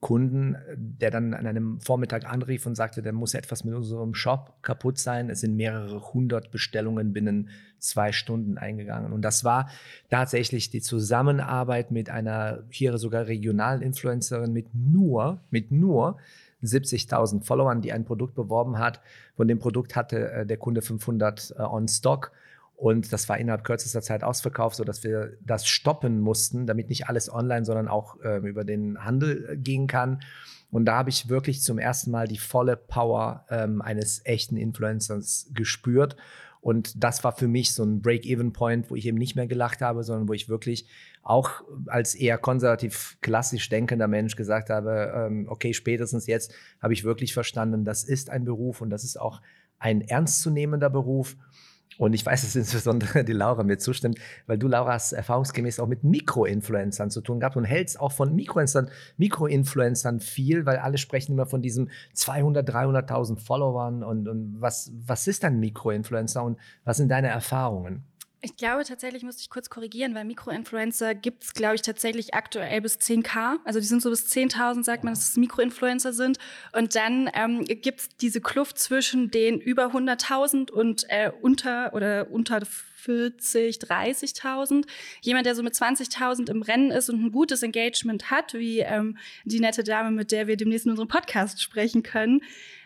Kunden, 0.00 0.56
der 0.76 1.10
dann 1.10 1.34
an 1.34 1.46
einem 1.46 1.80
Vormittag 1.80 2.24
anrief 2.30 2.64
und 2.64 2.74
sagte, 2.74 3.02
da 3.02 3.12
muss 3.12 3.34
etwas 3.34 3.64
mit 3.64 3.74
unserem 3.74 4.14
Shop 4.14 4.54
kaputt 4.62 4.98
sein. 4.98 5.28
Es 5.28 5.40
sind 5.40 5.56
mehrere 5.56 6.12
hundert 6.14 6.50
Bestellungen 6.50 7.12
binnen 7.12 7.50
zwei 7.78 8.12
Stunden 8.12 8.56
eingegangen. 8.56 9.12
Und 9.12 9.22
das 9.22 9.44
war 9.44 9.68
tatsächlich 10.08 10.70
die 10.70 10.80
Zusammenarbeit 10.80 11.90
mit 11.90 12.08
einer 12.08 12.64
hier 12.70 12.96
sogar 12.96 13.26
regionalen 13.26 13.82
Influencerin 13.82 14.52
mit 14.52 14.74
nur, 14.74 15.40
mit 15.50 15.70
nur 15.70 16.16
70.000 16.62 17.44
Followern, 17.44 17.82
die 17.82 17.92
ein 17.92 18.04
Produkt 18.04 18.34
beworben 18.34 18.78
hat. 18.78 19.00
Von 19.36 19.48
dem 19.48 19.58
Produkt 19.58 19.96
hatte 19.96 20.30
äh, 20.30 20.46
der 20.46 20.56
Kunde 20.56 20.82
500 20.82 21.54
äh, 21.58 21.62
on 21.62 21.88
Stock. 21.88 22.32
Und 22.76 23.12
das 23.12 23.28
war 23.28 23.38
innerhalb 23.38 23.64
kürzester 23.64 24.02
Zeit 24.02 24.24
ausverkauft, 24.24 24.76
sodass 24.76 25.04
wir 25.04 25.36
das 25.40 25.66
stoppen 25.66 26.20
mussten, 26.20 26.66
damit 26.66 26.88
nicht 26.88 27.08
alles 27.08 27.32
online, 27.32 27.64
sondern 27.64 27.88
auch 27.88 28.16
ähm, 28.24 28.46
über 28.46 28.64
den 28.64 29.04
Handel 29.04 29.48
äh, 29.50 29.56
gehen 29.56 29.86
kann. 29.86 30.20
Und 30.70 30.86
da 30.86 30.96
habe 30.96 31.10
ich 31.10 31.28
wirklich 31.28 31.62
zum 31.62 31.78
ersten 31.78 32.10
Mal 32.10 32.26
die 32.26 32.38
volle 32.38 32.76
Power 32.76 33.46
ähm, 33.48 33.80
eines 33.80 34.26
echten 34.26 34.56
Influencers 34.56 35.48
gespürt. 35.54 36.16
Und 36.60 37.04
das 37.04 37.22
war 37.22 37.32
für 37.32 37.46
mich 37.46 37.74
so 37.74 37.84
ein 37.84 38.00
Break-Even-Point, 38.00 38.90
wo 38.90 38.96
ich 38.96 39.06
eben 39.06 39.18
nicht 39.18 39.36
mehr 39.36 39.46
gelacht 39.46 39.82
habe, 39.82 40.02
sondern 40.02 40.28
wo 40.28 40.32
ich 40.32 40.48
wirklich 40.48 40.88
auch 41.22 41.62
als 41.86 42.14
eher 42.14 42.38
konservativ 42.38 43.18
klassisch 43.20 43.68
denkender 43.68 44.08
Mensch 44.08 44.34
gesagt 44.34 44.70
habe, 44.70 45.12
ähm, 45.14 45.46
okay, 45.48 45.74
spätestens 45.74 46.26
jetzt 46.26 46.52
habe 46.80 46.94
ich 46.94 47.04
wirklich 47.04 47.34
verstanden, 47.34 47.84
das 47.84 48.02
ist 48.02 48.30
ein 48.30 48.44
Beruf 48.44 48.80
und 48.80 48.90
das 48.90 49.04
ist 49.04 49.20
auch 49.20 49.42
ein 49.78 50.00
ernstzunehmender 50.00 50.88
Beruf. 50.88 51.36
Und 51.98 52.12
ich 52.14 52.24
weiß, 52.24 52.42
dass 52.42 52.56
insbesondere 52.56 53.24
die 53.24 53.32
Laura 53.32 53.62
mir 53.62 53.78
zustimmt, 53.78 54.18
weil 54.46 54.58
du, 54.58 54.68
Laura, 54.68 54.94
hast 54.94 55.12
erfahrungsgemäß 55.12 55.80
auch 55.80 55.86
mit 55.86 56.04
Mikroinfluencern 56.04 57.10
zu 57.10 57.20
tun 57.20 57.40
gehabt 57.40 57.56
und 57.56 57.64
hältst 57.64 58.00
auch 58.00 58.12
von 58.12 58.34
Mikroinfluencern, 58.34 58.90
Mikroinfluencern 59.16 60.20
viel, 60.20 60.66
weil 60.66 60.78
alle 60.78 60.98
sprechen 60.98 61.32
immer 61.32 61.46
von 61.46 61.62
diesen 61.62 61.90
200, 62.14 62.68
300.000 62.68 63.38
Followern 63.38 64.02
und, 64.02 64.28
und 64.28 64.56
was, 64.60 64.92
was 65.06 65.26
ist 65.26 65.44
ein 65.44 65.60
Mikroinfluencer 65.60 66.42
und 66.42 66.58
was 66.84 66.96
sind 66.96 67.08
deine 67.08 67.28
Erfahrungen? 67.28 68.04
Ich 68.44 68.56
glaube 68.58 68.84
tatsächlich, 68.84 69.22
müsste 69.22 69.40
ich 69.40 69.48
kurz 69.48 69.70
korrigieren, 69.70 70.14
weil 70.14 70.26
Mikroinfluencer 70.26 71.14
gibt 71.14 71.44
es, 71.44 71.54
glaube 71.54 71.76
ich, 71.76 71.80
tatsächlich 71.80 72.34
aktuell 72.34 72.82
bis 72.82 72.98
10k. 72.98 73.56
Also 73.64 73.80
die 73.80 73.86
sind 73.86 74.02
so 74.02 74.10
bis 74.10 74.26
10.000, 74.26 74.84
sagt 74.84 75.02
man, 75.02 75.14
dass 75.14 75.30
es 75.30 75.36
Mikroinfluencer 75.38 76.12
sind. 76.12 76.36
Und 76.72 76.94
dann 76.94 77.30
ähm, 77.32 77.64
gibt 77.64 78.00
es 78.00 78.08
diese 78.20 78.42
Kluft 78.42 78.78
zwischen 78.78 79.30
den 79.30 79.58
über 79.58 79.94
100.000 79.94 80.70
und 80.70 81.06
äh, 81.08 81.32
unter 81.40 81.94
oder 81.94 82.30
unter 82.30 82.60
40, 83.04 83.78
30.000. 83.78 84.84
Jemand, 85.22 85.46
der 85.46 85.54
so 85.54 85.62
mit 85.62 85.72
20.000 85.72 86.50
im 86.50 86.60
Rennen 86.60 86.90
ist 86.90 87.08
und 87.08 87.24
ein 87.24 87.32
gutes 87.32 87.62
Engagement 87.62 88.30
hat, 88.30 88.52
wie 88.52 88.80
ähm, 88.80 89.16
die 89.44 89.60
nette 89.60 89.84
Dame, 89.84 90.10
mit 90.10 90.32
der 90.32 90.48
wir 90.48 90.58
demnächst 90.58 90.84
in 90.84 90.90
unserem 90.90 91.08
Podcast 91.08 91.62
sprechen 91.62 92.02
können, 92.02 92.42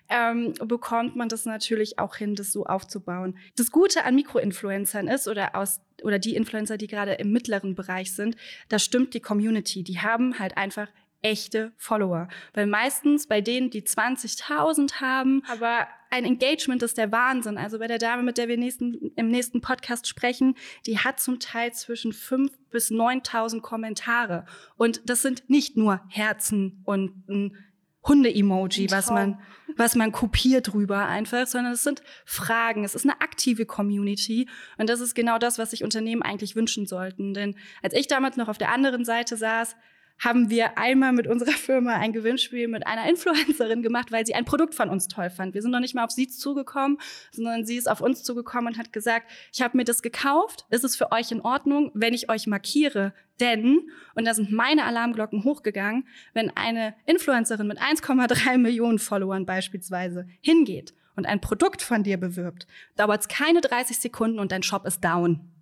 ähm, 0.09 0.55
bekommt 0.65 1.17
man 1.17 1.29
das 1.29 1.45
natürlich 1.45 1.99
auch 1.99 2.17
hin, 2.17 2.35
das 2.35 2.53
so 2.53 2.65
aufzubauen. 2.65 3.37
Das 3.57 3.71
Gute 3.71 4.05
an 4.05 4.15
Mikroinfluencern 4.15 5.09
ist 5.09 5.29
oder 5.29 5.55
aus 5.55 5.81
oder 6.03 6.19
die 6.19 6.37
Influencer, 6.37 6.79
die 6.79 6.87
gerade 6.87 7.15
im 7.15 7.33
mittleren 7.33 7.75
Bereich 7.75 8.13
sind, 8.13 8.37
da 8.69 8.79
stimmt 8.79 9.15
die 9.15 9.21
Community. 9.21 9.83
Die 9.83 9.99
haben 9.99 10.39
halt 10.39 10.57
einfach 10.57 10.89
echte 11.23 11.73
Follower. 11.77 12.29
Weil 12.55 12.67
meistens 12.67 13.27
bei 13.27 13.41
denen, 13.41 13.71
die 13.71 13.83
20.000 13.83 15.01
haben, 15.01 15.43
aber 15.49 15.89
ein 16.11 16.25
Engagement 16.25 16.83
ist 16.83 16.97
der 16.97 17.13
Wahnsinn. 17.13 17.59
Also 17.59 17.79
bei 17.79 17.87
der 17.87 17.99
Dame, 17.99 18.23
mit 18.23 18.39
der 18.39 18.49
wir 18.49 18.57
nächsten, 18.57 19.13
im 19.17 19.29
nächsten 19.29 19.61
Podcast 19.61 20.07
sprechen, 20.07 20.55
die 20.87 20.99
hat 20.99 21.21
zum 21.21 21.41
Teil 21.41 21.73
zwischen 21.73 22.13
5.000 22.13 22.51
bis 22.71 22.91
9.000 22.91 23.61
Kommentare. 23.61 24.45
Und 24.77 25.09
das 25.09 25.23
sind 25.23 25.49
nicht 25.49 25.77
nur 25.77 26.01
Herzen 26.09 26.83
und 26.85 27.29
ein 27.29 27.57
Hunde-Emoji, 28.07 28.91
was 28.91 29.11
man, 29.11 29.41
was 29.77 29.95
man 29.95 30.13
kopiert 30.13 30.73
drüber 30.73 31.07
einfach, 31.07 31.47
sondern 31.47 31.73
es 31.73 31.83
sind 31.83 32.03
Fragen. 32.25 32.85
Es 32.85 32.95
ist 32.95 33.05
eine 33.05 33.21
aktive 33.21 33.67
Community. 33.67 34.49
Und 34.77 34.89
das 34.89 35.01
ist 35.01 35.15
genau 35.15 35.39
das, 35.39 35.59
was 35.59 35.71
sich 35.71 35.85
Unternehmen 35.85 36.23
eigentlich 36.23 36.57
wünschen 36.57 36.87
sollten. 36.87 37.35
Denn 37.35 37.57
als 37.83 37.95
ich 37.95 38.07
damals 38.07 38.37
noch 38.37 38.49
auf 38.49 38.59
der 38.59 38.73
anderen 38.73 39.05
Seite 39.05 39.37
saß, 39.37 39.77
haben 40.19 40.51
wir 40.51 40.79
einmal 40.79 41.13
mit 41.13 41.27
unserer 41.27 41.53
Firma 41.53 41.95
ein 41.95 42.13
Gewinnspiel 42.13 42.69
mit 42.69 42.87
einer 42.87 43.09
Influencerin 43.09 43.83
gemacht, 43.83 44.11
weil 44.11 44.27
sie 44.27 44.35
ein 44.35 44.45
Produkt 44.45 44.75
von 44.75 44.89
uns 44.89 45.09
toll 45.09 45.31
fand. 45.31 45.55
Wir 45.55 45.63
sind 45.63 45.71
noch 45.71 45.81
nicht 45.81 45.95
mal 45.95 46.05
auf 46.05 46.11
sie 46.11 46.29
zugekommen, 46.29 46.99
sondern 47.31 47.65
sie 47.65 47.77
ist 47.77 47.89
auf 47.89 48.01
uns 48.01 48.23
zugekommen 48.25 48.73
und 48.73 48.79
hat 48.79 48.93
gesagt, 48.93 49.31
ich 49.53 49.63
habe 49.63 49.77
mir 49.77 49.85
das 49.85 50.03
gekauft, 50.03 50.67
ist 50.71 50.85
es 50.85 50.97
für 50.97 51.13
euch 51.13 51.31
in 51.31 51.41
Ordnung, 51.41 51.91
wenn 51.95 52.15
ich 52.15 52.29
euch 52.29 52.47
markiere? 52.47 53.15
Denn, 53.41 53.89
und 54.15 54.27
da 54.27 54.35
sind 54.35 54.51
meine 54.51 54.85
Alarmglocken 54.85 55.45
hochgegangen, 55.45 56.09
wenn 56.35 56.51
eine 56.57 56.95
Influencerin 57.07 57.69
mit 57.69 57.81
1,3 57.81 58.59
Millionen 58.59 58.99
Followern 58.99 59.47
beispielsweise 59.47 60.27
hingeht 60.41 60.93
und 61.15 61.27
ein 61.27 61.41
Produkt 61.41 61.83
von 61.83 62.03
dir 62.03 62.17
bewirbt, 62.17 62.67
dauert 62.97 63.21
es 63.21 63.29
keine 63.29 63.61
30 63.61 63.99
Sekunden 63.99 64.41
und 64.41 64.51
dein 64.51 64.65
Shop 64.65 64.87
ist 64.87 65.05
down. 65.05 65.58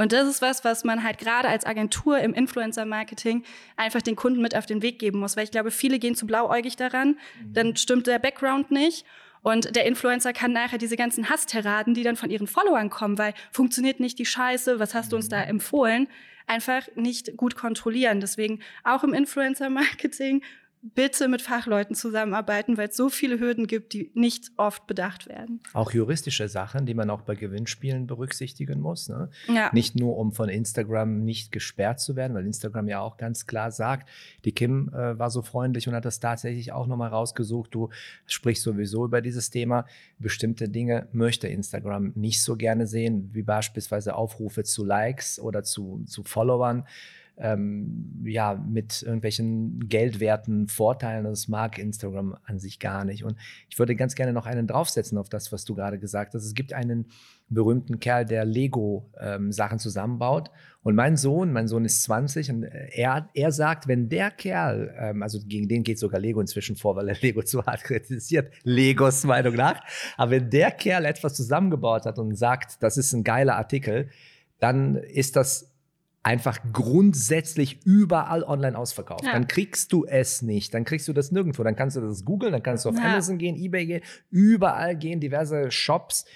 Und 0.00 0.14
das 0.14 0.26
ist 0.26 0.40
was, 0.40 0.64
was 0.64 0.82
man 0.82 1.04
halt 1.04 1.18
gerade 1.18 1.46
als 1.48 1.66
Agentur 1.66 2.20
im 2.20 2.32
Influencer-Marketing 2.32 3.44
einfach 3.76 4.00
den 4.00 4.16
Kunden 4.16 4.40
mit 4.40 4.56
auf 4.56 4.64
den 4.64 4.80
Weg 4.80 4.98
geben 4.98 5.18
muss. 5.18 5.36
Weil 5.36 5.44
ich 5.44 5.50
glaube, 5.50 5.70
viele 5.70 5.98
gehen 5.98 6.14
zu 6.14 6.26
blauäugig 6.26 6.76
daran, 6.76 7.18
dann 7.52 7.76
stimmt 7.76 8.06
der 8.06 8.18
Background 8.18 8.70
nicht. 8.70 9.04
Und 9.42 9.76
der 9.76 9.84
Influencer 9.84 10.32
kann 10.32 10.54
nachher 10.54 10.78
diese 10.78 10.96
ganzen 10.96 11.28
Hasstiraden, 11.28 11.92
die 11.92 12.02
dann 12.02 12.16
von 12.16 12.30
ihren 12.30 12.46
Followern 12.46 12.88
kommen, 12.88 13.18
weil 13.18 13.34
funktioniert 13.52 14.00
nicht 14.00 14.18
die 14.18 14.24
Scheiße, 14.24 14.78
was 14.78 14.94
hast 14.94 15.12
du 15.12 15.16
uns 15.16 15.28
da 15.28 15.42
empfohlen, 15.42 16.08
einfach 16.46 16.88
nicht 16.94 17.36
gut 17.36 17.54
kontrollieren. 17.54 18.22
Deswegen 18.22 18.60
auch 18.84 19.04
im 19.04 19.12
Influencer-Marketing 19.12 20.42
bitte 20.82 21.28
mit 21.28 21.42
Fachleuten 21.42 21.94
zusammenarbeiten, 21.94 22.78
weil 22.78 22.88
es 22.88 22.96
so 22.96 23.10
viele 23.10 23.38
Hürden 23.38 23.66
gibt, 23.66 23.92
die 23.92 24.10
nicht 24.14 24.50
oft 24.56 24.86
bedacht 24.86 25.28
werden. 25.28 25.60
Auch 25.74 25.92
juristische 25.92 26.48
Sachen, 26.48 26.86
die 26.86 26.94
man 26.94 27.10
auch 27.10 27.20
bei 27.20 27.34
Gewinnspielen 27.34 28.06
berücksichtigen 28.06 28.80
muss. 28.80 29.08
Ne? 29.08 29.30
Ja. 29.48 29.70
Nicht 29.74 29.96
nur, 29.96 30.16
um 30.16 30.32
von 30.32 30.48
Instagram 30.48 31.22
nicht 31.22 31.52
gesperrt 31.52 32.00
zu 32.00 32.16
werden, 32.16 32.34
weil 32.34 32.46
Instagram 32.46 32.88
ja 32.88 33.00
auch 33.00 33.18
ganz 33.18 33.46
klar 33.46 33.70
sagt, 33.70 34.08
die 34.46 34.52
Kim 34.52 34.88
äh, 34.88 35.18
war 35.18 35.30
so 35.30 35.42
freundlich 35.42 35.86
und 35.86 35.94
hat 35.94 36.06
das 36.06 36.18
tatsächlich 36.18 36.72
auch 36.72 36.86
nochmal 36.86 37.10
rausgesucht. 37.10 37.74
Du 37.74 37.90
sprichst 38.24 38.62
sowieso 38.62 39.04
über 39.04 39.20
dieses 39.20 39.50
Thema. 39.50 39.84
Bestimmte 40.18 40.70
Dinge 40.70 41.08
möchte 41.12 41.46
Instagram 41.46 42.12
nicht 42.14 42.42
so 42.42 42.56
gerne 42.56 42.86
sehen, 42.86 43.28
wie 43.32 43.42
beispielsweise 43.42 44.14
Aufrufe 44.14 44.64
zu 44.64 44.84
Likes 44.84 45.38
oder 45.38 45.62
zu, 45.62 46.04
zu 46.06 46.22
Followern 46.22 46.86
ähm, 47.40 48.22
ja, 48.24 48.54
mit 48.54 49.02
irgendwelchen 49.02 49.88
geldwerten 49.88 50.68
Vorteilen. 50.68 51.24
Das 51.24 51.48
mag 51.48 51.78
Instagram 51.78 52.36
an 52.44 52.58
sich 52.58 52.78
gar 52.78 53.04
nicht. 53.04 53.24
Und 53.24 53.36
ich 53.68 53.78
würde 53.78 53.96
ganz 53.96 54.14
gerne 54.14 54.32
noch 54.32 54.46
einen 54.46 54.66
draufsetzen 54.66 55.16
auf 55.16 55.28
das, 55.28 55.50
was 55.50 55.64
du 55.64 55.74
gerade 55.74 55.98
gesagt 55.98 56.34
hast. 56.34 56.44
Es 56.44 56.54
gibt 56.54 56.72
einen 56.72 57.06
berühmten 57.48 57.98
Kerl, 57.98 58.26
der 58.26 58.44
Lego-Sachen 58.44 59.74
ähm, 59.74 59.78
zusammenbaut. 59.78 60.50
Und 60.82 60.94
mein 60.94 61.16
Sohn, 61.16 61.52
mein 61.52 61.66
Sohn 61.66 61.84
ist 61.84 62.02
20 62.04 62.50
und 62.50 62.62
er, 62.62 63.28
er 63.34 63.52
sagt, 63.52 63.86
wenn 63.86 64.08
der 64.08 64.30
Kerl, 64.30 64.94
ähm, 64.98 65.22
also 65.22 65.38
gegen 65.44 65.68
den 65.68 65.82
geht 65.82 65.98
sogar 65.98 66.20
Lego 66.20 66.40
inzwischen 66.40 66.76
vor, 66.76 66.96
weil 66.96 67.08
er 67.08 67.16
Lego 67.20 67.42
zu 67.44 67.64
hart 67.64 67.84
kritisiert, 67.84 68.52
Legos 68.62 69.24
Meinung 69.24 69.54
nach. 69.54 69.82
Aber 70.16 70.30
wenn 70.30 70.50
der 70.50 70.70
Kerl 70.70 71.04
etwas 71.04 71.34
zusammengebaut 71.34 72.06
hat 72.06 72.18
und 72.18 72.34
sagt, 72.36 72.82
das 72.82 72.96
ist 72.96 73.12
ein 73.12 73.24
geiler 73.24 73.56
Artikel, 73.56 74.08
dann 74.58 74.96
ist 74.96 75.36
das 75.36 75.69
einfach 76.22 76.58
grundsätzlich 76.72 77.84
überall 77.84 78.42
online 78.42 78.76
ausverkauft. 78.76 79.24
Ja. 79.24 79.32
Dann 79.32 79.48
kriegst 79.48 79.92
du 79.92 80.04
es 80.04 80.42
nicht, 80.42 80.74
dann 80.74 80.84
kriegst 80.84 81.08
du 81.08 81.12
das 81.12 81.32
nirgendwo. 81.32 81.62
Dann 81.62 81.76
kannst 81.76 81.96
du 81.96 82.00
das 82.00 82.24
googeln, 82.24 82.52
dann 82.52 82.62
kannst 82.62 82.84
du 82.84 82.90
auf 82.90 82.96
ja. 82.96 83.04
Amazon 83.04 83.38
gehen, 83.38 83.56
eBay 83.56 83.86
gehen, 83.86 84.02
überall 84.30 84.96
gehen, 84.96 85.20
diverse 85.20 85.70
Shops. 85.70 86.26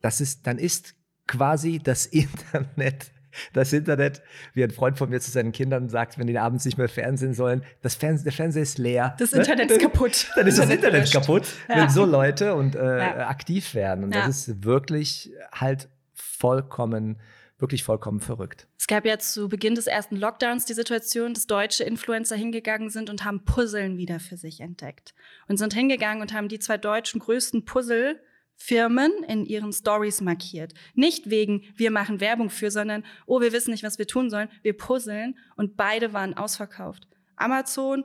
Das 0.00 0.20
ist, 0.20 0.46
dann 0.46 0.58
ist 0.58 0.94
quasi 1.26 1.80
das 1.82 2.06
Internet 2.06 3.12
das 3.52 3.72
Internet, 3.72 4.22
wie 4.54 4.64
ein 4.64 4.70
Freund 4.70 4.98
von 4.98 5.10
mir 5.10 5.20
zu 5.20 5.30
seinen 5.30 5.52
Kindern 5.52 5.88
sagt, 5.88 6.18
wenn 6.18 6.26
die 6.26 6.38
abends 6.38 6.64
nicht 6.64 6.78
mehr 6.78 6.88
Fernsehen 6.88 7.34
sollen, 7.34 7.62
das 7.80 7.94
Fernseh, 7.94 8.24
der 8.24 8.32
Fernseher 8.32 8.62
ist 8.62 8.78
leer. 8.78 9.14
Das 9.18 9.32
Internet 9.32 9.68
ne? 9.68 9.76
ist 9.76 9.80
kaputt. 9.82 10.30
Dann 10.36 10.46
ist 10.46 10.58
das 10.58 10.70
Internet 10.70 11.10
kaputt, 11.10 11.46
ja. 11.68 11.76
wenn 11.76 11.90
so 11.90 12.04
Leute 12.04 12.54
und 12.54 12.74
äh, 12.74 12.98
ja. 12.98 13.28
aktiv 13.28 13.74
werden. 13.74 14.04
Und 14.04 14.14
ja. 14.14 14.26
das 14.26 14.48
ist 14.48 14.64
wirklich 14.64 15.30
halt 15.52 15.88
vollkommen 16.14 17.18
wirklich 17.62 17.84
vollkommen 17.84 18.20
verrückt. 18.20 18.66
Es 18.78 18.86
gab 18.86 19.06
ja 19.06 19.18
zu 19.18 19.48
Beginn 19.48 19.74
des 19.74 19.86
ersten 19.86 20.16
Lockdowns 20.16 20.66
die 20.66 20.74
Situation, 20.74 21.32
dass 21.32 21.46
deutsche 21.46 21.84
Influencer 21.84 22.36
hingegangen 22.36 22.90
sind 22.90 23.08
und 23.08 23.24
haben 23.24 23.44
Puzzeln 23.44 23.96
wieder 23.96 24.20
für 24.20 24.36
sich 24.36 24.60
entdeckt. 24.60 25.14
Und 25.48 25.56
sind 25.56 25.72
hingegangen 25.72 26.20
und 26.20 26.34
haben 26.34 26.48
die 26.48 26.58
zwei 26.58 26.76
deutschen 26.76 27.20
größten 27.20 27.64
Puzzle-Firmen 27.64 29.12
in 29.26 29.46
ihren 29.46 29.72
Stories 29.72 30.20
markiert. 30.20 30.74
Nicht 30.94 31.30
wegen, 31.30 31.62
wir 31.76 31.90
machen 31.90 32.20
Werbung 32.20 32.50
für, 32.50 32.70
sondern, 32.70 33.04
oh, 33.24 33.40
wir 33.40 33.52
wissen 33.52 33.70
nicht, 33.70 33.84
was 33.84 33.98
wir 33.98 34.06
tun 34.06 34.28
sollen, 34.28 34.50
wir 34.62 34.76
puzzeln. 34.76 35.38
Und 35.56 35.76
beide 35.76 36.12
waren 36.12 36.36
ausverkauft. 36.36 37.06
Amazon, 37.36 38.04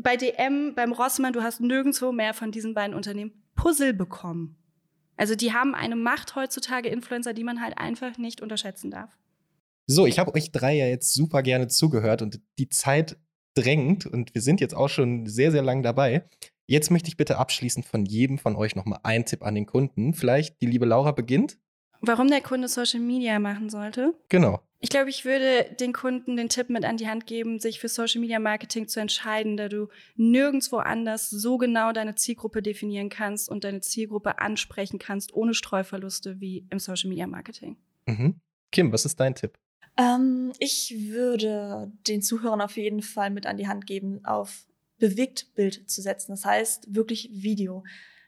bei 0.00 0.16
DM, 0.16 0.74
beim 0.74 0.92
Rossmann, 0.92 1.32
du 1.32 1.42
hast 1.42 1.60
nirgendwo 1.60 2.12
mehr 2.12 2.34
von 2.34 2.52
diesen 2.52 2.74
beiden 2.74 2.94
Unternehmen 2.94 3.32
Puzzle 3.54 3.94
bekommen. 3.94 4.56
Also 5.16 5.34
die 5.34 5.52
haben 5.52 5.74
eine 5.74 5.96
Macht 5.96 6.36
heutzutage, 6.36 6.88
Influencer, 6.88 7.32
die 7.32 7.44
man 7.44 7.60
halt 7.60 7.78
einfach 7.78 8.18
nicht 8.18 8.40
unterschätzen 8.40 8.90
darf. 8.90 9.16
So, 9.86 10.06
ich 10.06 10.18
habe 10.18 10.34
euch 10.34 10.52
drei 10.52 10.74
ja 10.74 10.86
jetzt 10.86 11.14
super 11.14 11.42
gerne 11.42 11.68
zugehört 11.68 12.20
und 12.20 12.40
die 12.58 12.68
Zeit 12.68 13.16
drängt 13.54 14.04
und 14.04 14.34
wir 14.34 14.42
sind 14.42 14.60
jetzt 14.60 14.74
auch 14.74 14.88
schon 14.88 15.26
sehr, 15.26 15.52
sehr 15.52 15.62
lang 15.62 15.82
dabei. 15.82 16.28
Jetzt 16.66 16.90
möchte 16.90 17.08
ich 17.08 17.16
bitte 17.16 17.38
abschließend 17.38 17.86
von 17.86 18.04
jedem 18.04 18.38
von 18.38 18.56
euch 18.56 18.74
nochmal 18.74 18.98
einen 19.04 19.24
Tipp 19.24 19.44
an 19.44 19.54
den 19.54 19.66
Kunden. 19.66 20.14
Vielleicht 20.14 20.60
die 20.60 20.66
liebe 20.66 20.84
Laura 20.84 21.12
beginnt. 21.12 21.58
Warum 22.00 22.28
der 22.28 22.40
Kunde 22.40 22.68
Social 22.68 23.00
Media 23.00 23.38
machen 23.38 23.70
sollte? 23.70 24.14
Genau. 24.28 24.60
Ich 24.80 24.90
glaube, 24.90 25.08
ich 25.08 25.24
würde 25.24 25.74
den 25.80 25.92
Kunden 25.92 26.36
den 26.36 26.48
Tipp 26.48 26.68
mit 26.68 26.84
an 26.84 26.98
die 26.98 27.08
Hand 27.08 27.26
geben, 27.26 27.58
sich 27.58 27.80
für 27.80 27.88
Social 27.88 28.20
Media 28.20 28.38
Marketing 28.38 28.88
zu 28.88 29.00
entscheiden, 29.00 29.56
da 29.56 29.68
du 29.68 29.88
nirgendwo 30.16 30.76
anders 30.76 31.30
so 31.30 31.56
genau 31.56 31.92
deine 31.92 32.14
Zielgruppe 32.14 32.62
definieren 32.62 33.08
kannst 33.08 33.48
und 33.48 33.64
deine 33.64 33.80
Zielgruppe 33.80 34.38
ansprechen 34.38 34.98
kannst, 34.98 35.34
ohne 35.34 35.54
Streuverluste 35.54 36.40
wie 36.40 36.66
im 36.70 36.78
Social 36.78 37.08
Media 37.08 37.26
Marketing. 37.26 37.76
Mhm. 38.06 38.40
Kim, 38.70 38.92
was 38.92 39.06
ist 39.06 39.18
dein 39.18 39.34
Tipp? 39.34 39.58
Ähm, 39.96 40.52
ich 40.58 40.94
würde 41.08 41.90
den 42.06 42.20
Zuhörern 42.20 42.60
auf 42.60 42.76
jeden 42.76 43.02
Fall 43.02 43.30
mit 43.30 43.46
an 43.46 43.56
die 43.56 43.68
Hand 43.68 43.86
geben, 43.86 44.24
auf 44.24 44.66
Bewegtbild 44.98 45.88
zu 45.88 46.02
setzen. 46.02 46.32
Das 46.32 46.44
heißt 46.44 46.94
wirklich 46.94 47.30
Video. 47.32 47.82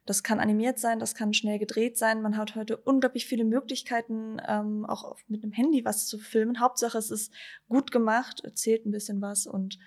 Das 0.09 0.23
kann 0.23 0.41
animiert 0.41 0.79
sein, 0.79 0.99
das 0.99 1.15
kann 1.15 1.35
schnell 1.35 1.59
gedreht 1.59 1.99
sein. 1.99 2.23
Man 2.23 2.39
hat 2.39 2.55
heute 2.55 2.79
unglaublich 2.79 3.27
viele 3.27 3.45
Möglichkeiten, 3.45 4.39
ähm, 4.49 4.87
auch 4.87 5.19
mit 5.29 5.43
einem 5.43 5.53
Handy 5.53 5.85
was 5.85 6.07
zu 6.07 6.19
filmen. 6.19 6.61
Hauptsache, 6.61 6.97
es 6.97 7.11
ist 7.11 7.31
gut 7.69 7.93
gemacht, 7.93 8.41
erzählt 8.43 8.87
ein 8.87 8.91
bisschen 8.91 9.21
was 9.21 9.47
und 9.47 9.79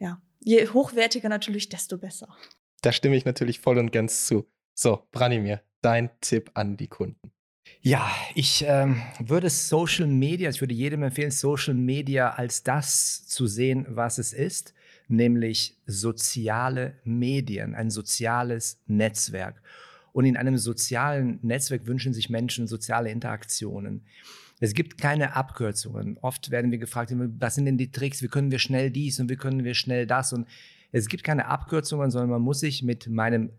ja, 0.00 0.20
je 0.40 0.66
hochwertiger 0.66 1.28
natürlich, 1.28 1.68
desto 1.68 1.96
besser. 1.96 2.26
Da 2.82 2.90
stimme 2.90 3.14
ich 3.14 3.24
natürlich 3.24 3.60
voll 3.60 3.78
und 3.78 3.92
ganz 3.92 4.26
zu. 4.26 4.48
So, 4.74 5.06
Branimir, 5.12 5.62
dein 5.80 6.10
Tipp 6.22 6.50
an 6.54 6.76
die 6.76 6.88
Kunden. 6.88 7.30
Ja, 7.80 8.10
ich 8.34 8.64
ähm, 8.66 9.00
würde 9.20 9.48
Social 9.48 10.08
Media, 10.08 10.50
ich 10.50 10.60
würde 10.60 10.74
jedem 10.74 11.04
empfehlen, 11.04 11.30
Social 11.30 11.74
Media 11.74 12.30
als 12.30 12.64
das 12.64 13.28
zu 13.28 13.46
sehen, 13.46 13.86
was 13.88 14.18
es 14.18 14.32
ist 14.32 14.74
nämlich 15.08 15.76
soziale 15.86 16.94
Medien, 17.04 17.74
ein 17.74 17.90
soziales 17.90 18.78
Netzwerk. 18.86 19.60
Und 20.12 20.24
in 20.24 20.36
einem 20.36 20.58
sozialen 20.58 21.38
Netzwerk 21.42 21.86
wünschen 21.86 22.12
sich 22.12 22.30
Menschen 22.30 22.66
soziale 22.66 23.10
Interaktionen. 23.10 24.02
Es 24.60 24.74
gibt 24.74 24.98
keine 24.98 25.36
Abkürzungen. 25.36 26.18
Oft 26.20 26.50
werden 26.50 26.70
wir 26.70 26.78
gefragt, 26.78 27.12
was 27.14 27.54
sind 27.54 27.66
denn 27.66 27.78
die 27.78 27.92
Tricks? 27.92 28.22
Wie 28.22 28.28
können 28.28 28.50
wir 28.50 28.58
schnell 28.58 28.90
dies 28.90 29.20
und 29.20 29.30
wie 29.30 29.36
können 29.36 29.64
wir 29.64 29.74
schnell 29.74 30.06
das? 30.06 30.32
Und 30.32 30.48
es 30.90 31.08
gibt 31.08 31.22
keine 31.22 31.46
Abkürzungen, 31.46 32.10
sondern 32.10 32.30
man 32.30 32.42
muss 32.42 32.60
sich 32.60 32.82
mit 32.82 33.08
meinem 33.08 33.50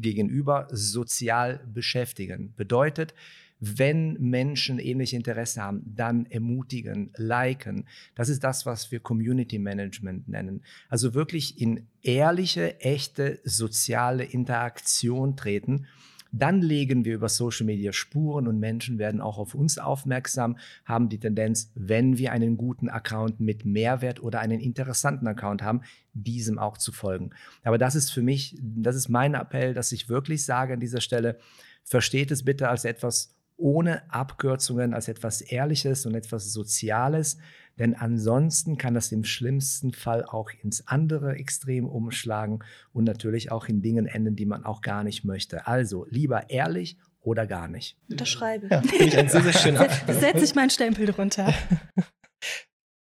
Gegenüber 0.00 0.68
sozial 0.70 1.66
beschäftigen. 1.72 2.54
Bedeutet, 2.56 3.14
wenn 3.60 4.14
Menschen 4.20 4.78
ähnliche 4.78 5.16
Interesse 5.16 5.62
haben, 5.62 5.82
dann 5.84 6.26
ermutigen, 6.26 7.12
liken. 7.16 7.86
Das 8.14 8.28
ist 8.28 8.44
das, 8.44 8.66
was 8.66 8.92
wir 8.92 9.00
Community 9.00 9.58
Management 9.58 10.28
nennen. 10.28 10.62
Also 10.88 11.14
wirklich 11.14 11.60
in 11.60 11.86
ehrliche, 12.02 12.80
echte 12.80 13.40
soziale 13.44 14.24
Interaktion 14.24 15.36
treten. 15.36 15.86
Dann 16.30 16.60
legen 16.60 17.04
wir 17.04 17.14
über 17.14 17.28
Social 17.28 17.64
Media 17.64 17.92
Spuren 17.92 18.46
und 18.46 18.60
Menschen 18.60 18.98
werden 18.98 19.20
auch 19.20 19.38
auf 19.38 19.54
uns 19.54 19.78
aufmerksam, 19.78 20.58
haben 20.84 21.08
die 21.08 21.18
Tendenz, 21.18 21.72
wenn 21.74 22.18
wir 22.18 22.32
einen 22.32 22.58
guten 22.58 22.90
Account 22.90 23.40
mit 23.40 23.64
Mehrwert 23.64 24.22
oder 24.22 24.40
einen 24.40 24.60
interessanten 24.60 25.26
Account 25.26 25.62
haben, 25.62 25.80
diesem 26.12 26.58
auch 26.58 26.76
zu 26.76 26.92
folgen. 26.92 27.30
Aber 27.62 27.78
das 27.78 27.94
ist 27.94 28.10
für 28.10 28.22
mich, 28.22 28.58
das 28.60 28.94
ist 28.94 29.08
mein 29.08 29.34
Appell, 29.34 29.72
dass 29.72 29.90
ich 29.90 30.10
wirklich 30.10 30.44
sage 30.44 30.74
an 30.74 30.80
dieser 30.80 31.00
Stelle, 31.00 31.38
versteht 31.82 32.30
es 32.30 32.44
bitte 32.44 32.68
als 32.68 32.84
etwas 32.84 33.37
ohne 33.58 34.10
Abkürzungen 34.10 34.94
als 34.94 35.08
etwas 35.08 35.42
Ehrliches 35.42 36.06
und 36.06 36.14
etwas 36.14 36.52
Soziales, 36.52 37.36
denn 37.78 37.94
ansonsten 37.94 38.78
kann 38.78 38.94
das 38.94 39.12
im 39.12 39.24
schlimmsten 39.24 39.92
Fall 39.92 40.24
auch 40.24 40.50
ins 40.62 40.86
andere 40.86 41.34
Extrem 41.34 41.86
umschlagen 41.86 42.60
und 42.92 43.04
natürlich 43.04 43.52
auch 43.52 43.68
in 43.68 43.82
Dingen 43.82 44.06
enden, 44.06 44.36
die 44.36 44.46
man 44.46 44.64
auch 44.64 44.80
gar 44.80 45.04
nicht 45.04 45.24
möchte. 45.24 45.66
Also 45.66 46.06
lieber 46.08 46.50
ehrlich 46.50 46.96
oder 47.20 47.46
gar 47.46 47.68
nicht. 47.68 47.96
Unterschreibe. 48.10 48.68
Ja, 48.70 48.82
ich 48.98 49.16
ein 49.16 49.28
sehr, 49.28 49.42
sehr 49.42 49.52
schöner 49.52 49.88
Setze 50.06 50.44
ich 50.44 50.54
meinen 50.54 50.70
Stempel 50.70 51.06
drunter. 51.06 51.52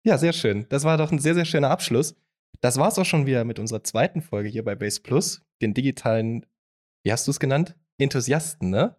ja, 0.03 0.18
sehr 0.18 0.34
schön. 0.34 0.66
Das 0.70 0.84
war 0.84 0.97
doch 0.97 1.12
ein 1.12 1.20
sehr, 1.20 1.34
sehr 1.34 1.45
schöner 1.45 1.70
Abschluss. 1.70 2.16
Das 2.62 2.78
war 2.78 2.88
es 2.88 2.97
auch 2.97 3.05
schon 3.05 3.26
wieder 3.26 3.45
mit 3.45 3.60
unserer 3.60 3.84
zweiten 3.84 4.22
Folge 4.22 4.49
hier 4.49 4.64
bei 4.64 4.76
Base 4.76 5.01
Plus, 5.01 5.41
den 5.62 5.74
digitalen, 5.74 6.45
wie 7.03 7.12
hast 7.12 7.28
du 7.28 7.32
es 7.32 7.39
genannt? 7.39 7.76
Enthusiasten, 7.99 8.70
ne? 8.70 8.95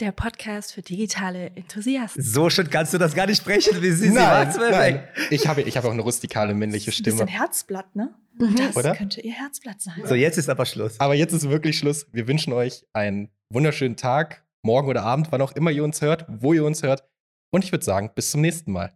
Der 0.00 0.12
Podcast 0.12 0.74
für 0.74 0.82
digitale 0.82 1.50
Enthusiasten. 1.56 2.22
So 2.22 2.50
schön 2.50 2.70
kannst 2.70 2.94
du 2.94 2.98
das 2.98 3.16
gar 3.16 3.26
nicht 3.26 3.38
sprechen, 3.38 3.82
wie 3.82 3.90
sie 3.90 4.10
nein, 4.10 4.52
sie 4.52 4.60
nein. 4.60 5.08
Ich 5.30 5.48
habe, 5.48 5.62
ich 5.62 5.76
habe 5.76 5.88
auch 5.88 5.92
eine 5.92 6.02
rustikale 6.02 6.54
männliche 6.54 6.92
Stimme. 6.92 7.16
Das 7.18 7.28
ist 7.28 7.34
ein 7.34 7.40
Herzblatt, 7.40 7.96
ne? 7.96 8.14
Mhm. 8.38 8.54
Das 8.54 8.76
Oder? 8.76 8.94
könnte 8.94 9.20
ihr 9.20 9.32
Herzblatt 9.32 9.80
sein. 9.80 10.00
So, 10.04 10.14
jetzt 10.14 10.38
ist 10.38 10.48
aber 10.48 10.66
Schluss. 10.66 11.00
Aber 11.00 11.14
jetzt 11.14 11.32
ist 11.32 11.48
wirklich 11.48 11.76
Schluss. 11.78 12.06
Wir 12.12 12.28
wünschen 12.28 12.52
euch 12.52 12.84
einen 12.92 13.30
wunderschönen 13.50 13.96
Tag, 13.96 14.44
morgen 14.62 14.86
oder 14.86 15.02
Abend, 15.02 15.32
wann 15.32 15.42
auch 15.42 15.50
immer 15.52 15.72
ihr 15.72 15.82
uns 15.82 16.00
hört, 16.00 16.26
wo 16.28 16.52
ihr 16.52 16.64
uns 16.64 16.84
hört. 16.84 17.02
Und 17.50 17.64
ich 17.64 17.72
würde 17.72 17.84
sagen, 17.84 18.12
bis 18.14 18.30
zum 18.30 18.40
nächsten 18.40 18.70
Mal. 18.70 18.92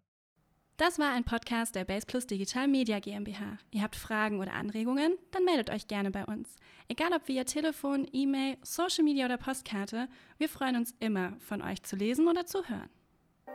Das 0.82 0.98
war 0.98 1.12
ein 1.12 1.22
Podcast 1.22 1.76
der 1.76 1.84
Base 1.84 2.04
Plus 2.04 2.26
Digital 2.26 2.66
Media 2.66 2.98
GmbH. 2.98 3.56
Ihr 3.70 3.82
habt 3.82 3.94
Fragen 3.94 4.40
oder 4.40 4.54
Anregungen? 4.54 5.16
Dann 5.30 5.44
meldet 5.44 5.70
euch 5.70 5.86
gerne 5.86 6.10
bei 6.10 6.24
uns. 6.24 6.56
Egal 6.88 7.12
ob 7.12 7.28
via 7.28 7.44
Telefon, 7.44 8.04
E-Mail, 8.12 8.56
Social 8.62 9.04
Media 9.04 9.26
oder 9.26 9.36
Postkarte, 9.36 10.08
wir 10.38 10.48
freuen 10.48 10.74
uns 10.74 10.92
immer, 10.98 11.34
von 11.38 11.62
euch 11.62 11.84
zu 11.84 11.94
lesen 11.94 12.26
oder 12.26 12.46
zu 12.46 12.68
hören. 12.68 12.90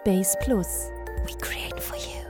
Base 0.06 0.38
Plus. 0.40 0.90
We 1.26 1.38
create 1.42 1.78
for 1.82 1.98
you. 1.98 2.27